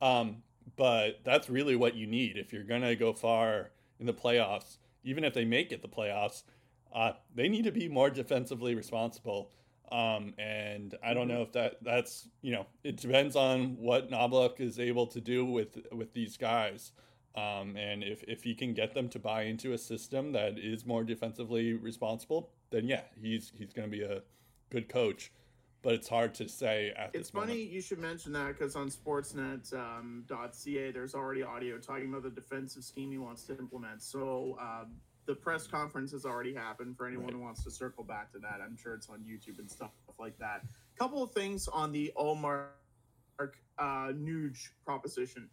Um, 0.00 0.38
but 0.76 1.20
that's 1.24 1.48
really 1.50 1.76
what 1.76 1.94
you 1.94 2.06
need 2.06 2.36
if 2.36 2.52
you're 2.52 2.64
going 2.64 2.82
to 2.82 2.96
go 2.96 3.12
far 3.12 3.70
in 4.00 4.06
the 4.06 4.12
playoffs. 4.12 4.78
Even 5.04 5.24
if 5.24 5.34
they 5.34 5.44
make 5.44 5.72
it 5.72 5.82
the 5.82 5.88
playoffs, 5.88 6.42
uh, 6.94 7.12
they 7.34 7.48
need 7.48 7.64
to 7.64 7.72
be 7.72 7.88
more 7.88 8.10
defensively 8.10 8.74
responsible. 8.74 9.50
Um, 9.90 10.32
and 10.38 10.94
I 11.04 11.12
don't 11.12 11.28
know 11.28 11.42
if 11.42 11.52
that 11.52 11.76
that's 11.82 12.26
you 12.40 12.52
know 12.52 12.66
it 12.82 12.96
depends 12.96 13.36
on 13.36 13.76
what 13.76 14.10
Knoblauch 14.10 14.58
is 14.58 14.78
able 14.78 15.06
to 15.08 15.20
do 15.20 15.44
with 15.44 15.78
with 15.92 16.14
these 16.14 16.38
guys. 16.38 16.92
Um, 17.34 17.76
and 17.76 18.02
if, 18.04 18.22
if 18.28 18.42
he 18.42 18.54
can 18.54 18.74
get 18.74 18.92
them 18.94 19.08
to 19.10 19.18
buy 19.18 19.44
into 19.44 19.72
a 19.72 19.78
system 19.78 20.32
that 20.32 20.58
is 20.58 20.84
more 20.84 21.02
defensively 21.04 21.72
responsible, 21.74 22.50
then 22.70 22.86
yeah, 22.86 23.02
he's 23.20 23.52
he's 23.56 23.72
going 23.72 23.90
to 23.90 23.96
be 23.96 24.02
a 24.02 24.22
good 24.70 24.88
coach. 24.88 25.32
but 25.82 25.94
it's 25.94 26.08
hard 26.08 26.32
to 26.34 26.48
say 26.48 26.92
at 26.96 27.10
It's 27.14 27.30
funny 27.30 27.54
moment. 27.54 27.70
you 27.72 27.80
should 27.80 27.98
mention 27.98 28.32
that 28.34 28.48
because 28.48 28.76
on 28.76 28.88
Sportsnet 28.90 29.72
um, 29.74 30.24
.ca, 30.52 30.90
there's 30.92 31.14
already 31.14 31.42
audio 31.42 31.78
talking 31.78 32.08
about 32.10 32.22
the 32.22 32.30
defensive 32.30 32.84
scheme 32.84 33.10
he 33.10 33.18
wants 33.18 33.42
to 33.44 33.58
implement. 33.58 34.02
So 34.02 34.56
um, 34.60 34.92
the 35.26 35.34
press 35.34 35.66
conference 35.66 36.12
has 36.12 36.24
already 36.24 36.52
happened 36.54 36.96
for 36.96 37.06
anyone 37.06 37.26
Right. 37.26 37.34
who 37.34 37.40
wants 37.40 37.64
to 37.64 37.70
circle 37.70 38.04
back 38.04 38.30
to 38.32 38.38
that. 38.40 38.60
I'm 38.64 38.76
sure 38.76 38.94
it's 38.94 39.08
on 39.08 39.20
YouTube 39.20 39.58
and 39.58 39.70
stuff 39.70 39.90
like 40.18 40.38
that. 40.38 40.64
A 40.64 40.98
Couple 40.98 41.22
of 41.22 41.32
things 41.32 41.66
on 41.68 41.90
the 41.92 42.12
Ullmark 42.16 42.68
uh, 43.78 44.12
Nuge 44.12 44.68
proposition. 44.84 45.48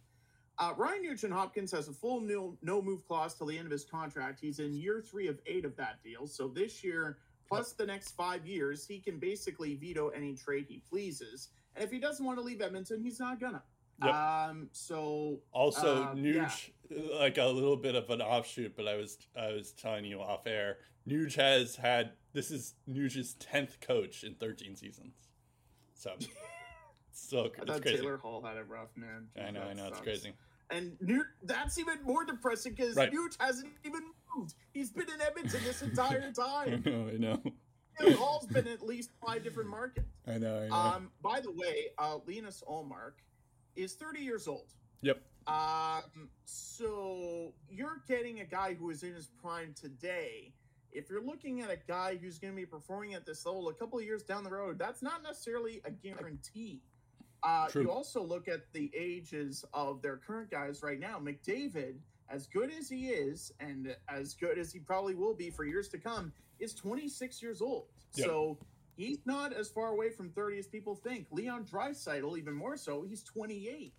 Uh, 0.60 0.74
Ryan 0.76 1.02
Nugent 1.02 1.32
Hopkins 1.32 1.72
has 1.72 1.88
a 1.88 1.92
full 1.92 2.20
no, 2.20 2.54
no 2.60 2.82
move 2.82 3.06
clause 3.08 3.34
till 3.34 3.46
the 3.46 3.56
end 3.56 3.64
of 3.64 3.72
his 3.72 3.84
contract. 3.84 4.38
He's 4.38 4.58
in 4.58 4.74
year 4.74 5.00
three 5.00 5.26
of 5.26 5.38
eight 5.46 5.64
of 5.64 5.74
that 5.76 6.02
deal. 6.04 6.26
So 6.26 6.48
this 6.48 6.84
year, 6.84 7.16
plus 7.48 7.72
the 7.72 7.86
next 7.86 8.10
five 8.10 8.46
years, 8.46 8.86
he 8.86 8.98
can 8.98 9.18
basically 9.18 9.74
veto 9.74 10.08
any 10.08 10.34
trade 10.34 10.66
he 10.68 10.82
pleases. 10.86 11.48
And 11.74 11.82
if 11.82 11.90
he 11.90 11.98
doesn't 11.98 12.24
want 12.24 12.38
to 12.38 12.44
leave 12.44 12.60
Edmonton, 12.60 13.02
he's 13.02 13.18
not 13.18 13.40
gonna. 13.40 13.62
Yep. 14.04 14.14
Um, 14.14 14.68
so 14.72 15.40
Also, 15.52 16.04
um, 16.04 16.18
Nuge, 16.18 16.70
like 17.18 17.38
a 17.38 17.46
little 17.46 17.76
bit 17.76 17.94
of 17.94 18.10
an 18.10 18.20
offshoot, 18.20 18.76
but 18.76 18.86
I 18.86 18.96
was 18.96 19.16
I 19.38 19.52
was 19.52 19.72
telling 19.72 20.04
you 20.04 20.20
off 20.20 20.46
air. 20.46 20.78
Nuge 21.08 21.36
has 21.36 21.74
had 21.76 22.12
this 22.34 22.50
is 22.50 22.74
Nuge's 22.86 23.34
tenth 23.34 23.80
coach 23.80 24.24
in 24.24 24.34
thirteen 24.34 24.76
seasons, 24.76 25.14
so 25.94 26.12
so 27.12 27.50
I 27.60 27.64
thought 27.64 27.82
crazy. 27.82 27.98
Taylor 27.98 28.18
Hall 28.18 28.42
had 28.42 28.56
a 28.56 28.64
rough, 28.64 28.90
man. 28.96 29.28
I 29.38 29.50
know, 29.50 29.62
I 29.62 29.72
know, 29.72 29.88
it's 29.88 30.00
crazy. 30.00 30.32
And 30.70 30.96
Nuge, 31.04 31.24
that's 31.42 31.78
even 31.78 32.02
more 32.04 32.24
depressing 32.24 32.74
because 32.74 32.96
Right. 32.96 33.12
Nuge 33.12 33.36
hasn't 33.40 33.72
even 33.84 34.02
moved. 34.36 34.54
He's 34.72 34.90
been 34.90 35.10
in 35.10 35.20
Edmonton 35.20 35.60
this 35.64 35.82
entire 35.82 36.32
I 36.38 36.66
time. 36.70 36.82
know, 36.86 37.08
I 37.12 37.16
know, 37.16 38.14
Hall's 38.16 38.46
been 38.46 38.66
at 38.68 38.80
least 38.86 39.10
five 39.24 39.42
different 39.44 39.68
markets. 39.68 40.06
I 40.26 40.38
know, 40.38 40.62
I 40.62 40.68
know. 40.68 40.74
Um, 40.74 41.10
by 41.22 41.40
the 41.40 41.50
way, 41.50 41.88
uh, 41.98 42.18
Linus 42.26 42.62
Ullmark 42.68 43.14
is 43.76 43.94
30 43.94 44.20
years 44.20 44.46
old. 44.48 44.72
yep, 45.02 45.20
Um, 45.46 46.28
so 46.44 47.52
you're 47.68 48.02
getting 48.08 48.40
a 48.40 48.44
guy 48.44 48.74
who 48.74 48.90
is 48.90 49.02
in 49.02 49.14
his 49.14 49.28
prime 49.42 49.74
today. 49.74 50.52
If 50.92 51.08
you're 51.10 51.22
looking 51.24 51.60
at 51.60 51.70
a 51.70 51.78
guy 51.86 52.16
who's 52.16 52.38
going 52.38 52.52
to 52.52 52.56
be 52.56 52.66
performing 52.66 53.14
at 53.14 53.24
this 53.26 53.44
level 53.46 53.68
a 53.68 53.74
couple 53.74 53.98
of 53.98 54.04
years 54.04 54.22
down 54.22 54.44
the 54.44 54.50
road, 54.50 54.78
that's 54.78 55.02
not 55.02 55.22
necessarily 55.22 55.80
a 55.84 55.90
guarantee. 55.90 56.82
Uh, 57.42 57.68
you 57.74 57.90
also 57.90 58.22
look 58.22 58.48
at 58.48 58.72
the 58.72 58.90
ages 58.96 59.64
of 59.72 60.02
their 60.02 60.16
current 60.16 60.50
guys 60.50 60.82
right 60.82 61.00
now. 61.00 61.18
McDavid, 61.18 61.94
as 62.28 62.46
good 62.46 62.70
as 62.70 62.88
he 62.88 63.08
is, 63.08 63.52
and 63.60 63.94
as 64.08 64.34
good 64.34 64.58
as 64.58 64.72
he 64.72 64.78
probably 64.78 65.14
will 65.14 65.34
be 65.34 65.50
for 65.50 65.64
years 65.64 65.88
to 65.88 65.98
come, 65.98 66.32
is 66.58 66.74
26 66.74 67.42
years 67.42 67.62
old. 67.62 67.86
Yeah. 68.14 68.26
So 68.26 68.58
he's 68.96 69.18
not 69.24 69.52
as 69.52 69.68
far 69.68 69.88
away 69.88 70.10
from 70.10 70.30
30 70.30 70.58
as 70.58 70.66
people 70.66 70.94
think. 70.94 71.26
Leon 71.30 71.64
Draisaitl, 71.64 72.36
even 72.38 72.54
more 72.54 72.76
so, 72.76 73.02
he's 73.02 73.22
28. 73.22 73.92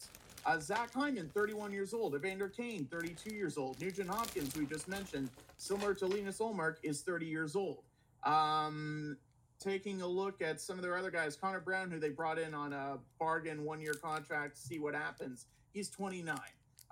Uh, 0.43 0.59
Zach 0.59 0.93
Hyman, 0.93 1.29
31 1.33 1.71
years 1.71 1.93
old. 1.93 2.15
Evander 2.15 2.49
Kane, 2.49 2.87
32 2.89 3.33
years 3.35 3.57
old. 3.57 3.79
Nugent 3.79 4.09
Hopkins, 4.09 4.55
we 4.55 4.65
just 4.65 4.87
mentioned, 4.87 5.29
similar 5.57 5.93
to 5.95 6.07
Linus 6.07 6.39
Ullmark, 6.39 6.77
is 6.83 7.01
30 7.01 7.25
years 7.25 7.55
old. 7.55 7.83
Um, 8.23 9.17
taking 9.61 10.01
a 10.01 10.07
look 10.07 10.41
at 10.41 10.59
some 10.59 10.77
of 10.77 10.81
their 10.81 10.97
other 10.97 11.11
guys, 11.11 11.35
Connor 11.35 11.59
Brown, 11.59 11.91
who 11.91 11.99
they 11.99 12.09
brought 12.09 12.39
in 12.39 12.53
on 12.53 12.73
a 12.73 12.97
bargain 13.19 13.63
one 13.63 13.79
year 13.79 13.93
contract, 13.93 14.55
to 14.55 14.61
see 14.61 14.79
what 14.79 14.95
happens. 14.95 15.45
He's 15.73 15.89
29. 15.89 16.37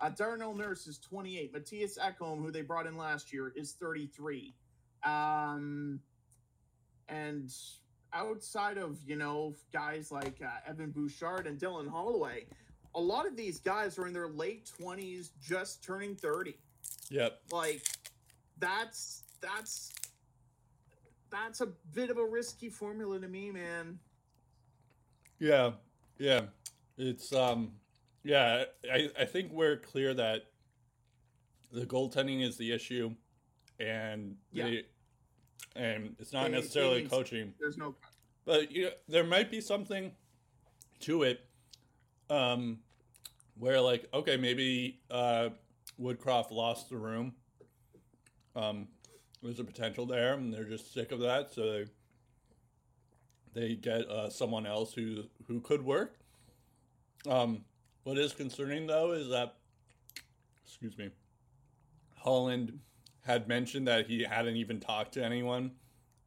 Uh, 0.02 0.10
Darnell 0.10 0.56
Nurse 0.56 0.88
is 0.88 0.98
28. 1.00 1.54
Matthias 1.54 1.98
Ekholm, 1.98 2.42
who 2.42 2.52
they 2.52 2.62
brought 2.62 2.86
in 2.86 2.96
last 2.98 3.34
year, 3.34 3.52
is 3.56 3.74
33. 3.74 4.54
Um, 5.04 6.00
and 7.10 7.52
outside 8.14 8.78
of, 8.78 8.98
you 9.06 9.16
know, 9.16 9.56
guys 9.74 10.12
like 10.12 10.42
uh, 10.42 10.70
Evan 10.70 10.92
Bouchard 10.92 11.48
and 11.48 11.60
Dylan 11.60 11.90
Holloway, 11.90 12.46
a 12.96 13.02
lot 13.02 13.28
of 13.28 13.36
these 13.36 13.60
guys 13.60 14.00
are 14.00 14.08
in 14.08 14.14
their 14.14 14.30
late 14.30 14.70
20s, 14.80 15.32
just 15.42 15.84
turning 15.84 16.16
30 16.16 16.56
yep. 17.10 17.40
like 17.52 17.82
that's 18.60 19.24
that's 19.42 19.92
that's 21.32 21.62
a 21.62 21.68
bit 21.94 22.10
of 22.10 22.18
a 22.18 22.26
risky 22.26 22.70
formula 22.70 23.20
to 23.20 23.28
me 23.28 23.52
man 23.52 24.00
Yeah, 25.40 25.72
yeah. 26.18 26.42
It's 26.98 27.32
um, 27.34 27.72
yeah. 28.24 28.66
I 28.92 29.10
I 29.18 29.24
think 29.26 29.52
we're 29.54 29.78
clear 29.78 30.14
that 30.14 30.48
the 31.72 31.86
goaltending 31.86 32.42
is 32.46 32.58
the 32.58 32.72
issue, 32.74 33.16
and 33.80 34.36
Yeah. 34.52 34.66
they, 34.70 34.84
and 35.78 36.16
it's 36.20 36.34
not 36.34 36.44
They- 36.46 36.50
they 36.52 36.58
necessarily 36.58 37.02
need- 37.04 37.10
coaching, 37.10 37.54
there's 37.60 37.78
no 37.78 37.96
but 38.46 38.70
you 38.72 38.86
know 38.86 38.92
there 39.08 39.24
might 39.24 39.50
be 39.50 39.62
something 39.62 40.12
to 41.02 41.24
it, 41.24 41.40
um, 42.30 42.84
where 43.56 43.80
like 43.80 44.10
okay 44.14 44.36
maybe 44.36 45.00
uh 45.10 45.50
Woodcroft 45.98 46.52
lost 46.52 46.90
the 46.90 46.98
room, 46.98 47.34
um, 48.58 48.88
there's 49.42 49.60
a 49.60 49.64
potential 49.64 50.06
there, 50.06 50.34
and 50.34 50.54
they're 50.54 50.66
just 50.66 50.94
sick 50.94 51.12
of 51.12 51.20
that, 51.20 51.52
so 51.54 51.72
they 51.72 51.86
they 53.54 53.76
get 53.76 54.02
uh, 54.10 54.30
someone 54.30 54.66
else 54.66 54.94
who 54.94 55.24
who 55.48 55.60
could 55.62 55.84
work. 55.84 56.18
Um, 57.28 57.64
what 58.04 58.18
is 58.18 58.34
concerning 58.34 58.88
though 58.88 59.12
is 59.12 59.30
that, 59.30 59.56
excuse 60.66 60.98
me, 60.98 61.10
Holland 62.16 62.80
had 63.26 63.48
mentioned 63.48 63.88
that 63.88 64.08
he 64.08 64.24
hadn't 64.24 64.56
even 64.56 64.80
talked 64.80 65.14
to 65.14 65.24
anyone, 65.24 65.72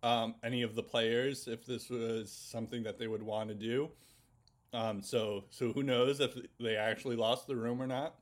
um, 0.03 0.35
any 0.45 0.63
of 0.63 0.75
the 0.75 0.83
players, 0.83 1.49
if 1.49 1.65
this 1.65 1.89
was 1.89 2.31
something 2.31 2.83
that 2.83 2.99
they 2.99 3.09
would 3.09 3.23
want 3.23 3.49
to 3.49 3.55
do. 3.55 3.91
Um, 4.75 5.03
so 5.03 5.45
so 5.51 5.73
who 5.73 5.83
knows 5.83 6.21
if 6.21 6.37
they 6.59 6.77
actually 6.77 7.17
lost 7.17 7.47
the 7.47 7.57
room 7.57 7.81
or 7.81 7.87
not. 7.87 8.15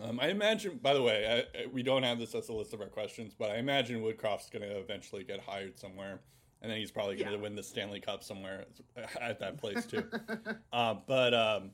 Um, 0.00 0.18
I 0.20 0.28
imagine, 0.28 0.78
by 0.82 0.94
the 0.94 1.02
way, 1.02 1.44
I, 1.54 1.62
I- 1.62 1.66
we 1.66 1.82
don't 1.82 2.02
have 2.02 2.18
this 2.18 2.34
as 2.34 2.48
a 2.48 2.52
list 2.52 2.72
of 2.72 2.80
our 2.80 2.86
questions, 2.88 3.34
but 3.38 3.50
I 3.50 3.56
imagine 3.56 4.00
Woodcroft's 4.02 4.48
going 4.50 4.62
to 4.62 4.78
eventually 4.78 5.22
get 5.24 5.40
hired 5.40 5.78
somewhere, 5.78 6.20
and 6.62 6.70
then 6.70 6.78
he's 6.78 6.90
probably 6.90 7.16
going 7.16 7.28
to 7.28 7.34
Yeah. 7.36 7.40
win 7.42 7.54
the 7.54 7.62
Stanley 7.62 8.00
Cup 8.00 8.24
somewhere 8.24 8.64
at 9.20 9.38
that 9.40 9.58
place 9.58 9.84
too. 9.86 10.04
uh, 10.72 10.94
but 11.06 11.34
um, 11.34 11.70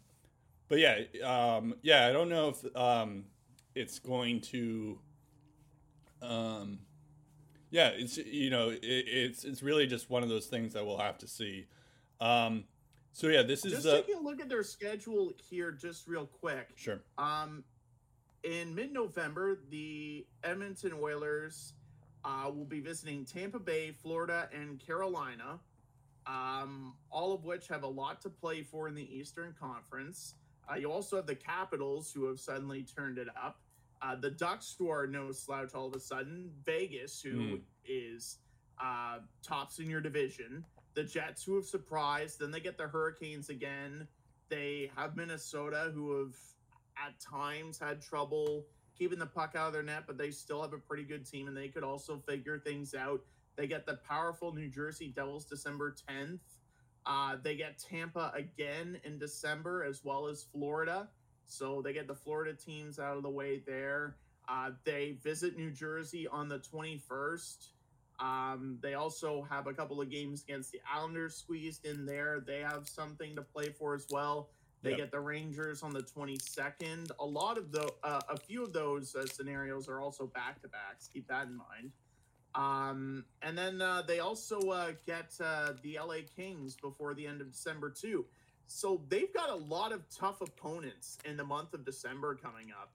but 0.68 0.78
yeah, 0.78 0.98
um, 1.24 1.74
yeah, 1.82 2.06
I 2.06 2.12
don't 2.12 2.28
know 2.28 2.48
if 2.48 2.76
um, 2.76 3.24
it's 3.74 3.98
going 3.98 4.40
to. 4.42 4.98
Um, 6.20 6.80
yeah, 7.70 7.88
it's 7.90 8.16
you 8.16 8.50
know 8.50 8.70
it, 8.70 8.80
it's 8.82 9.44
it's 9.44 9.62
really 9.62 9.86
just 9.86 10.10
one 10.10 10.22
of 10.22 10.28
those 10.28 10.46
things 10.46 10.72
that 10.74 10.84
we'll 10.84 10.98
have 10.98 11.18
to 11.18 11.28
see. 11.28 11.66
Um, 12.20 12.64
so 13.12 13.28
yeah, 13.28 13.42
this 13.42 13.64
is 13.64 13.72
just 13.72 13.86
uh, 13.86 13.96
taking 13.96 14.16
a 14.16 14.20
look 14.20 14.40
at 14.40 14.48
their 14.48 14.62
schedule 14.64 15.32
here 15.48 15.70
just 15.70 16.06
real 16.08 16.26
quick 16.26 16.68
sure. 16.76 17.00
um 17.18 17.62
in 18.44 18.74
mid-november 18.74 19.58
the 19.70 20.26
edmonton 20.44 20.92
oilers 21.00 21.74
uh, 22.24 22.50
will 22.54 22.64
be 22.64 22.80
visiting 22.80 23.24
tampa 23.24 23.58
bay 23.58 23.90
florida 23.90 24.48
and 24.52 24.78
carolina 24.78 25.58
um, 26.26 26.94
all 27.10 27.32
of 27.32 27.44
which 27.44 27.68
have 27.68 27.82
a 27.84 27.88
lot 27.88 28.20
to 28.22 28.28
play 28.28 28.62
for 28.62 28.86
in 28.86 28.94
the 28.94 29.16
eastern 29.16 29.54
conference. 29.58 30.34
Uh, 30.70 30.74
you 30.76 30.92
also 30.92 31.16
have 31.16 31.26
the 31.26 31.34
capitals 31.34 32.12
who 32.12 32.26
have 32.26 32.38
suddenly 32.38 32.82
turned 32.82 33.16
it 33.16 33.28
up. 33.42 33.60
Uh, 34.02 34.14
the 34.14 34.30
ducks 34.30 34.76
who 34.78 34.90
are 34.90 35.06
no 35.06 35.32
slouch 35.32 35.74
all 35.74 35.86
of 35.86 35.94
a 35.94 35.98
sudden. 36.00 36.50
Vegas 36.66 37.22
who 37.22 37.30
Hmm. 37.30 37.56
is 37.86 38.38
uh, 38.78 39.20
tops 39.42 39.78
in 39.78 39.88
your 39.88 40.02
division. 40.02 40.64
The 40.92 41.02
jets 41.04 41.42
who 41.44 41.56
have 41.56 41.64
surprised 41.64 42.40
then 42.40 42.50
they 42.50 42.60
get 42.60 42.76
the 42.76 42.88
hurricanes 42.88 43.48
again. 43.48 44.06
They 44.50 44.90
have 44.96 45.16
minnesota 45.16 45.90
who 45.94 46.18
have 46.18 46.36
at 47.06 47.18
times 47.20 47.78
had 47.78 48.02
trouble 48.02 48.66
keeping 48.98 49.18
the 49.18 49.26
puck 49.26 49.54
out 49.56 49.68
of 49.68 49.72
their 49.72 49.82
net, 49.82 50.04
but 50.06 50.18
they 50.18 50.30
still 50.30 50.60
have 50.62 50.72
a 50.72 50.78
pretty 50.78 51.04
good 51.04 51.24
team 51.24 51.46
and 51.46 51.56
they 51.56 51.68
could 51.68 51.84
also 51.84 52.18
figure 52.26 52.58
things 52.58 52.94
out. 52.94 53.20
They 53.56 53.66
get 53.66 53.86
the 53.86 53.94
powerful 54.08 54.52
New 54.52 54.68
Jersey 54.68 55.12
Devils 55.14 55.44
December 55.44 55.94
10th. 56.08 56.40
Uh, 57.06 57.36
they 57.42 57.56
get 57.56 57.78
Tampa 57.78 58.32
again 58.34 59.00
in 59.04 59.18
December, 59.18 59.84
as 59.84 60.04
well 60.04 60.26
as 60.26 60.44
Florida. 60.52 61.08
So 61.46 61.80
they 61.80 61.92
get 61.92 62.06
the 62.06 62.14
Florida 62.14 62.54
teams 62.54 62.98
out 62.98 63.16
of 63.16 63.22
the 63.22 63.30
way 63.30 63.62
there. 63.66 64.16
Uh, 64.48 64.70
they 64.84 65.18
visit 65.22 65.56
New 65.56 65.70
Jersey 65.70 66.26
on 66.28 66.48
the 66.48 66.58
21st. 66.58 67.68
Um, 68.20 68.78
they 68.82 68.94
also 68.94 69.46
have 69.48 69.66
a 69.66 69.72
couple 69.72 70.00
of 70.00 70.10
games 70.10 70.42
against 70.42 70.72
the 70.72 70.80
Islanders 70.92 71.36
squeezed 71.36 71.86
in 71.86 72.04
there. 72.04 72.42
They 72.46 72.58
have 72.58 72.88
something 72.88 73.36
to 73.36 73.42
play 73.42 73.70
for 73.70 73.94
as 73.94 74.06
well. 74.10 74.50
They 74.82 74.90
Yep. 74.90 74.98
get 74.98 75.10
the 75.10 75.20
Rangers 75.20 75.82
on 75.82 75.92
the 75.92 76.02
22nd. 76.02 77.10
A 77.18 77.24
lot 77.26 77.58
of 77.58 77.72
the, 77.72 77.92
uh, 78.02 78.20
a 78.28 78.36
few 78.36 78.62
of 78.62 78.72
those 78.72 79.14
uh, 79.14 79.26
scenarios 79.26 79.88
are 79.88 80.00
also 80.00 80.26
back 80.26 80.60
to 80.62 80.68
backs. 80.68 81.08
Keep 81.08 81.28
that 81.28 81.48
in 81.48 81.56
mind. 81.56 81.92
Um, 82.54 83.24
and 83.42 83.56
then 83.56 83.82
uh, 83.82 84.02
they 84.02 84.20
also 84.20 84.60
uh, 84.70 84.92
get 85.06 85.34
uh, 85.40 85.74
the 85.82 85.98
LA 85.98 86.20
Kings 86.36 86.76
before 86.76 87.14
the 87.14 87.26
end 87.26 87.40
of 87.40 87.50
December 87.50 87.90
too. 87.90 88.26
So 88.66 89.02
they've 89.08 89.32
got 89.32 89.50
a 89.50 89.56
lot 89.56 89.92
of 89.92 90.08
tough 90.10 90.40
opponents 90.40 91.18
in 91.24 91.36
the 91.36 91.44
month 91.44 91.74
of 91.74 91.84
December 91.84 92.34
coming 92.34 92.70
up. 92.70 92.92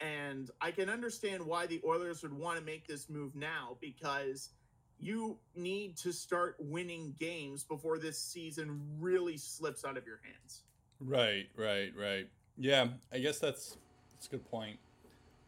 And 0.00 0.50
I 0.60 0.72
can 0.72 0.88
understand 0.90 1.44
why 1.46 1.66
the 1.66 1.80
Oilers 1.84 2.22
would 2.22 2.32
want 2.32 2.58
to 2.58 2.64
make 2.64 2.86
this 2.88 3.08
move 3.08 3.34
now 3.36 3.76
because 3.80 4.50
you 4.98 5.38
need 5.54 5.96
to 5.98 6.12
start 6.12 6.56
winning 6.58 7.14
games 7.18 7.64
before 7.64 7.98
this 7.98 8.18
season 8.18 8.80
really 8.98 9.36
slips 9.36 9.84
out 9.84 9.96
of 9.96 10.06
your 10.06 10.20
hands. 10.24 10.62
Right, 11.04 11.48
right, 11.56 11.92
right. 11.98 12.28
Yeah, 12.56 12.88
I 13.12 13.18
guess 13.18 13.38
that's 13.38 13.76
that's 14.14 14.26
a 14.26 14.30
good 14.30 14.44
point. 14.50 14.78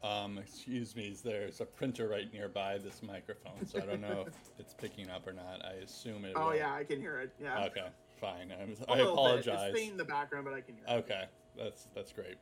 Um, 0.02 0.38
excuse 0.38 0.94
me, 0.94 1.16
there's 1.24 1.60
a 1.60 1.64
printer 1.64 2.08
right 2.08 2.30
nearby 2.32 2.78
this 2.78 3.02
microphone, 3.02 3.64
so 3.66 3.78
I 3.78 3.86
don't 3.86 4.02
know 4.02 4.24
if 4.26 4.34
it's 4.58 4.74
picking 4.74 5.08
up 5.10 5.26
or 5.26 5.32
not. 5.32 5.64
I 5.64 5.74
assume 5.82 6.24
it. 6.24 6.32
Oh 6.36 6.48
will. 6.48 6.56
yeah, 6.56 6.74
I 6.74 6.84
can 6.84 7.00
hear 7.00 7.20
it. 7.20 7.32
Yeah. 7.40 7.64
Okay, 7.66 7.86
fine. 8.20 8.52
I'm, 8.52 8.74
A 8.88 8.92
I 8.92 8.96
little 8.96 9.12
bit. 9.14 9.46
apologize. 9.46 9.72
It's 9.74 9.88
in 9.88 9.96
the 9.96 10.04
background, 10.04 10.44
but 10.44 10.54
I 10.54 10.60
can 10.60 10.74
hear 10.74 10.84
it. 10.86 10.90
Okay, 11.04 11.24
that's 11.56 11.88
that's 11.94 12.12
great. 12.12 12.36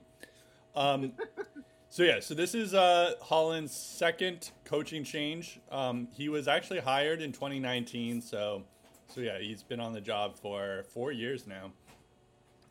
Um, 0.75 1.13
so 1.91 2.03
yeah, 2.03 2.21
so 2.21 2.35
this 2.35 2.55
is 2.55 2.73
uh, 2.75 3.13
Holland's 3.21 3.77
second 3.77 4.51
coaching 4.65 5.05
change. 5.05 5.61
Um, 5.71 6.09
he 6.13 6.29
was 6.29 6.49
actually 6.49 6.81
hired 6.81 7.21
in 7.21 7.31
2019, 7.33 8.23
so 8.23 8.65
so 9.07 9.21
yeah, 9.21 9.39
he's 9.39 9.63
been 9.63 9.81
on 9.81 9.93
the 9.93 10.01
job 10.01 10.37
for 10.37 10.85
four 10.89 11.13
years 11.13 11.47
now. 11.47 11.73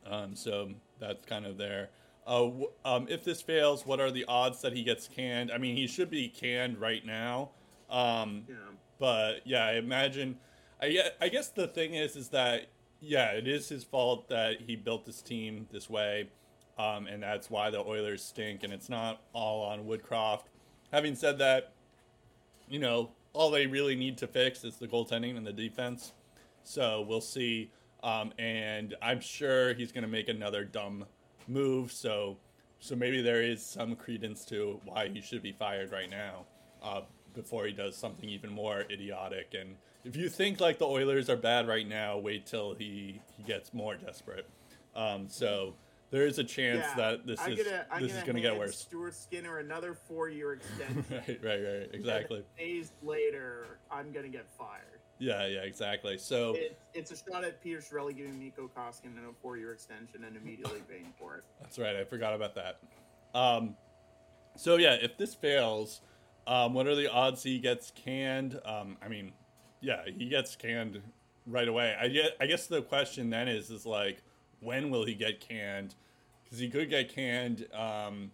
Um, 0.06 0.36
so 0.36 0.72
that's 1.00 1.26
kind 1.26 1.46
of 1.46 1.58
there. 1.58 1.90
Uh, 2.26 2.50
um, 2.86 3.08
if 3.10 3.24
this 3.24 3.42
fails, 3.42 3.86
what 3.86 4.00
are 4.00 4.12
the 4.12 4.26
odds 4.26 4.62
that 4.62 4.74
he 4.74 4.84
gets 4.84 5.08
canned? 5.08 5.52
I 5.52 5.58
mean, 5.58 5.76
he 5.76 5.88
should 5.88 6.10
be 6.10 6.28
canned 6.30 6.80
right 6.80 7.06
now. 7.06 7.50
Um, 7.90 8.46
Yeah. 8.48 8.56
but 9.00 9.46
yeah, 9.46 9.66
I 9.66 9.74
imagine. 9.74 10.38
I 10.82 11.12
I 11.20 11.30
guess 11.30 11.50
the 11.50 11.68
thing 11.68 11.94
is, 11.94 12.16
is 12.16 12.30
that 12.30 12.68
yeah, 13.00 13.32
it 13.32 13.48
is 13.48 13.70
his 13.70 13.84
fault 13.84 14.30
that 14.30 14.62
he 14.62 14.76
built 14.76 15.06
this 15.06 15.22
team 15.22 15.68
this 15.72 15.90
way, 15.90 16.30
um, 16.78 17.08
and 17.08 17.22
that's 17.24 17.50
why 17.50 17.70
the 17.72 17.80
Oilers 17.80 18.24
stink. 18.24 18.64
And 18.64 18.72
it's 18.72 18.90
not 18.90 19.22
all 19.34 19.64
on 19.64 19.86
Woodcroft. 19.86 20.44
Having 20.92 21.16
said 21.16 21.38
that, 21.40 21.74
you 22.70 22.80
know, 22.80 23.12
all 23.34 23.50
they 23.50 23.66
really 23.66 23.96
need 23.96 24.18
to 24.20 24.28
fix 24.28 24.64
is 24.64 24.76
the 24.78 24.88
goaltending 24.88 25.36
and 25.38 25.46
the 25.46 25.54
defense. 25.54 26.14
So 26.64 27.02
we'll 27.02 27.22
see. 27.22 27.72
Um, 28.04 28.34
and 28.40 28.96
I'm 29.02 29.20
sure 29.20 29.74
he's 29.74 29.92
going 29.92 30.04
to 30.04 30.10
make 30.10 30.28
another 30.28 30.64
dumb 30.64 31.06
move. 31.48 31.92
So, 31.92 32.38
so 32.80 32.96
maybe 32.96 33.22
there 33.22 33.44
is 33.44 33.64
some 33.66 33.96
credence 33.96 34.44
to 34.46 34.80
why 34.86 35.10
he 35.10 35.22
should 35.22 35.44
be 35.44 35.52
fired 35.52 35.92
right 35.92 36.10
now, 36.10 36.46
uh, 36.82 37.02
before 37.34 37.66
he 37.66 37.72
does 37.72 37.96
something 37.96 38.28
even 38.28 38.52
more 38.52 38.86
idiotic. 38.90 39.54
And 39.60 39.76
if 40.04 40.16
you 40.16 40.30
think 40.30 40.60
like 40.60 40.80
the 40.80 40.88
Oilers 40.88 41.30
are 41.30 41.38
bad 41.38 41.68
right 41.68 41.88
now, 41.88 42.18
wait 42.18 42.46
till 42.46 42.74
he 42.74 43.22
he 43.38 43.44
gets 43.44 43.74
more 43.74 43.96
desperate. 43.96 44.48
Um, 44.96 45.30
so 45.30 45.76
there 46.10 46.26
is 46.28 46.40
a 46.40 46.44
chance 46.44 46.86
Yeah, 46.90 46.96
that 46.96 47.26
this 47.28 47.40
I'm 47.40 47.54
is 47.54 47.64
gonna, 47.64 47.86
this 48.02 48.14
is 48.14 48.24
going 48.24 48.36
to 48.36 48.42
get 48.42 48.58
worse. 48.58 48.78
Stuart 48.80 49.16
Skinner 49.16 49.60
another 49.60 49.94
four-year 49.94 50.54
extension. 50.80 51.06
right, 51.10 51.40
right, 51.42 51.62
right. 51.62 51.90
Exactly. 51.94 52.44
Days 52.58 52.92
later, 53.02 53.80
I'm 53.90 54.12
gonna 54.12 54.28
get 54.28 54.48
fired. 54.58 54.91
Yeah, 55.22 55.46
yeah, 55.46 55.60
exactly. 55.60 56.18
So. 56.18 56.56
It, 56.56 56.80
it's 56.96 57.12
a 57.12 57.16
shot 57.16 57.44
at 57.44 57.62
Peter 57.62 57.78
Chiarelli 57.78 58.18
giving 58.18 58.40
Mikko 58.40 58.72
Koskinen 58.76 59.30
a 59.30 59.34
four-year 59.40 59.72
extension 59.72 60.24
and 60.24 60.36
immediately 60.36 60.82
paying 60.90 61.14
for 61.20 61.36
it. 61.36 61.44
That's 61.62 61.78
right. 61.78 61.96
I 61.96 62.04
forgot 62.04 62.34
about 62.34 62.56
that. 62.56 62.80
Um, 63.36 63.76
so 64.58 64.78
yeah, 64.78 64.94
if 65.00 65.18
this 65.18 65.36
fails, 65.36 66.02
um, 66.48 66.74
what 66.74 66.88
are 66.88 66.96
the 66.96 67.10
odds 67.10 67.44
he 67.44 67.60
gets 67.60 67.92
canned? 67.92 68.60
Um, 68.66 68.98
I 69.00 69.10
mean, 69.10 69.32
yeah, 69.80 70.02
he 70.06 70.28
gets 70.28 70.56
canned 70.56 71.00
right 71.46 71.68
away. 71.68 71.96
I 72.02 72.08
get. 72.08 72.36
I 72.42 72.48
guess 72.48 72.66
the 72.66 72.82
question 72.82 73.30
then 73.30 73.48
is, 73.48 73.70
is 73.70 73.86
like, 73.86 74.24
when 74.60 74.90
will 74.90 75.06
he 75.06 75.14
get 75.14 75.40
canned? 75.40 75.94
Because 76.44 76.58
he 76.58 76.68
could 76.68 76.90
get 76.90 77.14
canned 77.14 77.68
um, 77.74 78.32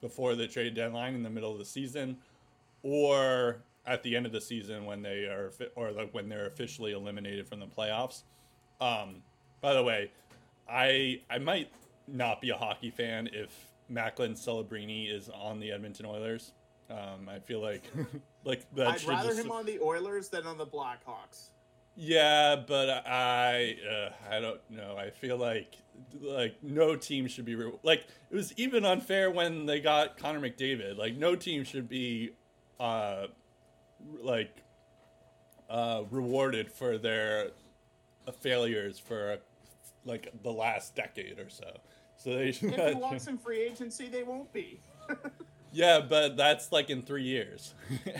before 0.00 0.34
the 0.34 0.48
trade 0.48 0.74
deadline 0.74 1.14
in 1.14 1.22
the 1.22 1.30
middle 1.30 1.52
of 1.52 1.58
the 1.58 1.64
season, 1.64 2.18
or 2.82 3.62
at 3.86 4.02
the 4.02 4.16
end 4.16 4.26
of 4.26 4.32
the 4.32 4.40
season 4.40 4.84
when 4.84 5.02
they 5.02 5.24
are, 5.24 5.52
or 5.76 5.92
like 5.92 6.12
when 6.12 6.28
they're 6.28 6.46
officially 6.46 6.92
eliminated 6.92 7.46
from 7.48 7.60
the 7.60 7.66
playoffs. 7.66 8.22
Um, 8.80 9.22
by 9.60 9.74
the 9.74 9.82
way, 9.82 10.10
I 10.68 11.20
I 11.30 11.38
might 11.38 11.70
not 12.08 12.40
be 12.40 12.50
a 12.50 12.56
hockey 12.56 12.90
fan 12.90 13.28
if 13.32 13.50
Macklin 13.88 14.34
Celebrini 14.34 15.12
is 15.12 15.28
on 15.28 15.60
the 15.60 15.72
Edmonton 15.72 16.06
Oilers. 16.06 16.52
Um, 16.90 17.28
I 17.28 17.38
feel 17.38 17.60
like 17.60 17.84
like 18.44 18.66
that 18.74 18.88
I'd 18.88 19.04
rather 19.04 19.28
just, 19.30 19.40
him 19.40 19.50
on 19.50 19.66
the 19.66 19.78
Oilers 19.80 20.28
than 20.28 20.46
on 20.46 20.58
the 20.58 20.66
Blackhawks. 20.66 21.50
yeah, 21.96 22.56
but 22.56 22.88
I 23.06 23.76
uh, 23.88 24.34
I 24.34 24.40
don't 24.40 24.60
know. 24.70 24.96
I 24.96 25.10
feel 25.10 25.36
like 25.36 25.76
like 26.20 26.56
no 26.62 26.96
team 26.96 27.26
should 27.26 27.44
be 27.44 27.54
re- 27.54 27.72
like 27.82 28.04
it 28.30 28.34
was 28.34 28.52
even 28.56 28.84
unfair 28.84 29.30
when 29.30 29.66
they 29.66 29.80
got 29.80 30.18
Connor 30.18 30.40
McDavid. 30.40 30.96
Like 30.96 31.16
no 31.16 31.34
team 31.36 31.64
should 31.64 31.88
be 31.88 32.32
uh 32.78 33.26
like 34.22 34.62
uh 35.68 36.02
rewarded 36.10 36.70
for 36.70 36.96
their 36.98 37.48
uh, 38.26 38.32
failures 38.32 38.98
for 38.98 39.38
like 40.04 40.32
the 40.42 40.52
last 40.52 40.94
decade 40.94 41.38
or 41.38 41.48
so. 41.48 41.70
So 42.16 42.34
they 42.34 42.52
should 42.52 42.72
If 42.72 42.88
he 42.88 42.94
walks 42.94 43.26
in 43.26 43.36
free 43.38 43.60
agency, 43.60 44.08
they 44.08 44.22
won't 44.22 44.52
be. 44.52 44.80
Yeah, 45.72 46.00
but 46.00 46.38
that's 46.38 46.72
like 46.72 46.88
in 46.88 47.02
3 47.02 47.22
years. 47.22 47.74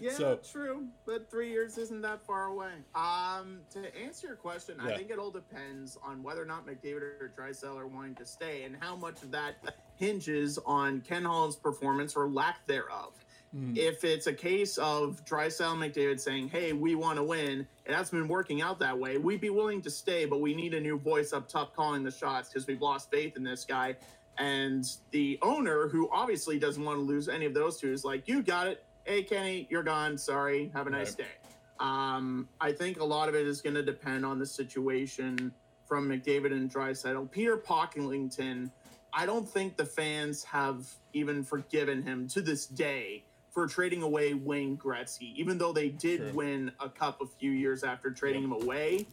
Yeah, 0.00 0.12
So- 0.12 0.40
true, 0.50 0.86
but 1.04 1.30
three 1.30 1.50
years 1.50 1.76
isn't 1.76 2.00
that 2.00 2.24
far 2.24 2.46
away. 2.46 2.72
Um, 2.94 3.60
to 3.72 3.94
answer 4.02 4.28
your 4.28 4.36
question, 4.36 4.80
I 4.80 4.96
think 4.96 5.10
it 5.10 5.18
all 5.18 5.30
depends 5.30 5.98
on 6.02 6.22
whether 6.22 6.40
or 6.40 6.46
not 6.46 6.66
McDavid 6.66 7.02
or 7.02 7.30
Draisaitl 7.38 7.76
are 7.76 7.86
wanting 7.86 8.14
to 8.14 8.24
stay, 8.24 8.62
and 8.64 8.74
how 8.80 8.96
much 8.96 9.22
of 9.22 9.30
that 9.32 9.56
hinges 9.96 10.58
on 10.64 11.02
Ken 11.02 11.24
Holland's 11.24 11.56
performance 11.56 12.16
or 12.16 12.28
lack 12.30 12.66
thereof. 12.66 13.12
Hmm. 13.52 13.74
If 13.76 14.04
it's 14.04 14.28
a 14.28 14.32
case 14.32 14.78
of 14.78 15.24
Draisaitl 15.24 15.72
and 15.72 15.82
McDavid 15.82 16.20
saying, 16.20 16.48
"Hey, 16.50 16.72
we 16.72 16.94
want 16.94 17.16
to 17.16 17.24
win," 17.24 17.66
it 17.84 17.92
hasn't 17.92 18.12
been 18.22 18.28
working 18.28 18.62
out 18.62 18.78
that 18.78 18.96
way. 18.96 19.18
We'd 19.18 19.40
be 19.40 19.50
willing 19.50 19.82
to 19.82 19.90
stay, 19.90 20.24
but 20.24 20.40
we 20.40 20.54
need 20.54 20.72
a 20.74 20.80
new 20.80 20.98
voice 20.98 21.32
up 21.32 21.48
top 21.48 21.74
calling 21.74 22.04
the 22.04 22.12
shots 22.12 22.48
because 22.48 22.68
we've 22.68 22.80
lost 22.80 23.10
faith 23.10 23.36
in 23.36 23.42
this 23.42 23.64
guy. 23.64 23.96
And 24.38 24.84
the 25.10 25.38
owner, 25.42 25.88
who 25.88 26.08
obviously 26.12 26.58
doesn't 26.60 26.82
want 26.84 26.98
to 26.98 27.02
lose 27.02 27.28
any 27.28 27.44
of 27.44 27.52
those 27.52 27.78
two, 27.78 27.92
is 27.92 28.04
like, 28.04 28.28
"You 28.28 28.42
got 28.42 28.68
it. 28.68 28.84
Hey, 29.04 29.24
Kenny, 29.24 29.66
you're 29.68 29.82
gone. 29.82 30.16
Sorry. 30.16 30.70
Have 30.72 30.86
a 30.86 30.90
nice 30.90 31.10
Right. 31.10 31.18
day." 31.18 31.50
Um, 31.80 32.48
I 32.60 32.72
think 32.72 33.00
a 33.00 33.04
lot 33.04 33.28
of 33.28 33.34
it 33.34 33.46
is 33.46 33.60
going 33.62 33.74
to 33.74 33.82
depend 33.82 34.24
on 34.24 34.38
the 34.38 34.46
situation 34.46 35.52
from 35.86 36.08
McDavid 36.08 36.52
and 36.52 36.70
Draisaitl. 36.72 37.30
Peter 37.32 37.56
Pocklington, 37.56 38.70
I 39.12 39.26
don't 39.26 39.48
think 39.48 39.76
the 39.76 39.86
fans 39.86 40.44
have 40.44 40.86
even 41.14 41.42
forgiven 41.42 42.02
him 42.02 42.28
to 42.28 42.42
this 42.42 42.66
day 42.66 43.24
for 43.50 43.66
trading 43.66 44.02
away 44.02 44.34
Wayne 44.34 44.76
Gretzky, 44.76 45.34
even 45.36 45.58
though 45.58 45.72
they 45.72 45.88
did 45.88 46.20
Sure. 46.20 46.32
win 46.32 46.72
a 46.80 46.88
cup 46.88 47.20
a 47.20 47.26
few 47.26 47.50
years 47.50 47.82
after 47.82 48.10
trading 48.10 48.44
him 48.44 48.52
away. 48.52 49.06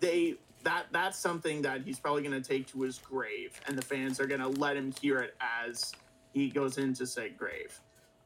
They 0.00 0.36
that 0.64 0.86
that's 0.92 1.18
something 1.18 1.60
that 1.62 1.82
he's 1.82 1.98
probably 1.98 2.22
going 2.22 2.40
to 2.40 2.48
take 2.48 2.66
to 2.68 2.82
his 2.82 2.98
grave, 2.98 3.60
and 3.66 3.76
the 3.76 3.82
fans 3.82 4.20
are 4.20 4.26
going 4.26 4.40
to 4.40 4.48
let 4.48 4.76
him 4.76 4.92
hear 5.00 5.18
it 5.18 5.34
as 5.40 5.92
he 6.32 6.48
goes 6.48 6.78
into 6.78 7.06
said 7.06 7.36
grave. 7.36 7.78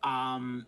Um, 0.02 0.66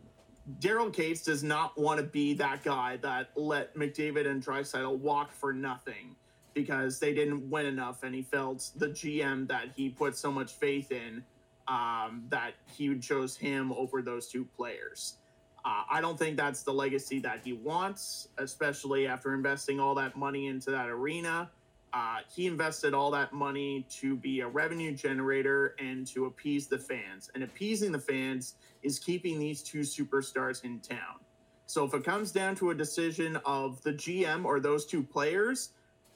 Daryl 0.61 0.92
Katz 0.92 1.22
does 1.22 1.42
not 1.42 1.78
want 1.78 1.99
to 2.01 2.05
be 2.07 2.32
that 2.34 2.64
guy 2.64 2.96
that 3.03 3.30
let 3.36 3.74
McDavid 3.76 4.26
and 4.26 4.42
Draisaitl 4.42 4.99
walk 4.99 5.30
for 5.30 5.53
nothing 5.53 6.16
because 6.55 6.99
they 6.99 7.12
didn't 7.12 7.49
win 7.49 7.66
enough, 7.66 8.03
and 8.03 8.14
he 8.14 8.22
felt 8.22 8.70
the 8.76 8.88
GM 8.88 9.46
that 9.49 9.68
he 9.76 9.90
put 9.90 10.16
so 10.16 10.32
much 10.32 10.53
faith 10.55 10.90
in 10.90 11.22
um, 11.69 12.25
that 12.29 12.55
he 12.66 12.99
chose 12.99 13.37
him 13.37 13.73
over 13.73 14.03
those 14.03 14.29
two 14.29 14.45
players. 14.45 15.16
Uh, 15.64 15.83
I 15.91 16.01
don't 16.01 16.19
think 16.19 16.37
that's 16.37 16.62
the 16.62 16.73
legacy 16.73 17.19
that 17.21 17.41
he 17.45 17.53
wants, 17.53 18.29
especially 18.39 19.07
after 19.07 19.35
investing 19.35 19.81
all 19.81 19.95
that 19.97 20.16
money 20.16 20.47
into 20.47 20.71
that 20.71 20.89
arena. 20.89 21.51
Uh, 21.93 22.19
he 22.35 22.47
invested 22.47 22.95
all 22.95 23.11
that 23.11 23.33
money 23.33 23.87
to 23.91 24.16
be 24.16 24.41
a 24.41 24.49
revenue 24.49 24.95
generator 24.95 25.75
and 25.79 26.07
to 26.07 26.27
appease 26.27 26.66
the 26.66 26.79
fans. 26.79 27.31
And 27.35 27.43
appeasing 27.43 27.93
the 27.93 27.99
fans 27.99 28.55
is 28.83 28.99
keeping 28.99 29.39
these 29.39 29.62
two 29.62 29.81
superstars 29.81 30.64
in 30.64 30.81
town. 30.81 31.21
So 31.66 31.85
if 31.85 31.93
it 31.93 32.05
comes 32.05 32.31
down 32.31 32.55
to 32.57 32.71
a 32.71 32.75
decision 32.75 33.37
of 33.45 33.83
the 33.83 33.93
GM 33.93 34.45
or 34.45 34.61
those 34.61 34.87
two 34.87 35.03
players, 35.03 35.71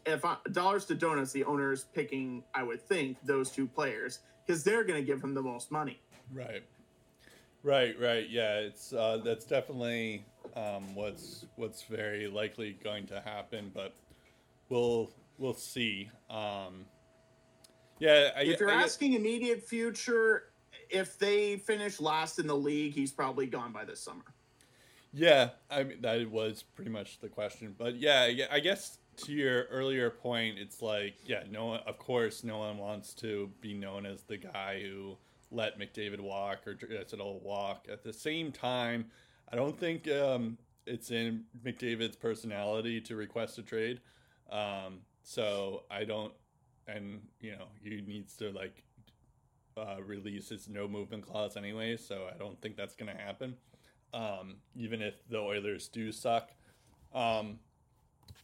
if 0.07 0.25
I, 0.25 0.37
dollars 0.53 0.85
to 0.87 0.95
donuts, 0.95 1.33
the 1.33 1.45
owner 1.45 1.73
is 1.73 1.85
picking, 1.95 2.43
I 2.55 2.63
would 2.63 2.81
think, 2.81 3.19
those 3.25 3.51
two 3.51 3.67
players 3.67 4.21
because 4.47 4.64
they're 4.64 4.84
going 4.84 5.01
to 5.01 5.07
give 5.07 5.22
him 5.22 5.34
the 5.34 5.43
most 5.43 5.70
money. 5.70 6.01
Right. 6.32 6.62
Right, 7.62 7.99
right. 8.01 8.28
Yeah, 8.28 8.55
it's 8.59 8.93
uh, 8.93 9.20
that's 9.24 9.45
definitely 9.45 10.24
um, 10.57 10.95
what's 10.95 11.47
what's 11.57 11.82
very 11.84 12.26
likely 12.26 12.76
going 12.82 13.07
to 13.07 13.20
happen, 13.20 13.70
but 13.72 13.95
we'll 14.68 15.11
we'll 15.38 15.55
see. 15.55 16.11
Um, 16.28 16.86
yeah, 18.01 18.30
I, 18.36 18.43
If 18.43 18.59
you're 18.59 18.70
I, 18.70 18.82
asking 18.82 19.12
immediate 19.14 19.62
future, 19.62 20.51
if 20.90 21.18
they 21.18 21.57
finish 21.57 22.01
last 22.01 22.40
in 22.40 22.49
the 22.49 22.57
league, 22.57 22.95
he's 22.95 23.12
probably 23.12 23.47
gone 23.47 23.72
by 23.72 23.84
this 23.84 24.01
summer. 24.01 24.24
yeah, 25.12 25.51
I 25.70 25.84
mean 25.84 26.01
that 26.01 26.28
was 26.30 26.64
pretty 26.64 26.90
much 26.90 27.20
the 27.20 27.28
question, 27.28 27.74
but 27.78 27.95
yeah, 27.97 28.28
I 28.51 28.59
guess 28.61 28.99
to 29.19 29.33
your 29.33 29.65
earlier 29.65 30.11
point, 30.11 30.59
it's 30.59 30.83
like 30.83 31.15
yeah, 31.25 31.43
no, 31.51 31.67
one, 31.67 31.81
of 31.87 31.99
course, 31.99 32.45
no 32.45 32.59
one 32.59 32.79
wants 32.79 33.15
to 33.15 33.51
be 33.61 33.75
known 33.75 34.07
as 34.07 34.23
the 34.23 34.37
guy 34.37 34.81
who 34.83 35.17
let 35.51 35.79
McDavid 35.79 36.21
walk 36.21 36.67
or 36.67 36.75
Draisaitl 36.75 37.43
walk. 37.43 37.87
At 37.91 38.03
the 38.03 38.13
same 38.13 38.51
time, 38.53 39.07
I 39.53 39.57
don't 39.57 39.79
think 39.79 40.11
um, 40.11 40.57
it's 40.87 41.11
in 41.11 41.45
McDavid's 41.65 42.17
personality 42.17 43.01
to 43.03 43.17
request 43.17 43.59
a 43.59 43.63
trade. 43.63 44.01
Um, 44.51 45.01
so 45.23 45.85
I 45.91 46.05
don't, 46.05 46.33
and 46.89 47.21
you 47.41 47.53
know, 47.53 47.67
he 47.83 48.03
needs 48.07 48.35
to 48.37 48.51
like 48.51 48.83
uh, 49.77 49.97
release 50.05 50.49
his 50.49 50.69
no 50.69 50.89
movement 50.89 51.27
clause 51.27 51.57
anyway. 51.57 51.97
So 51.97 52.29
I 52.33 52.37
don't 52.39 52.61
think 52.61 52.77
that's 52.77 52.95
going 52.95 53.15
to 53.15 53.23
happen. 53.23 53.57
Um, 54.15 54.57
even 54.75 55.01
if 55.01 55.15
the 55.29 55.39
Oilers 55.39 55.89
do 55.89 56.13
suck 56.13 56.51
um, 57.15 57.59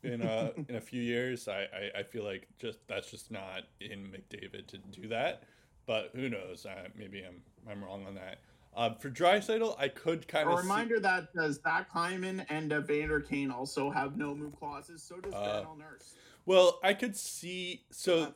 in 0.03 0.23
a 0.23 0.53
in 0.69 0.77
a 0.77 0.81
few 0.81 1.03
years, 1.03 1.49
I, 1.49 1.63
I, 1.63 2.01
I 2.01 2.03
feel 2.03 2.25
like 2.25 2.49
just 2.59 2.79
that's 2.89 3.11
just 3.11 3.31
not 3.31 3.63
in 3.81 4.13
McDavid 4.13 4.67
to 4.69 4.79
do 4.79 5.09
that. 5.09 5.45
But 5.87 6.11
who 6.15 6.29
knows? 6.29 6.67
Uh, 6.67 6.89
maybe 6.97 7.25
I'm 7.27 7.43
I'm 7.71 7.83
wrong 7.83 8.07
on 8.07 8.15
that. 8.15 8.39
Uh, 8.77 8.95
for 8.95 9.11
Draisaitl, 9.11 9.75
I 9.79 9.89
could 9.89 10.29
kind 10.29 10.49
of. 10.49 10.59
A 10.59 10.63
reminder 10.63 11.01
that 11.01 11.33
does 11.33 11.61
Zach 11.63 11.91
Hyman 11.91 12.41
and 12.49 12.73
uh, 12.73 12.81
Vander 12.81 13.21
Kane 13.21 13.51
also 13.51 13.91
have 13.91 14.17
no 14.17 14.35
move 14.35 14.55
clauses. 14.59 15.03
So 15.03 15.17
does 15.17 15.35
Uh, 15.35 15.45
Darnell 15.45 15.77
Nurse. 15.77 16.15
Well, 16.47 16.79
I 16.83 16.95
could 16.95 17.17
see 17.17 17.83
so 17.91 18.23
Uh, 18.23 18.31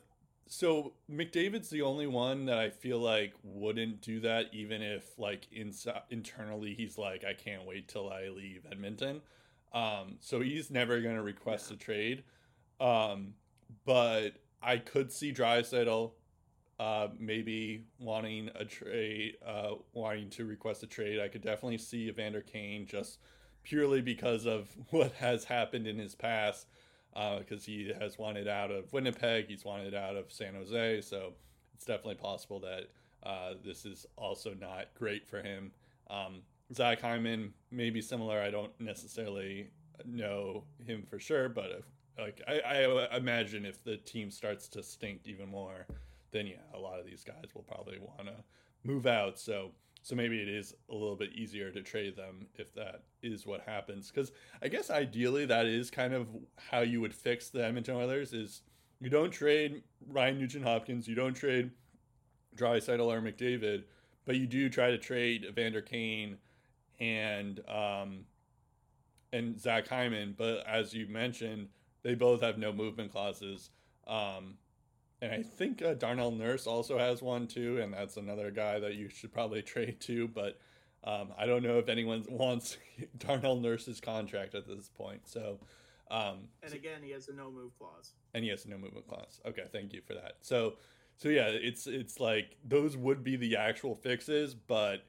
so 0.47 0.93
McDavid's 1.09 1.69
the 1.69 1.81
only 1.81 2.05
one 2.05 2.45
that 2.45 2.59
I 2.59 2.69
feel 2.69 2.99
like 2.99 3.33
wouldn't 3.43 4.01
do 4.01 4.19
that 4.19 4.47
even 4.53 4.81
if 4.81 5.17
like 5.17 5.47
inside 5.51 6.01
internally 6.11 6.75
he's 6.75 6.97
like 6.97 7.23
I 7.23 7.33
can't 7.33 7.65
wait 7.65 7.87
till 7.87 8.11
I 8.11 8.27
leave 8.27 8.65
Edmonton. 8.69 9.21
Um 9.73 10.17
so 10.19 10.39
he's 10.41 10.69
never 10.71 11.01
going 11.01 11.15
to 11.15 11.23
request 11.23 11.69
Yeah. 11.69 11.75
a 11.75 11.77
trade. 11.77 12.23
Um 12.79 13.33
but 13.85 14.37
I 14.61 14.77
could 14.77 15.11
see 15.11 15.33
Draisaitl 15.33 16.11
uh 16.79 17.07
maybe 17.19 17.85
wanting 17.99 18.49
a 18.55 18.65
trade 18.65 19.37
uh 19.45 19.75
wanting 19.93 20.29
to 20.31 20.45
request 20.45 20.83
a 20.83 20.87
trade. 20.87 21.19
I 21.19 21.27
could 21.27 21.41
definitely 21.41 21.77
see 21.77 22.07
Evander 22.09 22.41
Kane 22.41 22.85
just 22.85 23.19
purely 23.63 24.01
because 24.01 24.45
of 24.45 24.69
what 24.89 25.13
has 25.13 25.45
happened 25.45 25.87
in 25.87 25.97
his 25.97 26.15
past 26.15 26.67
because 27.39 27.63
he 27.65 27.93
has 27.99 28.17
wanted 28.17 28.47
out 28.47 28.71
of 28.71 28.91
Winnipeg, 28.91 29.47
he's 29.47 29.63
wanted 29.63 29.93
out 29.93 30.15
of 30.15 30.31
San 30.31 30.55
Jose, 30.55 31.01
so 31.01 31.33
it's 31.75 31.85
definitely 31.85 32.15
possible 32.15 32.59
that 32.59 32.89
uh, 33.21 33.53
this 33.63 33.85
is 33.85 34.05
also 34.15 34.55
not 34.59 34.87
great 34.95 35.27
for 35.27 35.41
him. 35.41 35.71
Um, 36.09 36.41
Zach 36.73 37.01
Hyman 37.01 37.53
may 37.71 37.89
be 37.89 38.01
similar. 38.01 38.41
I 38.41 38.49
don't 38.49 38.71
necessarily 38.79 39.69
know 40.05 40.63
him 40.85 41.03
for 41.09 41.19
sure, 41.19 41.49
but 41.49 41.65
if, 41.65 41.85
like 42.17 42.41
I, 42.47 42.83
I 42.83 43.17
imagine 43.17 43.65
if 43.65 43.83
the 43.83 43.97
team 43.97 44.31
starts 44.31 44.67
to 44.69 44.83
stink 44.83 45.21
even 45.25 45.49
more, 45.49 45.85
then 46.31 46.47
yeah, 46.47 46.55
a 46.73 46.79
lot 46.79 46.99
of 46.99 47.05
these 47.05 47.23
guys 47.23 47.53
will 47.53 47.63
probably 47.63 47.99
want 47.99 48.27
to 48.27 48.35
move 48.83 49.05
out. 49.05 49.39
So 49.39 49.71
so 50.03 50.15
maybe 50.15 50.41
it 50.41 50.49
is 50.49 50.75
a 50.89 50.93
little 50.93 51.15
bit 51.15 51.31
easier 51.33 51.71
to 51.71 51.81
trade 51.81 52.17
them 52.17 52.47
if 52.55 52.73
that 52.75 53.03
is 53.21 53.45
what 53.45 53.61
happens. 53.61 54.11
Because 54.11 54.33
I 54.61 54.67
guess 54.67 54.91
ideally 54.91 55.45
that 55.45 55.65
is 55.65 55.89
kind 55.89 56.13
of 56.13 56.27
how 56.57 56.81
you 56.81 56.99
would 56.99 57.13
fix 57.13 57.49
the 57.49 57.63
Edmonton 57.63 57.95
Oilers 57.95 58.33
is 58.33 58.63
you 58.99 59.09
don't 59.09 59.31
trade 59.31 59.81
Ryan 60.09 60.39
Nugent 60.39 60.65
Hopkins, 60.65 61.07
you 61.07 61.15
don't 61.15 61.33
trade 61.33 61.71
Draisaitl 62.57 63.05
or 63.05 63.21
McDavid, 63.21 63.83
but 64.25 64.35
you 64.35 64.45
do 64.45 64.67
try 64.67 64.91
to 64.91 64.97
trade 64.97 65.45
Evander 65.45 65.81
Kane 65.81 66.37
and 66.99 67.59
um 67.67 68.25
and 69.31 69.59
Zach 69.59 69.87
Hyman. 69.87 70.35
But 70.37 70.65
as 70.67 70.93
you 70.93 71.07
mentioned, 71.07 71.69
they 72.03 72.15
both 72.15 72.41
have 72.41 72.57
no 72.57 72.71
movement 72.71 73.11
clauses. 73.11 73.71
Um, 74.07 74.55
and 75.21 75.31
I 75.31 75.41
think 75.41 75.81
uh, 75.81 75.93
Darnell 75.93 76.31
Nurse 76.31 76.67
also 76.67 76.97
has 76.99 77.21
one 77.21 77.47
too, 77.47 77.79
and 77.81 77.93
that's 77.93 78.17
another 78.17 78.51
guy 78.51 78.79
that 78.79 78.95
you 78.95 79.09
should 79.09 79.31
probably 79.33 79.61
trade 79.63 79.99
to. 80.01 80.27
But 80.27 80.59
um, 81.03 81.29
I 81.37 81.45
don't 81.45 81.63
know 81.63 81.79
if 81.79 81.89
anyone 81.89 82.23
wants 82.29 82.77
Darnell 83.17 83.55
Nurse's 83.59 83.99
contract 83.99 84.53
at 84.53 84.67
this 84.67 84.89
point. 84.89 85.27
So, 85.27 85.59
um, 86.11 86.49
And 86.61 86.73
again, 86.73 87.01
he 87.01 87.11
has 87.11 87.27
a 87.29 87.33
no 87.33 87.49
move 87.49 87.71
clause. 87.79 88.11
and 88.33 88.43
he 88.43 88.49
has 88.51 88.65
a 88.65 88.69
no 88.69 88.77
movement 88.77 89.07
clause. 89.07 89.39
Okay, 89.47 89.63
thank 89.71 89.93
you 89.93 90.01
for 90.05 90.13
that. 90.13 90.33
So, 90.41 90.75
so 91.17 91.29
yeah, 91.29 91.47
it's 91.47 91.87
it's 91.87 92.19
like 92.19 92.57
those 92.63 92.95
would 92.97 93.23
be 93.23 93.35
the 93.35 93.55
actual 93.57 93.95
fixes, 93.95 94.53
but 94.53 95.05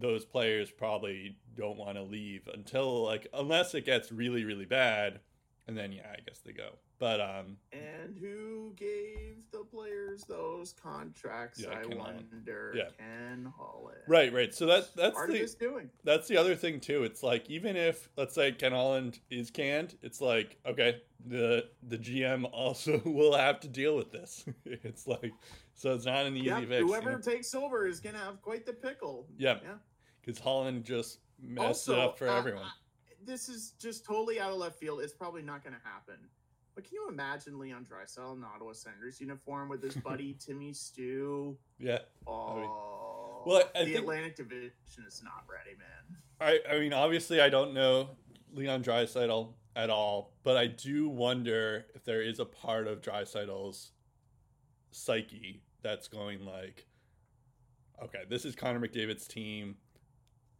those 0.00 0.24
players 0.24 0.70
probably 0.70 1.36
don't 1.56 1.76
want 1.76 1.96
to 1.96 2.02
leave 2.02 2.48
until 2.52 3.04
like 3.04 3.26
unless 3.34 3.74
it 3.74 3.84
gets 3.84 4.12
really 4.12 4.44
really 4.44 4.64
bad, 4.64 5.20
and 5.68 5.76
then 5.76 5.92
yeah, 5.92 6.06
I 6.12 6.20
guess 6.26 6.40
they 6.44 6.52
go. 6.52 6.70
But 6.98 7.20
um, 7.20 7.58
And 7.72 8.16
who 8.18 8.72
gave 8.74 9.36
the 9.52 9.60
players 9.70 10.24
those 10.24 10.72
contracts? 10.72 11.60
Yeah, 11.62 11.70
I 11.70 11.84
Ken 11.86 11.96
Holland. 11.98 12.26
wonder. 12.32 12.72
Yeah. 12.76 12.84
Ken 12.98 13.52
Holland. 13.56 13.98
right, 14.08 14.32
right. 14.32 14.52
So 14.52 14.66
that 14.66 14.88
that's 14.96 15.16
the 15.26 15.54
doing. 15.60 15.90
that's 16.02 16.26
the 16.26 16.36
other 16.36 16.56
thing 16.56 16.80
too. 16.80 17.04
It's 17.04 17.22
like 17.22 17.48
even 17.48 17.76
if 17.76 18.08
let's 18.16 18.34
say 18.34 18.50
Ken 18.52 18.72
Holland 18.72 19.20
is 19.30 19.50
canned, 19.50 19.96
it's 20.02 20.20
like 20.20 20.56
okay, 20.66 21.02
the 21.24 21.66
the 21.84 21.98
GM 21.98 22.48
also 22.52 23.00
will 23.04 23.36
have 23.36 23.60
to 23.60 23.68
deal 23.68 23.94
with 23.96 24.10
this. 24.10 24.44
it's 24.64 25.06
like 25.06 25.32
so 25.74 25.94
it's 25.94 26.06
not 26.06 26.26
an 26.26 26.36
easy 26.36 26.46
Yeah, 26.46 26.60
fix. 26.60 26.70
you 26.80 26.86
whoever 26.88 27.12
know? 27.12 27.18
takes 27.20 27.54
over 27.54 27.86
is 27.86 28.00
gonna 28.00 28.18
have 28.18 28.42
quite 28.42 28.66
the 28.66 28.72
pickle. 28.72 29.28
Yeah. 29.36 29.58
Yeah. 29.62 29.74
because 30.20 30.40
Holland 30.40 30.84
just 30.84 31.20
messed 31.40 31.88
Also, 31.88 31.92
it 31.92 31.98
up 32.00 32.18
for 32.18 32.28
uh, 32.28 32.36
everyone. 32.38 32.64
uh, 32.64 32.68
this 33.28 33.48
is 33.48 33.72
just 33.78 34.04
totally 34.04 34.40
out 34.40 34.50
of 34.50 34.56
left 34.58 34.78
field. 34.80 35.00
It's 35.02 35.12
probably 35.12 35.42
not 35.42 35.62
going 35.62 35.74
to 35.74 35.80
happen. 35.84 36.16
But 36.74 36.84
can 36.84 36.94
you 36.94 37.08
imagine 37.08 37.58
Leon 37.58 37.86
Draisaitl 37.90 38.36
in 38.36 38.44
Ottawa 38.44 38.72
Senators 38.72 39.20
uniform 39.20 39.68
with 39.68 39.82
his 39.82 39.94
buddy 39.96 40.34
Timmy 40.38 40.72
Stew? 40.72 41.56
yeah, 41.78 41.98
Oh, 42.26 43.42
Well, 43.46 43.62
I 43.74 43.80
the 43.80 43.84
think- 43.92 43.98
Atlantic 43.98 44.36
Division 44.36 44.72
is 45.06 45.22
not 45.22 45.44
ready, 45.48 45.76
man. 45.78 46.18
I 46.40 46.60
I 46.72 46.78
mean 46.78 46.92
obviously 46.92 47.40
I 47.40 47.48
don't 47.48 47.74
know 47.74 48.10
Leon 48.52 48.82
Draisaitl 48.84 49.52
at 49.76 49.90
all, 49.90 50.32
but 50.44 50.56
I 50.56 50.66
do 50.68 51.08
wonder 51.08 51.84
if 51.94 52.04
there 52.04 52.22
is 52.22 52.38
a 52.38 52.44
part 52.44 52.86
of 52.86 53.00
Draisaitl's 53.02 53.90
psyche 54.92 55.62
that's 55.82 56.08
going 56.08 56.44
like, 56.44 56.86
okay, 58.02 58.20
this 58.28 58.44
is 58.44 58.54
Connor 58.56 58.80
McDavid's 58.80 59.26
team. 59.28 59.76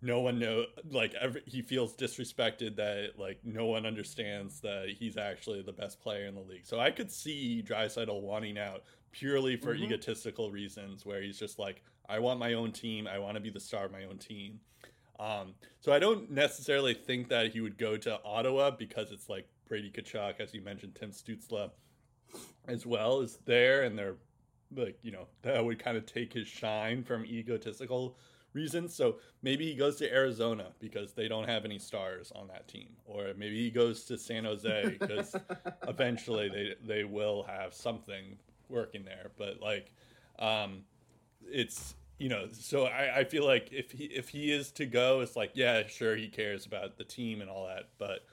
No 0.00 0.20
one 0.20 0.38
know 0.38 0.64
like 0.90 1.14
every, 1.14 1.42
he 1.46 1.60
feels 1.60 1.94
disrespected 1.96 2.76
that 2.76 3.14
like 3.18 3.40
no 3.44 3.66
one 3.66 3.84
understands 3.84 4.60
that 4.60 4.90
he's 4.96 5.16
actually 5.16 5.62
the 5.62 5.72
best 5.72 6.00
player 6.00 6.26
in 6.26 6.34
the 6.34 6.40
league. 6.40 6.64
So 6.66 6.78
I 6.78 6.90
could 6.92 7.10
see 7.10 7.64
Draisaitl 7.66 8.20
wanting 8.22 8.58
out 8.58 8.84
purely 9.10 9.56
for 9.56 9.74
Mhm. 9.74 9.84
egotistical 9.84 10.52
reasons, 10.52 11.04
where 11.04 11.20
he's 11.20 11.38
just 11.38 11.58
like, 11.58 11.82
I 12.08 12.18
want 12.20 12.38
my 12.38 12.54
own 12.54 12.70
team. 12.72 13.06
I 13.08 13.18
want 13.18 13.34
to 13.34 13.40
be 13.40 13.50
the 13.50 13.58
star 13.60 13.86
of 13.86 13.92
my 13.92 14.04
own 14.04 14.18
team. 14.18 14.60
Um, 15.18 15.54
so 15.80 15.92
I 15.92 15.98
don't 15.98 16.30
necessarily 16.30 16.94
think 16.94 17.28
that 17.30 17.50
he 17.52 17.60
would 17.60 17.76
go 17.76 17.96
to 17.96 18.22
Ottawa 18.22 18.70
because 18.70 19.10
it's 19.10 19.28
like 19.28 19.48
Brady 19.66 19.90
Tkachuk, 19.90 20.38
as 20.38 20.54
you 20.54 20.60
mentioned, 20.60 20.94
Tim 20.94 21.10
Stützle 21.10 21.72
as 22.68 22.86
well 22.86 23.20
is 23.20 23.38
there, 23.46 23.82
and 23.82 23.98
they're 23.98 24.16
like 24.76 24.98
you 25.02 25.10
know 25.10 25.26
that 25.42 25.64
would 25.64 25.78
kind 25.78 25.96
of 25.96 26.04
take 26.06 26.32
his 26.34 26.46
shine 26.46 27.02
from 27.02 27.24
egotistical 27.24 28.18
reasons. 28.58 28.94
So 28.94 29.16
maybe 29.42 29.64
he 29.66 29.74
goes 29.74 29.96
to 29.96 30.12
Arizona 30.12 30.66
because 30.80 31.12
they 31.12 31.28
don't 31.28 31.48
have 31.48 31.64
any 31.64 31.78
stars 31.78 32.32
on 32.34 32.48
that 32.48 32.68
team, 32.68 32.88
or 33.06 33.32
maybe 33.36 33.56
he 33.56 33.70
goes 33.70 34.04
to 34.04 34.18
San 34.18 34.44
Jose 34.44 34.96
because 34.98 35.36
eventually 35.88 36.48
they 36.48 36.74
they 36.86 37.04
will 37.04 37.44
have 37.44 37.72
something 37.72 38.36
working 38.68 39.04
there. 39.04 39.30
But 39.36 39.60
like, 39.60 39.92
um, 40.38 40.82
it's 41.46 41.94
you 42.18 42.28
know, 42.28 42.46
so 42.52 42.86
I, 42.86 43.20
I 43.20 43.24
feel 43.24 43.46
like 43.46 43.68
if 43.72 43.92
he 43.92 44.04
if 44.04 44.28
he 44.28 44.52
is 44.52 44.72
to 44.72 44.86
go, 44.86 45.20
it's 45.20 45.36
like 45.36 45.52
yeah, 45.54 45.86
sure 45.86 46.16
he 46.16 46.28
cares 46.28 46.66
about 46.66 46.98
the 46.98 47.04
team 47.04 47.40
and 47.40 47.48
all 47.48 47.66
that, 47.66 47.88
but 47.98 48.26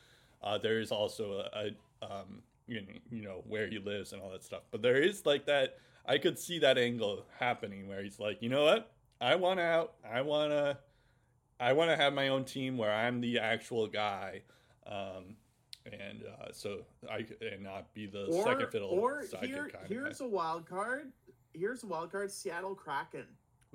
uh, 0.44 0.58
there 0.58 0.80
is 0.80 0.92
also 0.92 1.46
a, 1.54 1.60
a 1.60 2.06
um, 2.06 2.42
you 2.68 2.82
know, 2.82 2.88
you 3.12 3.22
know 3.24 3.44
where 3.48 3.68
he 3.68 3.78
lives 3.80 4.14
and 4.14 4.22
all 4.22 4.32
that 4.32 4.44
stuff. 4.44 4.64
But 4.72 4.82
there 4.82 5.02
is 5.02 5.26
like 5.26 5.46
that. 5.46 5.78
I 6.08 6.20
could 6.20 6.38
see 6.38 6.60
that 6.60 6.78
angle 6.78 7.26
happening 7.40 7.88
where 7.88 8.04
he's 8.04 8.20
like, 8.20 8.40
you 8.40 8.50
know 8.50 8.64
what, 8.64 8.92
I 9.26 9.36
want 9.36 9.60
out. 9.60 9.94
I 10.08 10.22
want 10.22 10.52
to. 10.52 10.78
I 11.60 11.74
want 11.74 11.90
to 11.90 11.96
have 11.96 12.14
my 12.14 12.28
own 12.28 12.44
team 12.44 12.78
where 12.78 12.92
I'm 12.92 13.22
the 13.22 13.40
actual 13.40 13.88
guy, 13.88 14.42
um, 14.86 15.36
and 15.86 16.24
uh, 16.24 16.50
so 16.52 16.82
I 17.10 17.26
and 17.42 17.64
not 17.64 17.92
be 17.94 18.06
the 18.06 18.26
or, 18.26 18.44
second 18.46 18.72
fiddle 18.72 18.90
or 18.90 19.24
here, 19.42 19.72
here's 19.88 20.22
a 20.22 20.28
wild 20.28 20.68
card. 20.68 21.12
Here's 21.54 21.84
a 21.84 21.88
wild 21.88 22.12
card: 22.12 22.30
Seattle 22.32 22.76
Kraken. 22.76 23.26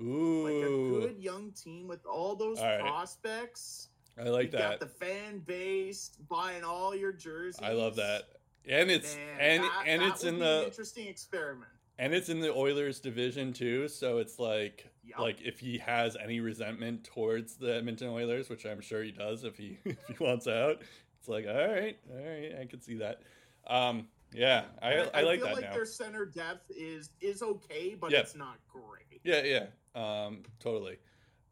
Ooh, 0.01 0.44
like 0.44 0.70
a 0.70 1.09
good 1.09 1.18
young 1.18 1.51
team 1.53 1.88
with 1.88 2.05
all 2.07 2.36
those 2.36 2.59
All 2.59 2.66
right. 2.66 2.80
prospects. 2.80 3.88
I 4.18 4.24
like 4.28 4.53
you 4.53 4.59
that. 4.59 4.78
got 4.78 4.80
the 4.80 4.86
fan 4.86 5.40
base 5.40 6.11
buying 6.28 6.62
all 6.62 6.94
your 6.94 7.12
jerseys. 7.12 7.61
I 7.62 7.72
love 7.72 7.96
that, 7.96 8.28
and 8.68 8.88
it's 8.90 9.16
Man, 9.16 9.40
and 9.40 9.64
that- 9.64 9.82
and 9.86 10.03
that 10.03 10.09
it's 10.12 10.24
in 10.24 10.38
the 10.38 10.64
interesting 10.66 11.09
experiment. 11.09 11.70
and 11.98 12.14
it's 12.14 12.28
in 12.28 12.40
the 12.40 12.53
Oilers 12.53 13.01
division 13.01 13.53
too. 13.55 13.88
So 13.88 14.18
it's 14.18 14.38
like 14.38 14.86
Yup. 15.11 15.18
like 15.20 15.40
if 15.42 15.61
he 15.61 15.78
has 15.78 16.16
any 16.16 16.40
resentment 16.40 17.04
towards 17.04 17.56
the 17.56 17.74
Edmonton 17.74 18.08
Oilers, 18.08 18.48
which 18.48 18.64
I'm 18.66 18.80
sure 18.80 19.02
he 19.02 19.12
does 19.12 19.44
if 19.44 19.56
he 19.56 19.78
if 19.84 19.98
he 20.06 20.22
wants 20.24 20.46
out, 20.46 20.82
it's 21.18 21.28
like 21.28 21.46
all 21.46 21.54
right, 21.54 21.98
all 22.11 22.16
right, 22.24 22.52
I 22.61 22.64
can 22.66 22.80
see 22.80 22.96
that. 22.96 23.22
Um, 23.66 24.08
yeah, 24.32 24.64
I 24.80 24.92
And 24.92 25.11
I, 25.12 25.22
like 25.22 25.40
feel 25.40 25.48
that 25.48 25.54
like 25.56 25.64
now. 25.64 25.72
their 25.74 25.84
center 25.84 26.24
depth 26.24 26.70
is 26.70 27.11
is 27.20 27.42
okay, 27.42 27.96
but 28.00 28.11
Yeah. 28.12 28.20
it's 28.20 28.34
not 28.36 28.58
great. 28.68 29.20
Yeah, 29.24 29.42
yeah, 29.42 29.66
um, 29.94 30.42
totally. 30.61 30.98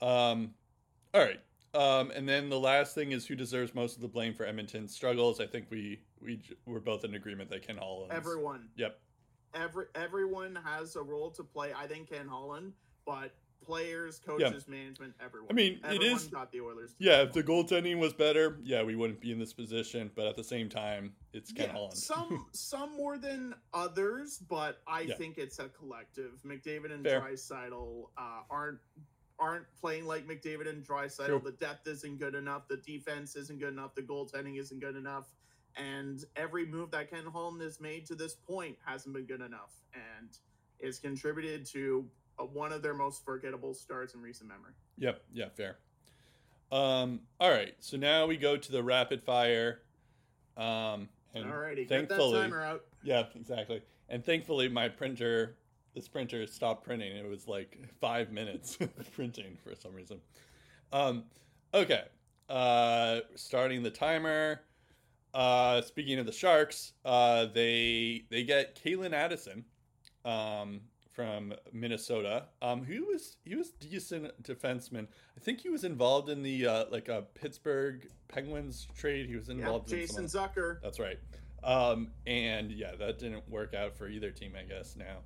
Um, 0.00 0.54
all 1.12 1.20
right, 1.20 1.40
Um, 1.74 2.10
and 2.12 2.28
then 2.28 2.48
the 2.48 2.58
last 2.58 2.94
thing 2.94 3.12
is 3.12 3.26
who 3.26 3.34
deserves 3.34 3.74
most 3.74 3.96
of 3.96 4.02
the 4.02 4.08
blame 4.08 4.32
for 4.32 4.46
Edmonton's 4.46 4.94
struggles. 4.94 5.40
I 5.40 5.46
think 5.46 5.66
we 5.70 6.00
we 6.20 6.40
we're 6.66 6.80
both 6.80 7.04
in 7.04 7.14
agreement 7.14 7.50
that 7.50 7.66
Ken 7.66 7.76
Holland. 7.76 8.12
Everyone. 8.12 8.68
Yep. 8.76 8.98
Every 9.54 9.86
everyone 9.94 10.56
has 10.64 10.94
a 10.96 11.02
role 11.02 11.30
to 11.32 11.42
play. 11.42 11.72
I 11.76 11.86
think 11.86 12.10
Ken 12.10 12.28
Holland, 12.28 12.72
but 13.06 13.34
players, 13.68 14.18
coaches, 14.18 14.64
yeah. 14.66 14.74
management, 14.74 15.12
everyone. 15.22 15.48
I 15.50 15.52
mean, 15.52 15.80
everyone 15.84 16.06
it 16.06 16.12
is 16.12 16.26
got 16.26 16.50
the 16.50 16.60
Oilers. 16.62 16.94
Yeah, 16.98 17.22
if 17.22 17.34
the 17.34 17.42
goaltending 17.42 17.98
was 17.98 18.14
better, 18.14 18.58
yeah, 18.64 18.82
we 18.82 18.96
wouldn't 18.96 19.20
be 19.20 19.30
in 19.30 19.38
this 19.38 19.52
position. 19.52 20.10
But 20.16 20.26
at 20.26 20.36
the 20.36 20.44
same 20.44 20.70
time, 20.70 21.12
it's 21.34 21.52
Ken 21.52 21.66
yeah, 21.66 21.72
Holland. 21.72 21.94
some 21.94 22.46
some 22.52 22.96
more 22.96 23.18
than 23.18 23.54
others, 23.74 24.38
but 24.48 24.80
I 24.88 25.02
yeah. 25.02 25.14
think 25.16 25.36
it's 25.36 25.58
a 25.58 25.68
collective. 25.68 26.40
McDavid 26.46 26.92
and 26.92 27.04
Draisaitl 27.04 28.06
uh, 28.16 28.40
aren't 28.50 28.78
aren't 29.38 29.66
playing 29.78 30.06
like 30.06 30.26
McDavid 30.26 30.68
and 30.68 30.84
Draisaitl. 30.84 31.26
Sure. 31.26 31.40
The 31.40 31.52
depth 31.52 31.86
isn't 31.86 32.18
good 32.18 32.34
enough. 32.34 32.66
The 32.68 32.78
defense 32.78 33.36
isn't 33.36 33.60
good 33.60 33.72
enough. 33.74 33.94
The 33.94 34.02
goaltending 34.02 34.58
isn't 34.58 34.80
good 34.80 34.96
enough. 34.96 35.28
And 35.76 36.24
every 36.34 36.66
move 36.66 36.90
that 36.92 37.10
Ken 37.10 37.24
Holland 37.30 37.60
has 37.62 37.80
made 37.80 38.06
to 38.06 38.14
this 38.14 38.34
point 38.34 38.76
hasn't 38.84 39.14
been 39.14 39.26
good 39.26 39.42
enough. 39.42 39.74
And 39.94 40.30
it's 40.80 40.98
contributed 40.98 41.66
to 41.66 42.06
one 42.46 42.72
of 42.72 42.82
their 42.82 42.94
most 42.94 43.24
forgettable 43.24 43.74
starts 43.74 44.14
in 44.14 44.20
recent 44.20 44.48
memory. 44.48 44.72
Yep. 44.98 45.22
Yeah, 45.32 45.48
fair. 45.56 45.78
Um, 46.70 47.20
all 47.40 47.50
right. 47.50 47.74
So 47.80 47.96
now 47.96 48.26
we 48.26 48.36
go 48.36 48.56
to 48.56 48.72
the 48.72 48.82
rapid 48.82 49.22
fire. 49.22 49.80
Um, 50.56 51.08
and 51.34 51.46
Alrighty, 51.46 51.88
thankfully, 51.88 52.32
get 52.32 52.38
that 52.38 52.42
timer 52.42 52.62
out. 52.62 52.84
Yeah, 53.02 53.24
exactly. 53.34 53.82
And 54.08 54.24
thankfully, 54.24 54.68
my 54.68 54.88
printer 54.88 55.56
this 55.98 56.08
printer 56.08 56.46
stopped 56.46 56.84
printing. 56.84 57.16
It 57.16 57.28
was 57.28 57.48
like 57.48 57.76
five 58.00 58.30
minutes 58.30 58.78
of 58.80 59.12
printing 59.12 59.56
for 59.64 59.74
some 59.74 59.92
reason. 59.94 60.20
Um, 60.92 61.24
okay, 61.74 62.04
uh, 62.48 63.20
starting 63.34 63.82
the 63.82 63.90
timer. 63.90 64.60
Uh, 65.34 65.82
speaking 65.82 66.18
of 66.18 66.26
the 66.26 66.32
Sharks, 66.32 66.92
uh, 67.04 67.46
they 67.46 68.24
they 68.30 68.44
get 68.44 68.80
Calen 68.82 69.12
Addison 69.12 69.64
um, 70.24 70.80
from 71.18 71.52
Minnesota. 71.72 72.44
Um, 72.62 72.84
he 72.84 73.00
was 73.00 73.38
he 73.44 73.56
was 73.56 73.70
decent 73.70 74.40
defenseman. 74.40 75.08
I 75.36 75.40
think 75.40 75.60
he 75.60 75.68
was 75.68 75.82
involved 75.82 76.28
in 76.28 76.44
the 76.44 76.64
uh, 76.64 76.84
like 76.92 77.08
a 77.08 77.24
Pittsburgh 77.34 78.06
Penguins 78.28 78.86
trade. 78.96 79.26
He 79.26 79.34
was 79.34 79.48
involved. 79.48 79.88
Jason 79.88 80.22
in 80.22 80.30
Zucker. 80.30 80.80
That's 80.80 81.00
right. 81.00 81.18
Um, 81.64 82.12
and 82.24 82.70
yeah, 82.70 82.92
that 83.00 83.18
didn't 83.18 83.48
work 83.48 83.74
out 83.74 83.96
for 83.96 84.06
either 84.08 84.30
team, 84.30 84.52
I 84.56 84.62
guess. 84.62 84.94
Now, 84.94 85.16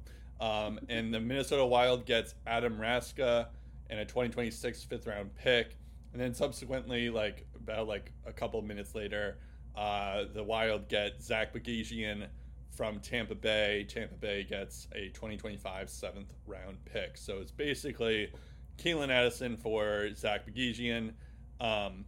um, 0.40 0.80
and 0.88 1.12
the 1.12 1.20
Minnesota 1.20 1.66
Wild 1.66 2.06
gets 2.06 2.36
Adam 2.46 2.78
Raska 2.78 3.48
and 3.90 4.00
a 4.00 4.06
2026 4.06 4.84
fifth 4.84 5.06
round 5.06 5.34
pick. 5.34 5.76
And 6.14 6.22
then 6.22 6.32
subsequently, 6.32 7.10
like 7.10 7.46
about 7.54 7.86
like 7.86 8.14
a 8.24 8.32
couple 8.32 8.62
minutes 8.62 8.94
later, 8.94 9.36
uh, 9.76 10.24
the 10.32 10.42
Wild 10.42 10.88
get 10.88 11.22
Zach 11.22 11.52
Bogosian 11.52 12.28
from 12.74 13.00
Tampa 13.00 13.34
Bay. 13.34 13.86
Tampa 13.88 14.14
Bay 14.14 14.44
gets 14.44 14.88
a 14.94 15.08
2025 15.08 15.88
seventh 15.88 16.32
round 16.46 16.78
pick. 16.84 17.16
So 17.16 17.38
it's 17.38 17.50
basically 17.50 18.32
Calen 18.78 19.10
Addison 19.10 19.56
for 19.56 20.12
Zach 20.14 20.46
Bogosian, 20.46 21.12
um, 21.60 22.04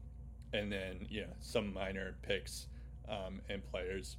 and 0.53 0.73
then 0.73 1.07
know 1.23 1.33
some 1.41 1.73
minor 1.73 2.17
picks 2.23 2.67
um, 3.09 3.41
and 3.49 3.65
players 3.71 4.17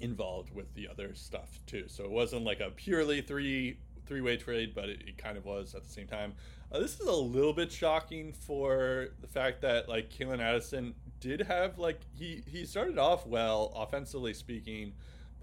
involved 0.00 0.52
with 0.54 0.72
the 0.74 0.88
other 0.88 1.14
stuff 1.14 1.60
too. 1.66 1.84
So 1.86 2.04
it 2.04 2.10
wasn't 2.10 2.44
like 2.44 2.60
a 2.60 2.70
purely 2.70 3.20
three 3.20 3.78
three 4.06 4.20
way 4.20 4.36
trade, 4.36 4.74
but 4.74 4.88
it, 4.88 5.02
it, 5.06 5.18
kind 5.18 5.38
of 5.38 5.44
was 5.44 5.74
at 5.74 5.84
the 5.84 5.88
same 5.88 6.06
time. 6.06 6.34
Uh, 6.70 6.80
this 6.80 6.98
is 6.98 7.06
a 7.06 7.12
little 7.12 7.52
bit 7.52 7.70
shocking 7.70 8.32
for 8.32 9.08
the 9.20 9.26
fact 9.26 9.62
that 9.62 9.88
like 9.88 10.10
Calen 10.10 10.40
Addison 10.40 10.94
did 11.20 11.42
have 11.42 11.78
like 11.78 12.00
he 12.14 12.42
he 12.46 12.66
started 12.66 12.98
off 12.98 13.26
well 13.26 13.72
offensively 13.76 14.34
speaking, 14.34 14.92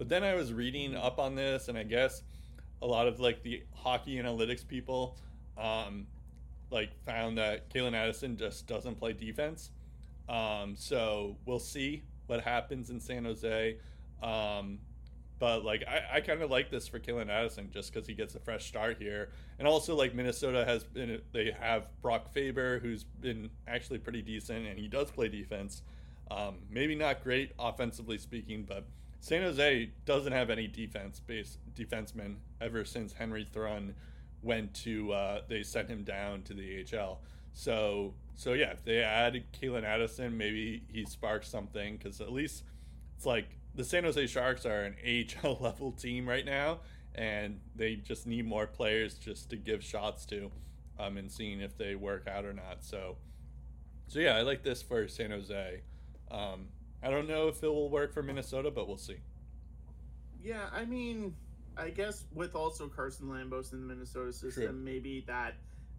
but 0.00 0.08
then 0.08 0.24
I 0.24 0.34
was 0.34 0.50
reading 0.50 0.96
up 0.96 1.18
on 1.18 1.34
this, 1.34 1.68
and 1.68 1.76
I 1.76 1.82
guess 1.82 2.22
a 2.80 2.86
lot 2.86 3.06
of 3.06 3.20
like 3.20 3.42
the 3.42 3.62
hockey 3.74 4.16
analytics 4.16 4.66
people 4.66 5.18
um, 5.58 6.06
like 6.70 6.88
found 7.04 7.36
that 7.36 7.68
Calen 7.68 7.92
Addison 7.92 8.38
just 8.38 8.66
doesn't 8.66 8.94
play 8.94 9.12
defense. 9.12 9.72
Um, 10.26 10.74
so 10.74 11.36
we'll 11.44 11.58
see 11.58 12.02
what 12.28 12.40
happens 12.40 12.88
in 12.88 12.98
San 12.98 13.26
Jose. 13.26 13.76
Um, 14.22 14.78
but 15.38 15.66
like 15.66 15.84
I, 15.86 16.16
I 16.16 16.20
kind 16.22 16.40
of 16.40 16.50
like 16.50 16.70
this 16.70 16.88
for 16.88 16.98
Calen 16.98 17.28
Addison 17.28 17.68
just 17.70 17.92
because 17.92 18.08
he 18.08 18.14
gets 18.14 18.34
a 18.34 18.40
fresh 18.40 18.64
start 18.64 18.96
here, 18.98 19.28
and 19.58 19.68
also 19.68 19.94
like 19.94 20.14
Minnesota 20.14 20.64
has 20.64 20.82
been 20.82 21.20
they 21.32 21.54
have 21.60 21.88
Brock 22.00 22.32
Faber 22.32 22.78
who's 22.78 23.04
been 23.04 23.50
actually 23.68 23.98
pretty 23.98 24.22
decent 24.22 24.66
and 24.66 24.78
he 24.78 24.88
does 24.88 25.10
play 25.10 25.28
defense, 25.28 25.82
um, 26.30 26.60
maybe 26.70 26.94
not 26.94 27.22
great 27.22 27.52
offensively 27.58 28.16
speaking, 28.16 28.64
but 28.66 28.86
San 29.20 29.42
Jose 29.42 29.90
doesn't 30.06 30.32
have 30.32 30.50
any 30.50 30.66
defense 30.66 31.20
based 31.20 31.58
defensemen 31.74 32.36
ever 32.60 32.84
since 32.84 33.12
Henry 33.12 33.46
Thrun 33.50 33.94
went 34.42 34.72
to 34.74 35.12
uh, 35.12 35.40
they 35.48 35.62
sent 35.62 35.88
him 35.88 36.02
down 36.04 36.42
to 36.42 36.54
the 36.54 36.84
AHL. 36.84 37.20
So 37.52 38.14
so 38.34 38.54
yeah, 38.54 38.70
if 38.70 38.84
they 38.84 38.98
add 39.02 39.44
Calen 39.60 39.84
Addison, 39.84 40.36
maybe 40.36 40.82
he 40.90 41.04
sparks 41.04 41.48
something 41.48 41.96
because 41.96 42.20
at 42.20 42.32
least 42.32 42.64
it's 43.16 43.26
like 43.26 43.58
the 43.74 43.84
San 43.84 44.04
Jose 44.04 44.26
Sharks 44.26 44.64
are 44.64 44.82
an 44.82 44.96
AHL 45.04 45.58
level 45.60 45.92
team 45.92 46.26
right 46.28 46.44
now, 46.44 46.78
and 47.14 47.60
they 47.76 47.96
just 47.96 48.26
need 48.26 48.46
more 48.46 48.66
players 48.66 49.14
just 49.14 49.50
to 49.50 49.56
give 49.56 49.84
shots 49.84 50.24
to, 50.26 50.50
um, 50.98 51.18
and 51.18 51.30
seeing 51.30 51.60
if 51.60 51.76
they 51.76 51.94
work 51.94 52.26
out 52.26 52.44
or 52.44 52.52
not. 52.52 52.82
So, 52.82 53.16
so 54.08 54.18
yeah, 54.18 54.36
I 54.36 54.42
like 54.42 54.62
this 54.62 54.82
for 54.82 55.06
San 55.06 55.30
Jose. 55.30 55.82
Um, 56.30 56.68
I 57.02 57.10
don't 57.10 57.28
know 57.28 57.48
if 57.48 57.62
it 57.62 57.68
will 57.68 57.88
work 57.88 58.12
for 58.12 58.22
Minnesota, 58.22 58.70
but 58.70 58.86
we'll 58.86 58.98
see. 58.98 59.16
Yeah, 60.42 60.68
I 60.72 60.84
mean, 60.84 61.34
I 61.76 61.90
guess 61.90 62.24
with 62.34 62.54
also 62.54 62.88
Carson 62.88 63.28
Lambos 63.28 63.72
in 63.72 63.80
the 63.80 63.94
Minnesota 63.94 64.32
system, 64.32 64.64
True. 64.64 64.72
maybe 64.72 65.24
that 65.26 65.54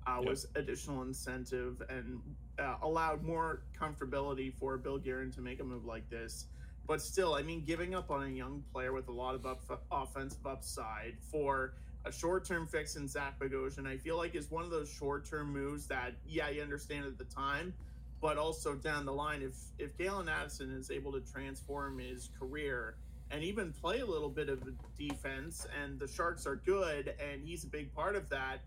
uh, 0.08 0.18
yep. 0.20 0.30
was 0.30 0.47
additional 0.56 1.04
incentive 1.04 1.82
and 1.89 2.20
uh, 2.60 2.76
allowed 2.82 3.24
more 3.24 3.64
comfortability 3.80 4.54
for 4.54 4.78
Bill 4.78 4.97
Guerin 4.97 5.32
to 5.32 5.41
make 5.41 5.60
a 5.60 5.64
move 5.64 5.86
like 5.86 6.10
this. 6.10 6.45
But 6.88 7.02
still, 7.02 7.36
I 7.36 7.41
mean, 7.41 7.64
giving 7.66 7.95
up 7.95 8.10
on 8.12 8.24
a 8.24 8.30
young 8.30 8.64
player 8.72 8.93
with 8.93 9.08
a 9.08 9.12
lot 9.12 9.36
of 9.36 9.45
up, 9.45 9.62
offensive 9.91 10.45
upside 10.45 11.16
for 11.32 11.76
a 12.06 12.12
short 12.12 12.45
term 12.45 12.68
fix 12.68 12.95
in 12.95 13.08
Zach 13.08 13.39
Bogosian, 13.39 13.88
I 13.88 13.97
feel 13.97 14.18
like 14.18 14.36
is 14.36 14.49
one 14.49 14.64
of 14.64 14.72
those 14.72 14.89
short 14.89 15.26
term 15.26 15.54
moves 15.54 15.88
that, 15.88 16.14
yeah, 16.28 16.49
you 16.49 16.62
understand 16.62 17.06
at 17.06 17.18
the 17.18 17.26
time, 17.26 17.74
but 18.22 18.38
also 18.38 18.76
down 18.76 19.05
the 19.05 19.13
line, 19.13 19.41
if 19.41 19.55
if 19.80 19.97
Calen 19.97 20.30
Addison 20.30 20.72
is 20.72 20.91
able 20.91 21.11
to 21.13 21.22
transform 21.22 21.99
his 21.99 22.30
career 22.39 22.95
and 23.32 23.43
even 23.43 23.74
play 23.74 23.99
a 23.99 24.05
little 24.05 24.30
bit 24.30 24.49
of 24.49 24.61
defense, 24.97 25.65
and 25.82 25.99
the 25.99 26.07
Sharks 26.07 26.45
are 26.45 26.57
good, 26.57 27.13
and 27.19 27.43
he's 27.43 27.63
a 27.63 27.67
big 27.67 27.93
part 27.93 28.15
of 28.15 28.30
that 28.30 28.61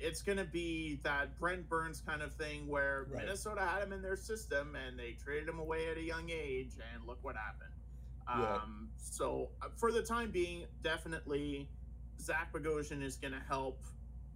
it's 0.00 0.22
going 0.22 0.38
to 0.38 0.44
be 0.44 1.00
that 1.02 1.38
Brent 1.38 1.68
Burns 1.68 2.02
kind 2.06 2.22
of 2.22 2.34
thing 2.34 2.66
where 2.68 3.06
right. 3.10 3.24
Minnesota 3.24 3.62
had 3.62 3.82
him 3.82 3.92
in 3.92 4.02
their 4.02 4.16
system 4.16 4.76
and 4.76 4.98
they 4.98 5.16
traded 5.22 5.48
him 5.48 5.58
away 5.58 5.88
at 5.90 5.96
a 5.96 6.02
young 6.02 6.30
age, 6.30 6.72
and 6.94 7.06
look 7.06 7.18
what 7.22 7.36
happened. 7.36 7.70
Yeah. 8.28 8.56
Um, 8.56 8.88
so 8.96 9.50
uh, 9.62 9.68
for 9.76 9.92
the 9.92 10.02
time 10.02 10.30
being, 10.30 10.64
definitely 10.82 11.68
Zach 12.20 12.52
Bogosian 12.52 13.02
is 13.02 13.16
going 13.16 13.32
to 13.32 13.42
help 13.48 13.84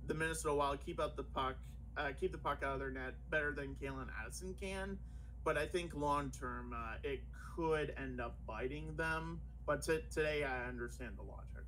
the 0.07 0.15
Minnesota 0.15 0.55
Wild 0.55 0.85
keep 0.85 1.01
up 1.01 1.17
the 1.17 1.23
puck, 1.23 1.57
uh, 2.01 2.13
keep 2.19 2.33
the 2.33 2.39
puck 2.39 2.63
out 2.65 2.75
of 2.75 2.79
their 2.79 2.91
net 2.91 3.15
better 3.31 3.53
than 3.53 3.77
Calen 3.83 4.09
Addison 4.23 4.55
can. 4.61 4.99
But 5.45 5.57
I 5.57 5.67
think 5.67 5.95
long 5.95 6.31
term, 6.31 6.75
uh, 6.75 6.97
it 7.03 7.23
could 7.57 7.95
end 7.97 8.21
up 8.21 8.37
biting 8.47 8.95
them. 8.97 9.41
But 9.67 9.83
t- 9.83 10.01
today, 10.13 10.45
I 10.45 10.69
understand 10.69 11.13
the 11.17 11.23
logic. 11.23 11.65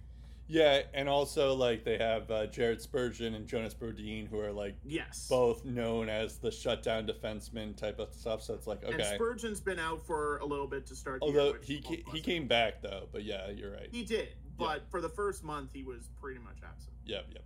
Yeah, 0.48 0.82
and 0.92 1.08
also 1.08 1.54
like 1.54 1.84
they 1.84 1.96
have 1.96 2.30
uh, 2.30 2.46
Jared 2.46 2.82
Spurgeon 2.82 3.34
and 3.34 3.46
Jonas 3.46 3.74
Brodin, 3.74 4.28
who 4.28 4.38
are 4.40 4.52
like 4.52 4.76
yes, 4.84 5.26
both 5.28 5.64
known 5.64 6.08
as 6.08 6.38
the 6.38 6.50
shutdown 6.50 7.06
defenseman 7.06 7.76
type 7.76 7.98
of 7.98 8.12
stuff. 8.12 8.42
So 8.42 8.52
it's 8.52 8.66
like 8.66 8.84
okay. 8.84 8.94
And 8.94 9.04
Spurgeon's 9.14 9.60
been 9.60 9.78
out 9.78 10.04
for 10.04 10.38
a 10.38 10.44
little 10.44 10.66
bit 10.66 10.86
to 10.88 10.96
start. 10.96 11.20
Although 11.22 11.54
he 11.62 11.80
ca- 11.80 12.02
he 12.12 12.20
came 12.20 12.46
back 12.46 12.82
though, 12.82 13.08
but 13.12 13.24
yeah, 13.24 13.50
you're 13.50 13.72
right. 13.72 13.88
He 13.90 14.04
did, 14.04 14.28
but 14.58 14.80
yep. 14.80 14.90
for 14.90 15.00
the 15.00 15.08
first 15.08 15.42
month 15.42 15.70
he 15.72 15.84
was 15.84 16.10
pretty 16.20 16.40
much 16.40 16.58
absent. 16.62 16.92
Yep, 17.06 17.26
yep. 17.32 17.44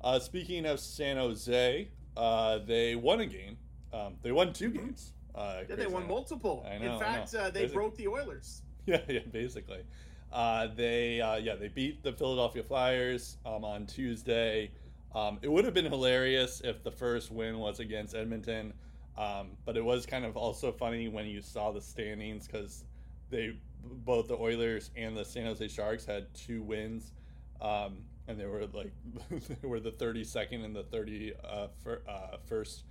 Uh, 0.00 0.18
speaking 0.18 0.66
of 0.66 0.78
San 0.78 1.16
Jose, 1.16 1.88
uh, 2.16 2.58
they 2.58 2.94
won 2.94 3.20
a 3.20 3.26
game. 3.26 3.56
Um, 3.92 4.14
they 4.22 4.32
won 4.32 4.52
two 4.52 4.70
games. 4.70 5.12
Uh, 5.34 5.62
yeah, 5.68 5.76
they 5.76 5.86
won 5.86 6.06
multiple. 6.06 6.66
I 6.68 6.78
know. 6.78 6.94
In 6.94 7.00
fact, 7.00 7.34
uh, 7.34 7.50
they 7.50 7.66
broke 7.66 7.96
the 7.96 8.08
Oilers. 8.08 8.62
Yeah, 8.86 9.00
yeah, 9.08 9.20
basically. 9.32 9.82
Uh, 10.30 10.66
they 10.76 11.18
uh, 11.18 11.36
yeah 11.36 11.54
they 11.54 11.68
beat 11.68 12.02
the 12.02 12.12
Philadelphia 12.12 12.62
Flyers 12.62 13.38
um, 13.46 13.64
on 13.64 13.86
Tuesday. 13.86 14.72
Um, 15.14 15.38
it 15.40 15.50
would 15.50 15.64
have 15.64 15.72
been 15.72 15.86
hilarious 15.86 16.60
if 16.62 16.82
the 16.82 16.90
first 16.90 17.30
win 17.30 17.58
was 17.58 17.80
against 17.80 18.14
Edmonton, 18.14 18.74
um, 19.16 19.52
but 19.64 19.78
it 19.78 19.84
was 19.84 20.04
kind 20.04 20.26
of 20.26 20.36
also 20.36 20.70
funny 20.70 21.08
when 21.08 21.24
you 21.24 21.40
saw 21.40 21.72
the 21.72 21.80
standings 21.80 22.46
because 22.46 22.84
they 23.30 23.56
both 23.82 24.28
the 24.28 24.36
Oilers 24.36 24.90
and 24.96 25.16
the 25.16 25.24
San 25.24 25.46
Jose 25.46 25.66
Sharks 25.68 26.04
had 26.04 26.26
two 26.34 26.62
wins, 26.62 27.12
um, 27.60 27.98
and 28.28 28.38
they 28.38 28.46
were 28.46 28.66
like 28.72 28.92
they 29.30 29.68
were 29.68 29.80
the 29.80 29.90
thirty 29.90 30.24
second 30.24 30.64
and 30.64 30.74
the 30.74 30.84
thirty 30.84 31.32
uh, 31.44 31.68
fir- 31.82 32.02
uh, 32.08 32.36
first 32.46 32.84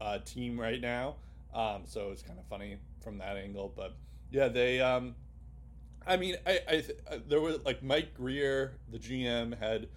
uh, 0.00 0.18
team 0.24 0.58
right 0.58 0.80
now. 0.80 1.16
Um, 1.54 1.82
so 1.84 2.10
it's 2.10 2.22
kind 2.22 2.38
of 2.38 2.44
funny 2.46 2.76
from 3.02 3.18
that 3.18 3.36
angle. 3.36 3.72
But 3.74 3.94
yeah, 4.30 4.48
they. 4.48 4.80
Um, 4.80 5.14
I 6.06 6.16
mean, 6.16 6.36
I, 6.46 6.60
I 6.68 6.84
uh, 7.10 7.18
there 7.28 7.40
was 7.40 7.58
like 7.64 7.82
Mike 7.82 8.14
Grier, 8.14 8.72
the 8.90 8.98
GM, 8.98 9.58
had 9.58 9.88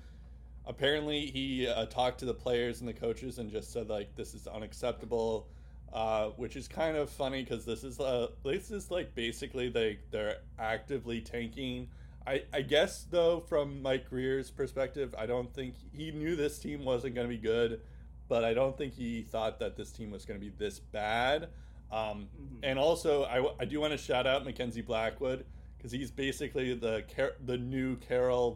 apparently 0.66 1.26
he 1.28 1.68
uh, 1.68 1.86
talked 1.86 2.20
to 2.20 2.26
the 2.26 2.34
players 2.34 2.80
and 2.82 2.90
the 2.90 2.94
coaches 2.94 3.38
and 3.40 3.52
just 3.52 3.72
said 3.72 3.90
like 3.90 4.16
this 4.16 4.34
is 4.34 4.48
unacceptable. 4.48 5.48
Uh, 5.94 6.28
which 6.38 6.56
is 6.56 6.70
kind 6.70 6.96
of 6.96 7.10
funny 7.10 7.44
because 7.44 7.66
this 7.66 7.84
is 7.84 8.00
uh, 8.00 8.28
this 8.46 8.72
is 8.72 8.90
like 8.90 9.14
basically 9.14 9.68
they 9.68 10.00
they're 10.10 10.38
actively 10.58 11.20
tanking. 11.20 11.90
I, 12.26 12.44
I 12.54 12.62
guess 12.62 13.04
though 13.04 13.40
from 13.40 13.82
Mike 13.82 14.10
Grier's 14.10 14.52
perspective, 14.52 15.16
I 15.18 15.26
don't 15.26 15.54
think 15.54 15.76
he 15.92 16.12
knew 16.12 16.36
this 16.36 16.60
team 16.60 16.86
wasn't 16.86 17.16
going 17.16 17.28
to 17.28 17.36
be 17.36 17.42
good 17.42 17.82
but 18.32 18.46
I 18.46 18.54
don't 18.54 18.78
think 18.78 18.94
he 18.94 19.24
thought 19.24 19.60
that 19.60 19.76
this 19.76 19.92
team 19.92 20.10
was 20.10 20.24
going 20.24 20.40
to 20.40 20.46
be 20.46 20.54
this 20.58 20.80
bad. 20.80 21.50
Um, 21.92 22.30
mm-hmm. 22.42 22.64
And 22.64 22.80
also, 22.80 23.26
I, 23.26 23.46
I 23.60 23.66
do 23.66 23.82
want 23.82 23.92
to 23.92 23.98
shout 23.98 24.26
out 24.26 24.46
Mackenzie 24.46 24.82
Blackwood 24.82 25.44
because 25.76 25.92
he's 25.92 26.12
basically 26.12 26.74
the 26.74 27.04
the 27.46 27.58
new 27.58 27.98
Karel 27.98 28.56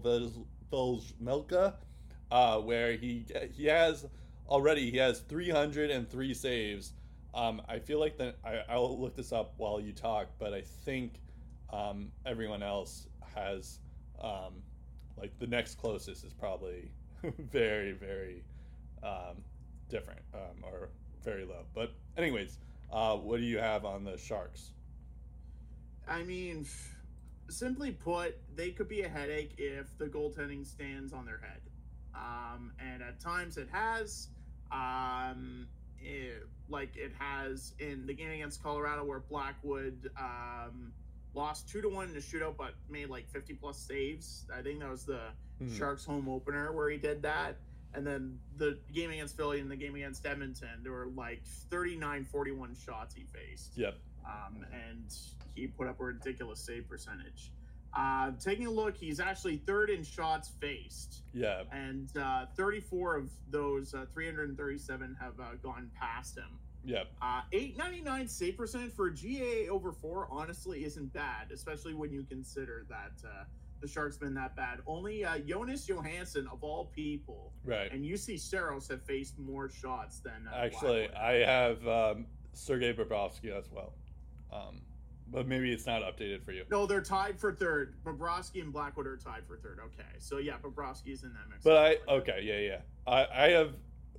Vejmelka, 0.72 1.74
uh, 2.32 2.60
where 2.60 2.94
he 2.94 3.26
he 3.54 3.66
has 3.66 4.06
already 4.48 4.92
he 4.92 4.96
has 4.96 5.20
303 5.20 6.34
saves. 6.34 6.94
Um, 7.34 7.62
I 7.68 7.80
feel 7.80 8.00
like 8.00 8.18
that 8.20 8.38
I, 8.46 8.62
I'll 8.70 8.98
look 8.98 9.18
this 9.18 9.34
up 9.34 9.56
while 9.58 9.82
you 9.82 9.92
talk, 9.92 10.28
but 10.40 10.54
I 10.54 10.62
think 10.62 11.16
um, 11.74 12.14
everyone 12.26 12.64
else 12.64 13.08
has 13.36 13.80
um, 14.22 14.64
like 15.18 15.38
the 15.40 15.48
next 15.48 15.76
closest 15.76 16.24
is 16.24 16.34
probably 16.34 16.90
very 17.52 17.92
very 17.92 18.44
um, 19.04 19.38
different 19.90 20.22
um, 20.34 20.64
or 20.64 20.90
very 21.24 21.46
low. 21.46 21.66
But 21.74 21.94
anyways, 22.18 22.58
uh, 22.92 23.16
what 23.16 23.38
do 23.40 23.44
you 23.44 23.58
have 23.58 23.86
on 23.86 24.04
the 24.04 24.18
Sharks? 24.18 24.72
I 26.08 26.24
mean, 26.24 26.66
simply 27.50 27.92
put, 27.92 28.38
they 28.56 28.70
could 28.72 28.88
be 28.88 29.02
a 29.02 29.10
headache 29.10 29.56
if 29.58 29.98
the 29.98 30.06
goaltending 30.06 30.66
stands 30.66 31.14
on 31.14 31.26
their 31.26 31.40
head. 31.40 31.62
Um, 32.14 32.72
and 32.80 33.02
at 33.02 33.20
times 33.20 33.58
it 33.58 33.68
has, 33.72 34.30
um, 34.72 35.68
it, 36.00 36.48
like 36.70 36.96
it 36.96 37.12
has 37.18 37.74
in 37.80 38.06
the 38.06 38.14
game 38.14 38.32
against 38.32 38.64
Colorado, 38.64 39.04
where 39.04 39.20
Blackwood 39.20 40.10
um, 40.18 40.94
lost 41.36 41.70
two 41.70 41.82
to 41.82 41.90
one 41.90 42.10
in 42.10 42.16
a 42.16 42.20
shootout, 42.20 42.58
but 42.58 42.74
made 42.90 43.10
like 43.10 43.30
fifty 43.30 43.54
plus 43.54 43.78
saves. 43.78 44.46
I 44.56 44.62
think 44.62 44.80
that 44.80 44.90
was 44.90 45.06
the 45.06 45.20
mm-hmm. 45.62 45.76
Sharks 45.78 46.06
home 46.06 46.28
opener 46.30 46.72
where 46.72 46.90
he 46.90 46.98
did 46.98 47.22
that 47.24 47.58
and 47.96 48.06
then 48.06 48.38
the 48.58 48.78
game 48.94 49.10
against 49.10 49.38
Philly 49.38 49.60
and 49.60 49.72
the 49.72 49.76
game 49.76 49.96
against 49.96 50.26
Edmonton, 50.26 50.82
there 50.84 50.92
were 50.92 51.08
like 51.16 51.44
39 51.46 52.26
41 52.26 52.76
shots 52.76 53.16
he 53.16 53.24
faced. 53.24 53.78
Yep. 53.78 53.96
Um, 54.26 54.66
and 54.74 55.14
he 55.56 55.68
put 55.68 55.88
up 55.88 56.00
a 56.00 56.04
ridiculous 56.04 56.60
save 56.60 56.90
percentage. 56.90 57.52
Uh, 57.96 58.32
taking 58.44 58.68
a 58.68 58.72
look, 58.72 58.98
he's 58.98 59.22
actually 59.22 59.58
third 59.58 59.90
in 59.90 60.04
shots 60.04 60.52
faced. 60.60 61.22
Yeah. 61.34 61.64
And 61.72 62.10
uh, 62.18 62.48
34 62.58 63.16
of 63.16 63.30
those 63.50 63.94
uh, 63.94 64.06
337 64.14 65.16
have 65.22 65.40
uh, 65.40 65.56
gone 65.64 65.90
past 65.98 66.38
him. 66.38 66.60
Yep. 66.86 67.08
Uh, 67.22 67.42
899 67.52 68.28
save 68.28 68.58
percentage 68.58 68.94
for 68.94 69.08
a 69.08 69.14
GA 69.14 69.70
over 69.70 69.92
four 69.92 70.28
honestly 70.30 70.86
isn't 70.86 71.12
bad, 71.14 71.52
especially 71.52 71.94
when 71.94 72.12
you 72.12 72.24
consider 72.24 72.86
that 72.90 73.28
uh, 73.28 73.44
the 73.82 73.88
Sharks 73.88 74.18
been 74.18 74.34
that 74.36 74.56
bad. 74.56 74.80
Only 74.88 75.26
uh, 75.26 75.40
Jonas 75.40 75.88
Johansson, 75.88 76.48
of 76.52 76.64
all 76.64 76.86
people, 76.96 77.52
right, 77.66 77.92
and 77.92 78.04
Juuse 78.04 78.40
Saros 78.40 78.88
have 78.88 79.02
faced 79.04 79.38
more 79.40 79.70
shots 79.70 80.20
than 80.20 80.48
uh, 80.52 80.58
actually. 80.58 81.08
Blackwood. 81.08 81.18
I 81.18 81.34
have 81.46 81.88
um, 81.88 82.26
Sergei 82.54 82.94
Bobrovsky 82.94 83.58
as 83.58 83.66
well, 83.72 83.94
um, 84.52 84.82
but 85.32 85.48
maybe 85.48 85.72
it's 85.72 85.86
not 85.86 86.02
updated 86.02 86.44
for 86.44 86.52
you. 86.52 86.64
No, 86.70 86.86
they're 86.86 87.02
tied 87.02 87.40
for 87.40 87.52
third. 87.52 87.96
Bobrovsky 88.04 88.62
and 88.62 88.72
Blackwood 88.72 89.08
are 89.08 89.18
tied 89.18 89.46
for 89.48 89.58
third. 89.58 89.80
Okay, 89.84 90.10
so 90.20 90.38
yeah, 90.38 90.54
Bobrovsky 90.62 91.14
is 91.14 91.24
in 91.24 91.34
that 91.34 91.50
mix. 91.50 91.64
But 91.64 91.78
I 92.08 92.12
okay, 92.12 92.42
yeah, 92.44 92.60
yeah. 92.60 92.82
I 93.08 93.46
I 93.46 93.50
have 93.50 93.74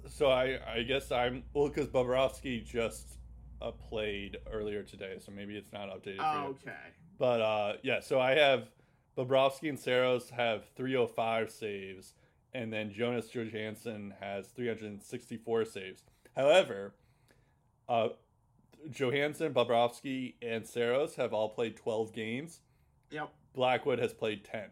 so 0.09 0.31
I 0.31 0.59
I 0.67 0.83
guess 0.83 1.13
I'm 1.13 1.45
well 1.53 1.69
because 1.69 1.89
Bobrovsky 1.89 2.65
just 2.65 3.19
uh, 3.61 3.71
played 3.71 4.39
earlier 4.53 4.83
today, 4.83 5.17
so 5.25 5.33
maybe 5.33 5.57
it's 5.57 5.73
not 5.73 5.89
updated. 5.89 6.17
Oh, 6.21 6.49
okay. 6.51 6.73
But 7.19 7.41
uh, 7.41 7.73
yeah, 7.83 8.01
so 8.01 8.21
I 8.21 8.33
have 8.33 8.69
Bobrovsky 9.17 9.69
and 9.69 9.79
Saros 9.79 10.31
have 10.31 10.69
305 10.77 11.51
saves, 11.51 12.15
and 12.53 12.73
then 12.73 12.93
Jonas 12.93 13.29
Johansson 13.29 14.15
has 14.21 14.49
364 14.49 15.65
saves. 15.65 16.03
However, 16.35 16.95
uh, 17.89 18.09
Johansson, 18.91 19.55
Bobrovsky, 19.55 20.35
and 20.43 20.67
Saros 20.67 21.17
have 21.17 21.33
all 21.33 21.49
played 21.49 21.77
12 21.77 22.13
games. 22.13 22.61
Yep. 23.11 23.31
Blackwood 23.55 23.99
has 23.99 24.13
played 24.13 24.45
10. 24.45 24.63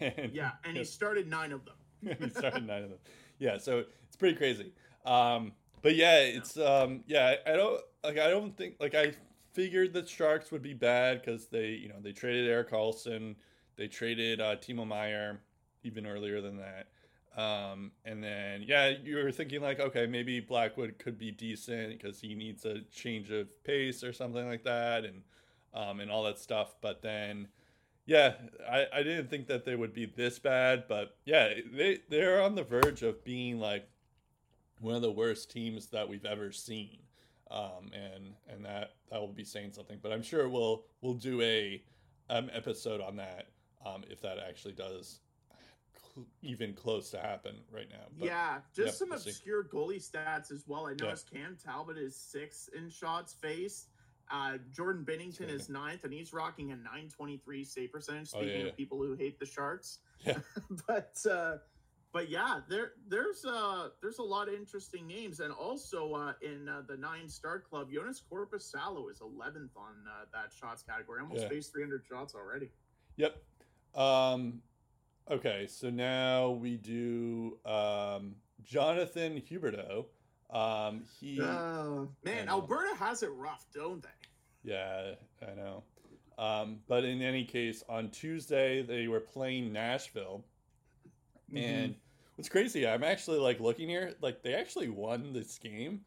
And, 0.00 0.32
yeah, 0.34 0.50
and 0.64 0.76
he 0.76 0.84
started 0.98 1.30
nine 1.30 1.50
of 1.50 1.62
them. 1.64 2.16
he 2.20 2.28
started 2.28 2.66
nine 2.66 2.82
of 2.82 2.90
them. 2.90 2.98
Yeah, 3.38 3.56
so 3.56 3.84
pretty 4.18 4.36
crazy. 4.36 4.72
Um, 5.06 5.52
but 5.82 5.94
yeah, 5.94 6.18
it's 6.20 6.56
um, 6.58 7.04
yeah. 7.06 7.36
I 7.46 7.52
don't 7.52 7.80
like. 8.04 8.18
I 8.18 8.28
don't 8.28 8.56
think 8.56 8.76
like 8.80 8.94
I 8.94 9.12
figured 9.52 9.92
the 9.92 10.06
Sharks 10.06 10.50
would 10.50 10.62
be 10.62 10.74
bad 10.74 11.22
because 11.22 11.46
they, 11.46 11.68
you 11.68 11.88
know, 11.88 11.96
they 12.00 12.12
traded 12.12 12.48
Erik 12.48 12.70
Karlsson 12.70 13.36
they 13.78 13.86
traded 13.86 14.40
uh, 14.40 14.56
Timo 14.56 14.86
Meier 14.86 15.40
even 15.84 16.04
earlier 16.04 16.42
than 16.42 16.58
that. 16.58 16.88
Um, 17.40 17.92
and 18.04 18.22
then, 18.22 18.64
yeah, 18.66 18.92
you 19.02 19.16
were 19.16 19.30
thinking 19.30 19.62
like, 19.62 19.78
okay, 19.78 20.06
maybe 20.06 20.40
Blackwood 20.40 20.98
could 20.98 21.16
be 21.16 21.30
decent 21.30 21.90
because 21.90 22.20
he 22.20 22.34
needs 22.34 22.64
a 22.64 22.80
change 22.92 23.30
of 23.30 23.46
pace 23.62 24.02
or 24.02 24.12
something 24.12 24.46
like 24.46 24.64
that, 24.64 25.04
and 25.04 25.22
um, 25.72 26.00
and 26.00 26.10
all 26.10 26.24
that 26.24 26.40
stuff. 26.40 26.74
But 26.80 27.00
then, 27.00 27.46
yeah, 28.04 28.34
I, 28.68 28.86
I 28.92 29.02
didn't 29.04 29.30
think 29.30 29.46
that 29.46 29.64
they 29.64 29.76
would 29.76 29.94
be 29.94 30.06
this 30.06 30.40
bad, 30.40 30.86
but 30.88 31.16
yeah, 31.24 31.54
they 31.72 32.00
they're 32.08 32.42
on 32.42 32.56
the 32.56 32.64
verge 32.64 33.02
of 33.02 33.22
being 33.22 33.60
like 33.60 33.88
one 34.80 34.94
of 34.94 35.02
the 35.02 35.10
worst 35.10 35.50
teams 35.50 35.86
that 35.86 36.08
we've 36.08 36.24
ever 36.24 36.52
seen, 36.52 36.98
um, 37.50 37.90
and 37.92 38.34
and 38.48 38.64
that 38.64 38.92
that 39.10 39.20
will 39.20 39.32
be 39.32 39.44
saying 39.44 39.72
something. 39.72 39.98
But 40.02 40.12
I'm 40.12 40.22
sure 40.22 40.48
we'll 40.48 40.84
we'll 41.00 41.14
do 41.14 41.40
a 41.42 41.82
um, 42.30 42.50
episode 42.52 43.00
on 43.00 43.16
that 43.16 43.48
um, 43.84 44.04
if 44.10 44.20
that 44.22 44.38
actually 44.38 44.74
does 44.74 45.20
cl- 46.14 46.26
even 46.42 46.72
close 46.74 47.10
to 47.10 47.18
happen 47.18 47.56
right 47.72 47.88
now. 47.90 48.06
But, 48.18 48.26
yeah, 48.26 48.58
just 48.74 48.86
yep, 48.86 48.94
some 48.94 49.08
we'll 49.10 49.18
obscure 49.18 49.64
see. 49.64 49.76
goalie 49.76 50.10
stats 50.10 50.52
as 50.52 50.64
well. 50.66 50.86
I 50.86 50.94
noticed. 50.94 51.30
Cam 51.32 51.56
Talbot 51.62 51.96
is 51.96 52.16
six 52.16 52.68
in 52.76 52.88
shots 52.88 53.34
faced. 53.34 53.88
Uh, 54.30 54.58
Jordan 54.70 55.06
Binnington 55.08 55.48
is 55.48 55.70
ninth, 55.70 56.04
and 56.04 56.12
he's 56.12 56.34
rocking 56.34 56.72
a 56.72 56.76
923 56.76 57.64
save 57.64 57.92
percentage. 57.92 58.28
Speaking 58.28 58.48
oh, 58.48 58.52
yeah, 58.52 58.58
yeah. 58.58 58.68
of 58.68 58.76
people 58.76 58.98
who 58.98 59.14
hate 59.14 59.38
the 59.38 59.46
Sharks, 59.46 59.98
yeah. 60.20 60.36
but 60.86 61.16
uh, 61.30 61.56
but 62.12 62.30
yeah, 62.30 62.60
there 62.68 62.92
there's 63.08 63.44
uh 63.44 63.88
there's 64.00 64.18
a 64.18 64.22
lot 64.22 64.48
of 64.48 64.54
interesting 64.54 65.06
names, 65.06 65.40
and 65.40 65.52
also 65.52 66.14
uh, 66.14 66.32
in 66.42 66.68
uh, 66.68 66.82
the 66.88 66.96
nine 66.96 67.28
star 67.28 67.60
club, 67.60 67.90
Joonas 67.90 68.22
Korpisalo 68.30 69.10
is 69.10 69.20
11th 69.20 69.76
on 69.76 69.94
uh, 70.06 70.24
that 70.32 70.50
shots 70.58 70.82
category. 70.82 71.20
Almost 71.20 71.42
yeah. 71.42 71.48
faced 71.48 71.72
300 71.72 72.02
shots 72.08 72.34
already. 72.34 72.70
Yep, 73.16 73.36
um, 73.94 74.62
okay, 75.30 75.66
so 75.66 75.90
now 75.90 76.50
we 76.50 76.76
do 76.76 77.58
um, 77.66 78.36
Jonathan 78.64 79.42
Huberdeau. 79.50 80.06
Um, 80.50 81.04
he 81.20 81.40
uh, 81.40 82.06
man, 82.24 82.48
Alberta 82.48 82.96
has 82.96 83.22
it 83.22 83.30
rough, 83.34 83.66
don't 83.74 84.02
they? 84.02 84.08
Yeah, 84.64 85.14
I 85.42 85.54
know. 85.54 85.82
Um, 86.38 86.78
but 86.86 87.04
in 87.04 87.20
any 87.20 87.44
case, 87.44 87.82
on 87.88 88.10
Tuesday 88.10 88.82
they 88.82 89.08
were 89.08 89.20
playing 89.20 89.72
Nashville, 89.72 90.44
mm-hmm. 91.52 91.56
and 91.56 91.94
what's 92.36 92.48
crazy, 92.48 92.86
I'm 92.86 93.04
actually 93.04 93.38
like 93.38 93.60
looking 93.60 93.88
here, 93.88 94.14
like 94.20 94.42
they 94.42 94.54
actually 94.54 94.88
won 94.88 95.32
this 95.32 95.58
game, 95.58 96.02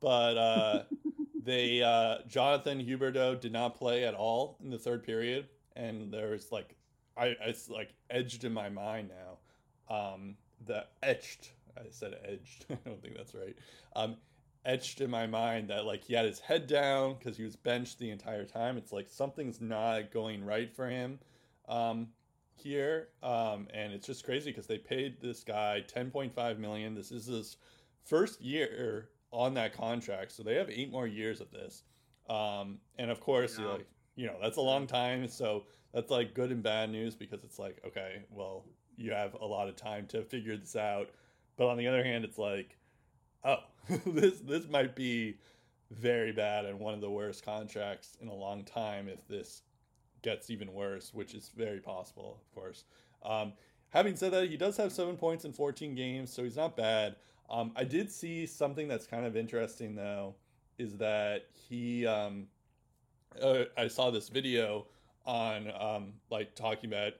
but 0.00 0.36
uh, 0.36 0.82
they 1.44 1.82
uh, 1.82 2.18
Jonathan 2.26 2.84
Huberdeau 2.84 3.40
did 3.40 3.52
not 3.52 3.74
play 3.74 4.04
at 4.04 4.14
all 4.14 4.58
in 4.62 4.70
the 4.70 4.78
third 4.78 5.04
period, 5.04 5.48
and 5.76 6.12
there's 6.12 6.50
like 6.52 6.76
I 7.16 7.36
it's 7.42 7.68
like 7.68 7.94
edged 8.10 8.44
in 8.44 8.52
my 8.52 8.68
mind 8.68 9.10
now. 9.10 9.94
Um, 9.94 10.36
the 10.66 10.86
etched. 11.02 11.52
I 11.76 11.82
said 11.90 12.14
edged. 12.24 12.66
I 12.70 12.76
don't 12.84 13.02
think 13.02 13.16
that's 13.16 13.34
right. 13.34 13.56
Um, 13.96 14.16
etched 14.64 15.00
in 15.00 15.10
my 15.10 15.26
mind 15.26 15.68
that 15.68 15.84
like 15.84 16.04
he 16.04 16.14
had 16.14 16.24
his 16.24 16.40
head 16.40 16.66
down 16.66 17.16
because 17.18 17.36
he 17.36 17.44
was 17.44 17.56
benched 17.56 17.98
the 17.98 18.10
entire 18.10 18.44
time. 18.44 18.76
It's 18.76 18.92
like 18.92 19.10
something's 19.10 19.60
not 19.60 20.10
going 20.10 20.44
right 20.44 20.74
for 20.74 20.88
him 20.88 21.18
um, 21.68 22.08
here, 22.54 23.08
um, 23.22 23.68
and 23.72 23.92
it's 23.92 24.06
just 24.06 24.24
crazy 24.24 24.50
because 24.50 24.66
they 24.66 24.78
paid 24.78 25.20
this 25.20 25.44
guy 25.44 25.84
10.5 25.94 26.58
million. 26.58 26.94
This 26.94 27.10
is 27.10 27.26
his 27.26 27.56
first 28.04 28.40
year 28.40 29.08
on 29.30 29.54
that 29.54 29.76
contract, 29.76 30.32
so 30.32 30.42
they 30.42 30.54
have 30.54 30.70
eight 30.70 30.90
more 30.90 31.06
years 31.06 31.40
of 31.40 31.50
this. 31.50 31.82
Um, 32.28 32.78
and 32.98 33.10
of 33.10 33.20
course, 33.20 33.58
yeah. 33.58 33.66
like 33.66 33.86
you 34.16 34.26
know, 34.26 34.36
that's 34.40 34.56
a 34.56 34.62
long 34.62 34.86
time. 34.86 35.26
So 35.28 35.64
that's 35.92 36.10
like 36.10 36.34
good 36.34 36.50
and 36.50 36.62
bad 36.62 36.90
news 36.90 37.14
because 37.14 37.42
it's 37.44 37.58
like, 37.58 37.78
okay, 37.86 38.22
well, 38.30 38.64
you 38.96 39.12
have 39.12 39.34
a 39.34 39.44
lot 39.44 39.68
of 39.68 39.76
time 39.76 40.06
to 40.08 40.22
figure 40.22 40.56
this 40.56 40.76
out. 40.76 41.10
But 41.56 41.68
on 41.68 41.76
the 41.76 41.86
other 41.86 42.04
hand, 42.04 42.24
it's 42.24 42.38
like, 42.38 42.76
oh, 43.44 43.58
this 44.06 44.40
this 44.40 44.68
might 44.68 44.94
be 44.94 45.38
very 45.90 46.32
bad 46.32 46.64
and 46.64 46.80
one 46.80 46.94
of 46.94 47.00
the 47.00 47.10
worst 47.10 47.44
contracts 47.44 48.16
in 48.20 48.28
a 48.28 48.34
long 48.34 48.64
time 48.64 49.08
if 49.08 49.26
this 49.28 49.62
gets 50.24 50.50
even 50.50 50.72
worse, 50.72 51.14
which 51.14 51.34
is 51.34 51.50
very 51.56 51.78
possible, 51.78 52.40
of 52.40 52.54
course. 52.54 52.84
Um, 53.24 53.52
having 53.90 54.16
said 54.16 54.32
that, 54.32 54.48
he 54.48 54.56
does 54.56 54.76
have 54.78 54.90
seven 54.90 55.16
points 55.16 55.44
in 55.44 55.52
14 55.52 55.94
games, 55.94 56.32
so 56.32 56.42
he's 56.42 56.56
not 56.56 56.76
bad. 56.76 57.14
Um, 57.48 57.72
I 57.76 57.84
did 57.84 58.10
see 58.10 58.46
something 58.46 58.88
that's 58.88 59.06
kind 59.06 59.26
of 59.26 59.36
interesting 59.36 59.94
though, 59.94 60.34
is 60.78 60.96
that 60.96 61.44
he, 61.52 62.06
um, 62.06 62.46
uh, 63.40 63.64
I 63.76 63.86
saw 63.86 64.10
this 64.10 64.28
video 64.28 64.86
on 65.26 65.70
um, 65.78 66.14
like 66.30 66.54
talking 66.54 66.90
about 66.90 67.12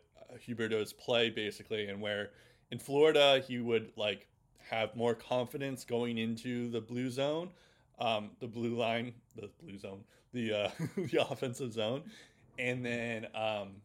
Huberdeau's 0.47 0.93
play 0.93 1.31
basically, 1.31 1.87
and 1.87 2.01
where 2.01 2.31
in 2.71 2.79
Florida 2.79 3.43
he 3.47 3.59
would 3.59 3.93
like 3.97 4.27
have 4.71 4.97
more 4.97 5.15
confidence 5.15 5.85
going 5.85 6.19
into 6.19 6.71
the 6.71 6.81
blue 6.81 7.11
zone, 7.11 7.51
um, 7.99 8.31
the 8.41 8.49
blue 8.49 8.75
line, 8.75 9.13
the 9.37 9.51
blue 9.63 9.79
zone, 9.79 10.01
the 10.33 10.53
uh, 10.53 10.71
the 10.97 11.27
offensive 11.31 11.73
zone, 11.73 12.03
and 12.59 12.85
then 12.85 13.27
um, 13.35 13.77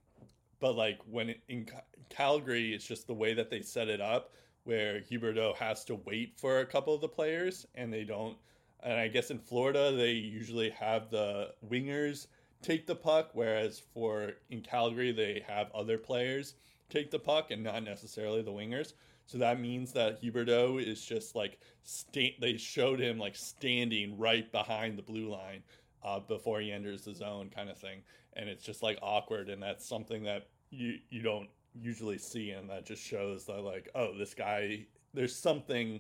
but 0.60 0.76
like 0.76 1.00
when 1.10 1.36
in 1.48 1.68
Calgary, 2.10 2.74
it's 2.74 2.86
just 2.86 3.08
the 3.08 3.14
way 3.14 3.34
that 3.34 3.50
they 3.50 3.62
set 3.62 3.88
it 3.88 4.02
up, 4.02 4.34
where 4.64 5.02
Huberdeau 5.02 5.56
has 5.56 5.84
to 5.86 5.96
wait 6.06 6.34
for 6.38 6.60
a 6.60 6.66
couple 6.66 6.94
of 6.94 7.02
the 7.02 7.08
players, 7.08 7.66
and 7.76 7.92
they 7.92 8.04
don't. 8.04 8.38
And 8.82 8.94
I 8.94 9.08
guess 9.08 9.30
in 9.30 9.40
Florida, 9.40 9.92
they 9.92 10.12
usually 10.12 10.70
have 10.70 11.10
the 11.10 11.54
wingers 11.70 12.28
take 12.62 12.88
the 12.88 12.96
puck, 12.96 13.32
whereas 13.34 13.82
for 13.94 14.34
in 14.50 14.62
Calgary 14.62 15.12
they 15.12 15.44
have 15.48 15.72
other 15.74 15.98
players 15.98 16.56
take 16.90 17.12
the 17.12 17.20
puck 17.20 17.52
and 17.52 17.64
not 17.64 17.84
necessarily 17.84 18.42
the 18.42 18.52
wingers. 18.52 18.94
So 19.26 19.38
that 19.38 19.60
means 19.60 19.94
that 19.94 20.22
Huberdeau 20.22 20.84
is 20.84 21.06
just 21.06 21.36
like 21.36 21.60
sta- 21.84 22.36
they 22.42 22.58
showed 22.58 23.00
him 23.00 23.20
like 23.20 23.36
standing 23.36 24.18
right 24.18 24.52
behind 24.52 24.98
the 24.98 25.04
blue 25.04 25.30
line 25.30 25.62
uh, 26.04 26.20
before 26.20 26.60
he 26.62 26.72
enters 26.72 27.04
the 27.04 27.14
zone, 27.14 27.50
kind 27.54 27.70
of 27.70 27.78
thing, 27.78 28.02
and 28.40 28.50
it's 28.50 28.64
just 28.64 28.82
like 28.82 28.98
awkward, 29.02 29.50
and 29.50 29.62
that's 29.62 29.86
something 29.86 30.24
that 30.24 30.48
you 30.72 30.96
you 31.10 31.22
don't 31.22 31.50
usually 31.74 32.18
see, 32.18 32.52
and 32.52 32.70
that 32.70 32.86
just 32.86 33.04
shows 33.04 33.46
that 33.46 33.62
like 33.62 33.90
oh 33.96 34.18
this 34.18 34.34
guy 34.34 34.86
there's 35.14 35.36
something 35.36 36.00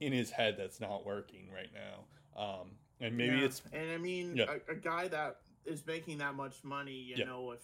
in 0.00 0.12
his 0.12 0.30
head 0.30 0.56
that's 0.58 0.80
not 0.80 1.06
working 1.06 1.48
right 1.52 1.70
now. 1.72 2.40
Um, 2.40 2.70
and 3.00 3.16
maybe 3.16 3.36
Yeah, 3.36 3.44
it's 3.44 3.62
and 3.72 3.90
I 3.90 3.98
mean 3.98 4.36
Yeah. 4.36 4.56
a, 4.68 4.72
a 4.72 4.76
guy 4.76 5.08
that 5.08 5.38
is 5.64 5.86
making 5.86 6.18
that 6.18 6.34
much 6.34 6.64
money, 6.64 6.92
you 6.92 7.16
Yeah. 7.16 7.24
know, 7.26 7.52
if 7.52 7.62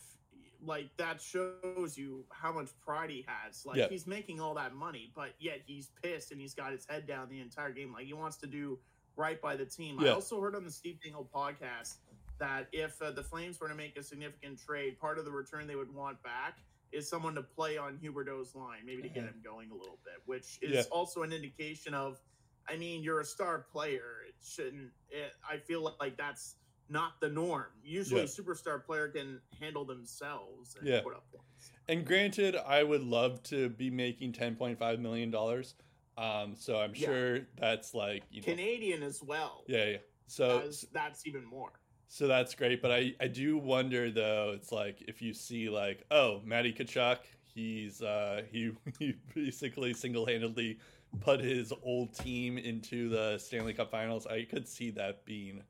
like 0.62 0.96
that 0.96 1.20
shows 1.20 1.96
you 1.98 2.24
how 2.30 2.52
much 2.52 2.70
pride 2.80 3.10
he 3.10 3.24
has. 3.26 3.66
Like 3.66 3.88
he's 3.90 4.06
making 4.06 4.40
all 4.40 4.54
that 4.54 4.74
money, 4.74 5.12
but 5.14 5.34
yet 5.38 5.60
he's 5.66 5.90
pissed 6.02 6.30
and 6.32 6.40
he's 6.40 6.54
got 6.54 6.72
his 6.72 6.86
head 6.86 7.06
down 7.06 7.28
the 7.28 7.40
entire 7.40 7.72
game. 7.72 7.92
Like 7.92 8.06
he 8.06 8.14
wants 8.14 8.36
to 8.38 8.46
do 8.46 8.78
right 9.16 9.40
by 9.40 9.56
the 9.56 9.66
team. 9.66 10.00
I 10.00 10.08
also 10.08 10.40
heard 10.40 10.54
on 10.56 10.64
the 10.64 10.70
Steve 10.70 10.98
Dangle 11.02 11.28
podcast 11.34 11.96
that 12.38 12.68
if 12.72 13.00
uh, 13.02 13.10
the 13.10 13.22
Flames 13.22 13.60
were 13.60 13.68
to 13.68 13.74
make 13.74 13.96
a 13.98 14.02
significant 14.02 14.58
trade, 14.58 14.98
part 14.98 15.18
of 15.18 15.24
the 15.24 15.30
return 15.30 15.66
they 15.66 15.76
would 15.76 15.92
want 15.94 16.22
back 16.22 16.58
is 16.92 17.08
someone 17.08 17.34
to 17.34 17.42
play 17.42 17.76
on 17.76 17.98
Huberdeau's 17.98 18.54
line, 18.54 18.84
maybe 18.86 19.02
to 19.02 19.08
get 19.08 19.24
Mhm. 19.24 19.28
him 19.34 19.40
going 19.42 19.70
a 19.70 19.74
little 19.74 19.98
bit, 20.04 20.14
which 20.26 20.58
is 20.62 20.70
Yeah. 20.72 20.82
also 20.90 21.22
an 21.22 21.32
indication 21.32 21.94
of 21.94 22.20
I 22.66 22.78
mean, 22.78 23.02
you're 23.02 23.20
a 23.20 23.24
star 23.26 23.58
player. 23.58 24.22
It 24.26 24.36
shouldn't. 24.42 24.90
It, 25.10 25.34
I 25.46 25.58
feel 25.58 25.94
like 26.00 26.16
that's 26.16 26.56
not 26.88 27.20
the 27.20 27.28
norm. 27.28 27.70
Usually, 27.82 28.22
Yeah. 28.22 28.24
a 28.24 28.30
superstar 28.30 28.82
player 28.82 29.08
can 29.10 29.42
handle 29.60 29.84
themselves 29.84 30.74
and 30.76 30.88
Yeah. 30.88 31.02
put 31.02 31.12
up 31.14 31.30
points. 31.30 31.72
And 31.88 32.06
granted, 32.06 32.56
I 32.56 32.82
would 32.82 33.02
love 33.02 33.42
to 33.44 33.68
be 33.68 33.90
making 33.90 34.32
ten 34.32 34.56
point 34.56 34.78
five 34.78 34.98
million 34.98 35.30
dollars. 35.30 35.74
Um, 36.16 36.56
so 36.56 36.78
I'm 36.80 36.94
Yeah. 36.94 37.06
sure 37.08 37.40
that's 37.56 37.92
like 37.92 38.24
you 38.30 38.40
know, 38.40 38.46
Canadian 38.46 39.02
as 39.02 39.22
well. 39.22 39.64
yeah, 39.68 39.84
yeah. 39.84 39.98
So 40.26 40.60
That's, 40.60 40.80
that's 40.88 41.26
even 41.26 41.44
more. 41.44 41.78
So 42.14 42.28
that's 42.28 42.54
great. 42.54 42.80
But 42.80 42.92
I 42.92 43.12
I 43.18 43.26
do 43.26 43.58
wonder 43.58 44.08
though. 44.08 44.52
It's 44.54 44.70
like 44.70 45.02
if 45.08 45.20
you 45.20 45.34
see 45.34 45.68
like 45.68 46.04
oh 46.12 46.42
Matty 46.44 46.72
Tkachuk, 46.72 47.18
he's 47.42 48.02
uh 48.02 48.42
he 48.52 48.70
he 49.00 49.16
basically 49.34 49.92
single 49.94 50.24
handedly 50.24 50.78
put 51.20 51.40
his 51.40 51.72
old 51.82 52.14
team 52.14 52.56
into 52.56 53.08
the 53.08 53.36
Stanley 53.38 53.74
Cup 53.74 53.90
Finals. 53.90 54.28
I 54.28 54.44
could 54.48 54.68
see 54.68 54.90
that 54.92 55.24
being 55.24 55.60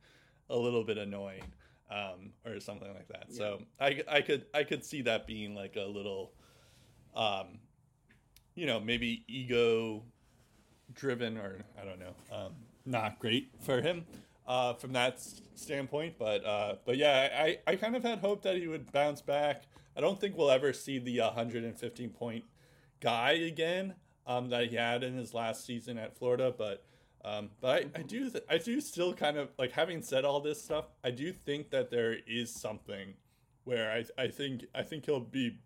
a 0.51 0.57
little 0.57 0.84
bit 0.84 0.99
annoying. 0.99 1.45
Um, 1.90 2.32
or 2.45 2.61
something 2.61 2.92
like 2.92 3.09
that. 3.09 3.32
So 3.32 3.62
I, 3.78 4.03
I 4.11 4.20
could 4.20 4.47
I 4.53 4.64
could 4.64 4.84
see 4.84 5.03
that 5.03 5.26
being 5.26 5.55
like 5.55 5.76
a 5.76 5.86
little 5.86 6.32
um, 7.14 7.59
you 8.55 8.66
know, 8.66 8.80
maybe 8.80 9.22
ego 9.28 10.03
driven 10.92 11.38
or 11.38 11.59
I 11.80 11.84
don't 11.84 12.01
know, 12.01 12.14
um, 12.32 12.53
not 12.84 13.18
great 13.18 13.51
for 13.61 13.80
him 13.80 14.05
uh, 14.47 14.74
from 14.74 14.92
that 14.92 15.20
standpoint. 15.55 16.16
But 16.18 16.45
uh, 16.45 16.76
but 16.84 16.97
yeah, 16.97 17.28
I, 17.36 17.59
I 17.66 17.76
kind 17.76 17.97
of 17.97 18.03
had 18.03 18.18
hope 18.20 18.42
that 18.42 18.57
he 18.57 18.66
would 18.66 18.92
bounce 18.92 19.20
back. 19.22 19.64
I 19.97 20.01
don't 20.01 20.20
think 20.20 20.36
we'll 20.36 20.51
ever 20.51 20.72
see 20.72 20.99
the 20.99 21.20
115 21.20 22.11
point 22.11 22.45
guy 23.01 23.32
again 23.32 23.95
um, 24.26 24.49
that 24.51 24.68
he 24.68 24.76
had 24.76 25.05
in 25.05 25.16
his 25.16 25.34
last 25.34 25.64
season 25.64 25.99
at 25.99 26.16
Florida, 26.16 26.55
but. 26.57 26.84
Um, 27.26 27.49
but 27.62 27.86
I, 27.97 28.01
I 28.01 28.03
do 28.03 28.28
th- 28.28 28.45
I 28.51 28.59
do 28.59 28.82
still 28.82 29.14
kind 29.14 29.38
of 29.38 29.49
like 29.59 29.72
having 29.72 30.03
said 30.03 30.26
all 30.26 30.40
this 30.40 30.62
stuff. 30.62 30.84
I 31.03 31.11
do 31.11 31.32
think 31.32 31.70
that 31.70 31.90
there 31.90 32.18
is 32.26 32.55
something 32.55 33.14
where 33.64 33.90
I 33.90 34.05
I 34.22 34.28
think 34.28 34.66
I 34.74 34.82
think 34.82 35.07
he'll 35.07 35.20
be 35.20 35.59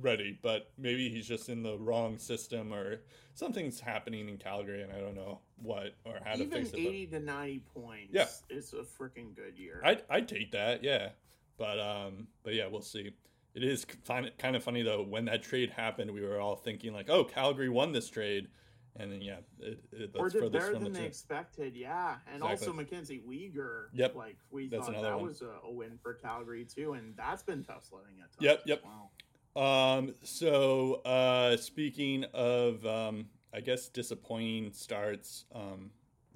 ready, 0.00 0.38
but 0.42 0.70
maybe 0.76 1.08
he's 1.08 1.26
just 1.26 1.48
in 1.48 1.62
the 1.62 1.78
wrong 1.78 2.18
system 2.18 2.72
or 2.74 3.00
something's 3.34 3.80
happening 3.80 4.28
in 4.28 4.36
Calgary 4.36 4.82
and 4.82 4.92
I 4.92 5.00
don't 5.00 5.14
know 5.14 5.40
what 5.56 5.94
or 6.04 6.18
how 6.24 6.34
to 6.34 6.44
fix 6.46 6.68
it. 6.68 6.72
but- 6.72 6.80
eighty 6.80 7.06
to 7.08 7.20
ninety 7.20 7.62
points 7.74 8.10
Yeah. 8.12 8.26
is 8.50 8.72
a 8.74 8.82
freaking 8.82 9.34
good 9.34 9.56
year. 9.56 9.80
I'd, 9.84 10.02
I'd 10.10 10.28
take 10.28 10.52
that, 10.52 10.84
yeah. 10.84 11.10
But 11.56 11.80
um, 11.80 12.28
but 12.44 12.54
yeah, 12.54 12.68
we'll 12.68 12.82
see. 12.82 13.10
It 13.54 13.64
is 13.64 13.84
kind 14.06 14.30
kind 14.38 14.54
of 14.54 14.62
funny 14.62 14.82
though. 14.82 15.02
When 15.02 15.24
that 15.24 15.42
trade 15.42 15.70
happened, 15.70 16.12
we 16.12 16.20
were 16.22 16.38
all 16.38 16.54
thinking 16.54 16.92
like, 16.92 17.10
"Oh, 17.10 17.24
Calgary 17.24 17.68
won 17.68 17.90
this 17.90 18.08
trade," 18.08 18.46
and 18.94 19.10
then 19.10 19.20
yeah, 19.20 19.38
it, 19.58 19.80
it, 19.90 20.10
or 20.14 20.30
that's 20.30 20.40
did 20.40 20.52
better 20.52 20.74
than 20.78 20.92
the 20.92 21.00
they 21.00 21.04
expected, 21.06 21.74
yeah. 21.74 22.18
And 22.32 22.36
Exactly. 22.44 22.66
also 22.68 22.72
Mackenzie 22.72 23.22
Weegar. 23.28 23.86
Yep. 23.92 24.14
Like 24.14 24.36
we 24.52 24.68
That's 24.68 24.86
thought 24.86 25.02
that 25.02 25.16
one. 25.16 25.26
was 25.26 25.42
a, 25.42 25.50
a 25.64 25.72
win 25.72 25.98
for 26.00 26.14
Calgary 26.14 26.64
too, 26.64 26.92
and 26.92 27.16
that's 27.16 27.42
been 27.42 27.64
tough 27.64 27.84
sledding 27.86 28.20
at 28.22 28.30
times. 28.30 28.38
Yep, 28.42 28.62
yep. 28.66 28.82
well. 28.84 29.10
Um, 29.56 30.14
so 30.22 31.00
uh, 31.04 31.56
speaking 31.56 32.24
of, 32.32 32.84
um, 32.86 33.26
I 33.52 33.60
guess 33.60 33.88
disappointing 33.88 34.72
starts, 34.72 35.44
um, 35.54 35.90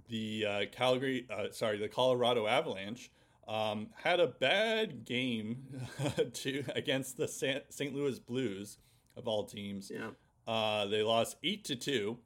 the 0.09 0.47
uh, 0.47 0.61
Calgary, 0.73 1.27
uh, 1.31 1.47
sorry, 1.53 1.79
the 1.79 1.89
Colorado 1.89 2.47
Avalanche 2.47 3.11
um, 3.49 3.89
had 3.95 4.21
a 4.21 4.27
bad 4.27 5.05
game 5.05 5.65
to 6.33 6.65
against 6.75 7.17
the 7.17 7.29
St. 7.29 7.95
Louis 7.95 8.19
Blues 8.19 8.79
of 9.17 9.29
all 9.29 9.45
teams. 9.45 9.91
Yeah. 9.93 10.11
Uh, 10.47 10.87
they 10.87 11.03
lost 11.03 11.37
eight 11.45 11.65
to 11.65 11.77
two, 11.77 12.19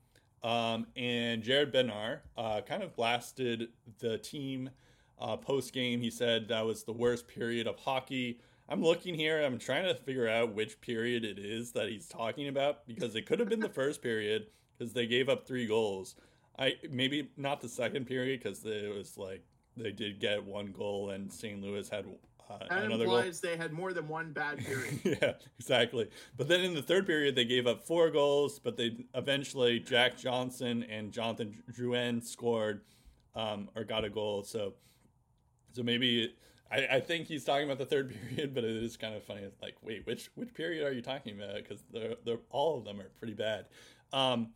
um, 0.43 0.87
and 0.97 1.43
Jared 1.43 1.73
Bednar 1.73 2.21
uh, 2.37 2.61
kind 2.63 2.83
of 2.83 2.95
blasted 2.97 3.69
the 3.99 4.19
team 4.19 4.71
uh, 5.19 5.37
post 5.37 5.73
game. 5.73 6.01
He 6.01 6.11
said 6.11 6.49
that 6.49 6.65
was 6.65 6.85
the 6.85 6.93
worst 6.93 7.29
period 7.29 7.67
of 7.67 7.79
hockey. 7.79 8.41
I'm 8.69 8.83
looking 8.83 9.15
here. 9.15 9.43
I'm 9.43 9.59
trying 9.59 9.85
to 9.85 9.95
figure 9.95 10.29
out 10.29 10.55
which 10.55 10.81
period 10.81 11.25
it 11.25 11.39
is 11.39 11.73
that 11.73 11.89
he's 11.89 12.09
talking 12.09 12.49
about 12.49 12.87
because 12.87 13.15
it 13.15 13.27
could 13.27 13.39
have 13.39 13.49
been 13.49 13.61
the 13.61 13.69
first 13.83 14.03
period 14.03 14.47
because 14.77 14.93
they 14.93 15.07
gave 15.07 15.29
up 15.29 15.47
three 15.47 15.67
goals. 15.67 16.17
I 16.59 16.75
maybe 16.91 17.31
not 17.37 17.61
the 17.61 17.69
second 17.69 18.07
period 18.07 18.41
because 18.43 18.65
it 18.65 18.95
was 18.95 19.17
like 19.17 19.43
they 19.77 19.93
did 19.93 20.21
get 20.21 20.43
one 20.45 20.73
goal 20.73 21.11
and 21.11 21.31
St. 21.31 21.61
Louis 21.63 21.89
had 21.89 22.07
uh, 22.51 22.59
That 22.69 22.85
another 22.85 23.05
goal. 23.05 23.17
implies 23.17 23.41
they 23.41 23.57
had 23.57 23.73
more 23.73 23.93
than 23.93 24.09
one 24.09 24.33
bad 24.33 24.59
period. 24.65 25.01
yeah, 25.05 25.33
exactly. 25.59 26.09
But 26.37 26.49
then 26.49 26.63
in 26.63 26.75
the 26.75 26.83
third 26.83 27.07
period, 27.07 27.35
they 27.35 27.45
gave 27.45 27.67
up 27.67 27.87
four 27.87 28.11
goals, 28.11 28.59
but 28.59 28.77
they 28.77 28.97
eventually 29.15 29.81
Jack 29.81 30.17
Johnson 30.17 30.85
and 30.85 31.13
Jonathan 31.13 31.63
Drouin 31.71 32.25
scored 32.25 32.81
um, 33.35 33.69
or 33.77 33.85
got 33.85 34.05
a 34.05 34.11
goal. 34.11 34.43
So, 34.43 34.73
so 35.73 35.83
maybe 35.83 36.35
I, 36.71 36.87
I 36.93 37.01
think 37.01 37.27
he's 37.27 37.45
talking 37.45 37.65
about 37.65 37.79
the 37.79 37.87
third 37.87 38.15
period, 38.29 38.55
but 38.55 38.65
it 38.65 38.83
is 38.83 38.97
kind 38.97 39.15
of 39.15 39.23
funny. 39.25 39.43
It's 39.43 39.61
like, 39.63 39.75
wait, 39.83 40.07
which 40.07 40.31
which 40.35 40.53
period 40.55 40.87
are 40.87 40.93
you 40.93 41.03
talking 41.03 41.41
about? 41.41 41.57
Because 41.57 41.85
they're, 41.93 42.15
they're 42.25 42.39
all 42.51 42.79
of 42.79 42.85
them 42.85 43.01
are 43.01 43.11
pretty 43.19 43.35
bad. 43.35 43.67
Um, 44.13 44.49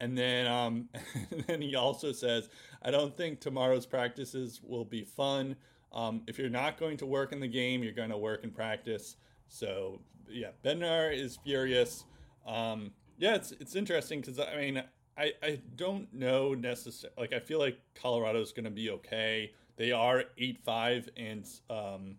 and 0.00 0.16
then 0.16 0.46
um, 0.46 0.88
and 1.30 1.44
then 1.46 1.60
he 1.60 1.74
also 1.74 2.12
says, 2.12 2.48
I 2.82 2.90
don't 2.90 3.16
think 3.16 3.40
tomorrow's 3.40 3.86
practices 3.86 4.60
will 4.62 4.84
be 4.84 5.04
fun. 5.04 5.56
Um, 5.92 6.22
if 6.26 6.38
you're 6.38 6.50
not 6.50 6.78
going 6.78 6.96
to 6.98 7.06
work 7.06 7.32
in 7.32 7.40
the 7.40 7.48
game, 7.48 7.82
you're 7.82 7.92
going 7.92 8.10
to 8.10 8.18
work 8.18 8.44
in 8.44 8.50
practice. 8.50 9.16
So 9.48 10.00
yeah, 10.28 10.50
Bednar 10.64 11.14
is 11.16 11.36
furious. 11.36 12.04
Um, 12.46 12.92
yeah, 13.18 13.34
it's 13.34 13.52
it's 13.52 13.74
interesting 13.74 14.20
because 14.20 14.38
I 14.38 14.56
mean 14.56 14.82
I 15.16 15.32
I 15.42 15.60
don't 15.76 16.12
know 16.12 16.54
necessarily 16.54 17.14
like 17.18 17.32
I 17.32 17.40
feel 17.40 17.58
like 17.58 17.78
Colorado's 17.94 18.52
going 18.52 18.64
to 18.64 18.70
be 18.70 18.90
okay. 18.90 19.52
They 19.76 19.92
are 19.92 20.24
eight 20.38 20.58
five 20.64 21.08
and 21.16 21.46
um, 21.70 22.16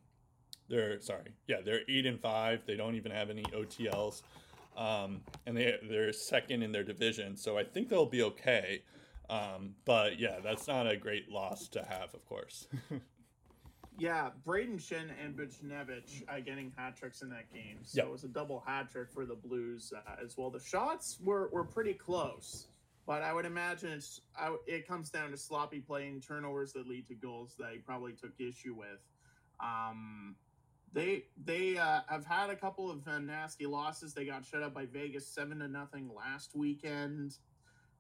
they're 0.70 1.00
sorry 1.02 1.32
yeah 1.48 1.62
they're 1.64 1.82
eight 1.90 2.06
and 2.06 2.20
five. 2.20 2.62
They 2.66 2.76
don't 2.76 2.96
even 2.96 3.12
have 3.12 3.30
any 3.30 3.44
OTLs. 3.44 4.22
Um, 4.76 5.22
and 5.48 5.58
they 5.58 5.76
they're 5.90 6.14
second 6.14 6.62
in 6.62 6.72
their 6.72 6.84
division, 6.84 7.36
so 7.36 7.58
I 7.58 7.64
think 7.64 7.90
they'll 7.90 8.06
be 8.06 8.22
okay. 8.24 8.84
Um, 9.30 9.74
but 9.86 10.20
yeah, 10.20 10.38
that's 10.44 10.68
not 10.68 10.88
a 10.90 10.96
great 10.96 11.30
loss 11.32 11.68
to 11.70 11.84
have, 11.84 12.14
of 12.14 12.24
course. 12.30 12.68
yeah, 13.98 14.30
Brayden 14.46 14.78
Schenn 14.80 15.10
and 15.22 15.36
Buchnevich 15.36 16.24
uh, 16.30 16.40
getting 16.42 16.72
hat 16.78 16.96
tricks 16.96 17.24
in 17.24 17.30
that 17.30 17.52
game. 17.52 17.80
So 17.82 17.98
Yep. 17.98 18.06
it 18.06 18.12
was 18.12 18.24
a 18.24 18.28
double 18.30 18.60
hat 18.66 18.92
trick 18.92 19.10
for 19.12 19.26
the 19.26 19.36
Blues 19.36 19.92
uh, 19.96 20.16
as 20.24 20.38
well. 20.38 20.50
The 20.52 20.60
shots 20.60 21.18
were, 21.24 21.50
were 21.52 21.64
pretty 21.64 21.94
close, 21.94 22.68
but 23.08 23.24
I 23.24 23.34
would 23.34 23.46
imagine 23.46 23.94
it's 23.94 24.22
I, 24.38 24.54
it 24.68 24.86
comes 24.86 25.10
down 25.10 25.32
to 25.32 25.38
sloppy 25.38 25.80
play 25.80 26.08
and 26.08 26.22
turnovers 26.22 26.74
that 26.74 26.88
lead 26.88 27.08
to 27.08 27.16
goals 27.16 27.56
that 27.58 27.72
he 27.72 27.80
probably 27.80 28.12
took 28.12 28.34
issue 28.38 28.76
with. 28.78 29.00
Um, 29.62 30.36
they 30.94 31.24
they 31.44 31.78
uh, 31.78 32.02
have 32.08 32.26
had 32.26 32.50
a 32.50 32.56
couple 32.56 32.92
of 32.92 33.08
uh, 33.08 33.20
nasty 33.20 33.66
losses. 33.66 34.14
They 34.14 34.26
got 34.26 34.46
shut 34.46 34.62
out 34.62 34.74
by 34.74 34.86
Vegas 34.86 35.26
seven 35.26 35.60
to 35.60 35.70
nothing 35.70 36.12
last 36.14 36.52
weekend. 36.54 37.38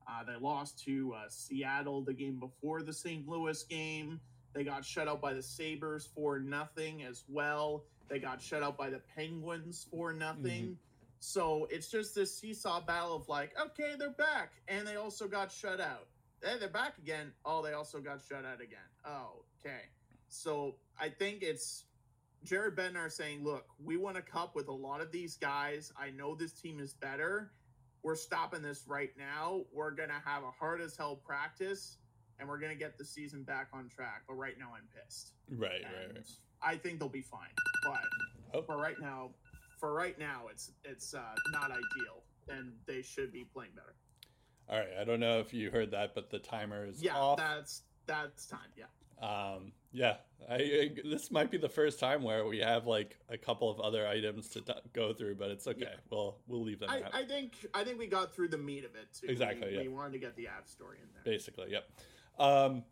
Uh, 0.10 0.24
they 0.26 0.38
lost 0.40 0.84
to 0.86 1.14
uh, 1.18 1.26
Seattle 1.30 2.02
the 2.02 2.14
game 2.14 2.40
before 2.40 2.82
the 2.82 2.94
St. 2.94 3.28
Louis 3.28 3.62
game. 3.64 4.20
They 4.54 4.64
got 4.64 4.86
shut 4.86 5.08
out 5.08 5.22
by 5.22 5.34
the 5.34 5.44
Sabres 5.44 6.10
for 6.16 6.40
nothing 6.40 7.04
as 7.04 7.24
well. 7.28 7.84
They 8.10 8.20
got 8.20 8.42
shut 8.42 8.64
out 8.64 8.78
by 8.78 8.90
the 8.90 9.02
Penguins 9.16 9.86
for 9.90 10.14
nothing. 10.14 10.78
So 11.20 11.68
it's 11.72 11.90
just 11.90 12.14
this 12.16 12.38
seesaw 12.38 12.82
battle 12.82 13.16
of 13.16 13.28
like, 13.28 13.52
okay, 13.60 13.94
they're 13.98 14.12
back, 14.12 14.52
and 14.68 14.88
they 14.88 14.96
also 14.96 15.28
got 15.28 15.52
shut 15.52 15.80
out. 15.82 16.08
Hey, 16.44 16.58
they're 16.60 16.70
back 16.70 16.98
again. 17.00 17.32
Oh, 17.46 17.64
they 17.64 17.74
also 17.74 18.00
got 18.00 18.20
shut 18.28 18.46
out 18.46 18.62
again. 18.62 18.78
Oh, 19.06 19.44
okay. 19.60 19.82
So 20.30 20.76
I 21.00 21.10
think 21.10 21.42
it's 21.42 21.86
Jared 22.44 22.76
Bednar 22.76 23.12
saying, 23.12 23.44
look, 23.44 23.66
we 23.84 23.98
won 23.98 24.18
a 24.18 24.22
cup 24.22 24.56
with 24.56 24.68
a 24.68 24.74
lot 24.74 25.02
of 25.02 25.12
these 25.12 25.36
guys. 25.38 25.92
I 26.00 26.12
know 26.12 26.36
this 26.36 26.54
team 26.54 26.80
is 26.80 26.94
better. 26.94 27.52
We're 28.04 28.16
stopping 28.16 28.62
this 28.62 28.84
right 28.88 29.10
now. 29.18 29.62
We're 29.74 29.92
going 29.92 30.10
to 30.10 30.22
have 30.24 30.44
a 30.44 30.52
hard 30.52 30.80
as 30.82 30.96
hell 30.96 31.16
practice 31.16 31.98
and 32.40 32.48
we're 32.48 32.60
going 32.60 32.72
to 32.72 32.78
get 32.78 32.98
the 32.98 33.04
season 33.06 33.44
back 33.44 33.70
on 33.74 33.90
track. 33.90 34.22
But 34.28 34.36
right 34.36 34.54
now, 34.60 34.72
I'm 34.76 34.88
pissed. 34.94 35.34
right, 35.50 35.72
right, 35.84 36.14
right. 36.14 36.28
I 36.62 36.76
think 36.76 37.00
they'll 37.00 37.10
be 37.10 37.22
fine. 37.22 37.50
But 37.84 38.00
Oh. 38.54 38.62
for 38.62 38.78
right 38.78 39.00
now, 39.02 39.32
for 39.78 39.94
right 39.94 40.18
now, 40.20 40.44
it's 40.52 40.72
it's 40.84 41.14
uh, 41.14 41.22
not 41.52 41.72
ideal, 41.72 42.24
and 42.50 42.74
they 42.86 43.02
should 43.02 43.32
be 43.32 43.44
playing 43.54 43.72
better. 43.76 43.96
All 44.70 44.78
right. 44.80 44.90
I 45.00 45.04
don't 45.06 45.20
know 45.20 45.40
if 45.40 45.54
you 45.54 45.72
heard 45.72 45.92
that, 45.92 46.14
but 46.14 46.30
the 46.30 46.40
timer 46.40 46.86
is 46.86 47.02
Yeah, 47.02 47.16
off. 47.16 47.38
that's 47.38 47.84
that's 48.06 48.46
time. 48.48 48.60
Yeah. 48.76 48.86
Um, 49.20 49.72
yeah, 49.92 50.18
I, 50.48 50.56
I 50.56 50.92
this 51.04 51.32
might 51.32 51.50
be 51.50 51.58
the 51.58 51.70
first 51.70 52.00
time 52.00 52.22
where 52.22 52.46
we 52.46 52.60
have 52.60 52.86
like 52.86 53.18
a 53.30 53.38
couple 53.38 53.72
of 53.72 53.80
other 53.80 54.06
items 54.08 54.48
to 54.50 54.62
t- 54.62 54.74
go 54.94 55.12
through, 55.14 55.36
but 55.36 55.50
it's 55.50 55.66
okay. 55.68 55.80
Yeah. 55.82 55.96
We'll 56.12 56.38
we'll 56.48 56.62
leave 56.64 56.80
them 56.80 56.90
I. 56.92 57.02
I 57.14 57.24
think 57.26 57.54
I 57.74 57.84
think 57.84 57.98
we 57.98 58.08
got 58.08 58.36
through 58.36 58.50
the 58.50 58.58
meat 58.58 58.84
of 58.86 58.94
it 58.96 59.08
too. 59.20 59.28
Exactly, 59.28 59.70
We, 59.70 59.76
yeah. 59.76 59.82
we 59.84 59.88
wanted 59.88 60.12
to 60.14 60.20
get 60.20 60.36
the 60.36 60.48
app 60.48 60.68
story 60.68 60.98
in 61.02 61.08
there. 61.14 61.24
Basically, 61.34 61.72
yep. 61.72 61.90
Um, 62.38 62.84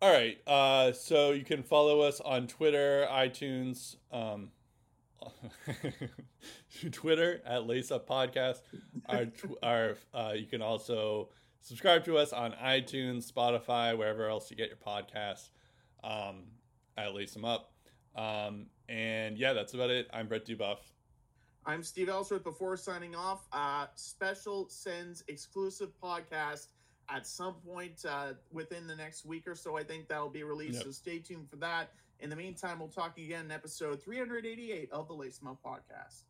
all 0.00 0.10
right. 0.12 0.38
Uh, 0.46 0.92
so 0.92 1.32
you 1.32 1.44
can 1.44 1.62
follow 1.62 2.00
us 2.00 2.20
on 2.20 2.46
Twitter, 2.46 3.06
iTunes, 3.10 3.96
um, 4.10 4.50
Twitter 6.92 7.40
at 7.44 7.66
Lace 7.66 7.90
Up 7.90 8.08
Podcast. 8.08 8.60
Our 9.06 9.26
tw- 9.26 9.58
our 9.62 9.96
uh, 10.14 10.32
you 10.34 10.46
can 10.46 10.62
also 10.62 11.28
subscribe 11.60 12.04
to 12.04 12.16
us 12.16 12.32
on 12.32 12.52
iTunes, 12.52 13.30
Spotify, 13.30 13.96
wherever 13.96 14.28
else 14.28 14.50
you 14.50 14.56
get 14.56 14.68
your 14.68 14.78
podcasts. 14.78 15.50
Um, 16.02 16.44
at 16.96 17.14
Lace 17.14 17.34
Them 17.34 17.44
Up. 17.44 17.72
Um, 18.16 18.66
and 18.88 19.38
yeah, 19.38 19.52
that's 19.52 19.74
about 19.74 19.90
it. 19.90 20.08
I'm 20.12 20.28
Brett 20.28 20.46
Dubuff. 20.46 20.78
I'm 21.66 21.82
Steve 21.82 22.08
Ellsworth. 22.08 22.44
Before 22.44 22.76
signing 22.76 23.14
off, 23.14 23.46
uh, 23.52 23.86
special 23.94 24.68
sends 24.68 25.22
exclusive 25.28 25.90
podcast 26.02 26.68
at 27.08 27.26
some 27.26 27.54
point 27.54 28.04
uh, 28.08 28.32
within 28.52 28.86
the 28.86 28.96
next 28.96 29.24
week 29.24 29.46
or 29.46 29.54
so. 29.54 29.76
I 29.76 29.84
think 29.84 30.08
that'll 30.08 30.30
be 30.30 30.42
released. 30.42 30.76
Yep. 30.76 30.84
So 30.84 30.90
stay 30.90 31.18
tuned 31.18 31.48
for 31.48 31.56
that. 31.56 31.92
In 32.22 32.28
the 32.28 32.36
meantime, 32.36 32.78
we'll 32.78 32.88
talk 32.88 33.16
again 33.16 33.46
in 33.46 33.50
episode 33.50 34.02
388 34.02 34.90
of 34.92 35.08
the 35.08 35.14
Lace 35.14 35.40
Up 35.46 35.58
podcast. 35.64 36.24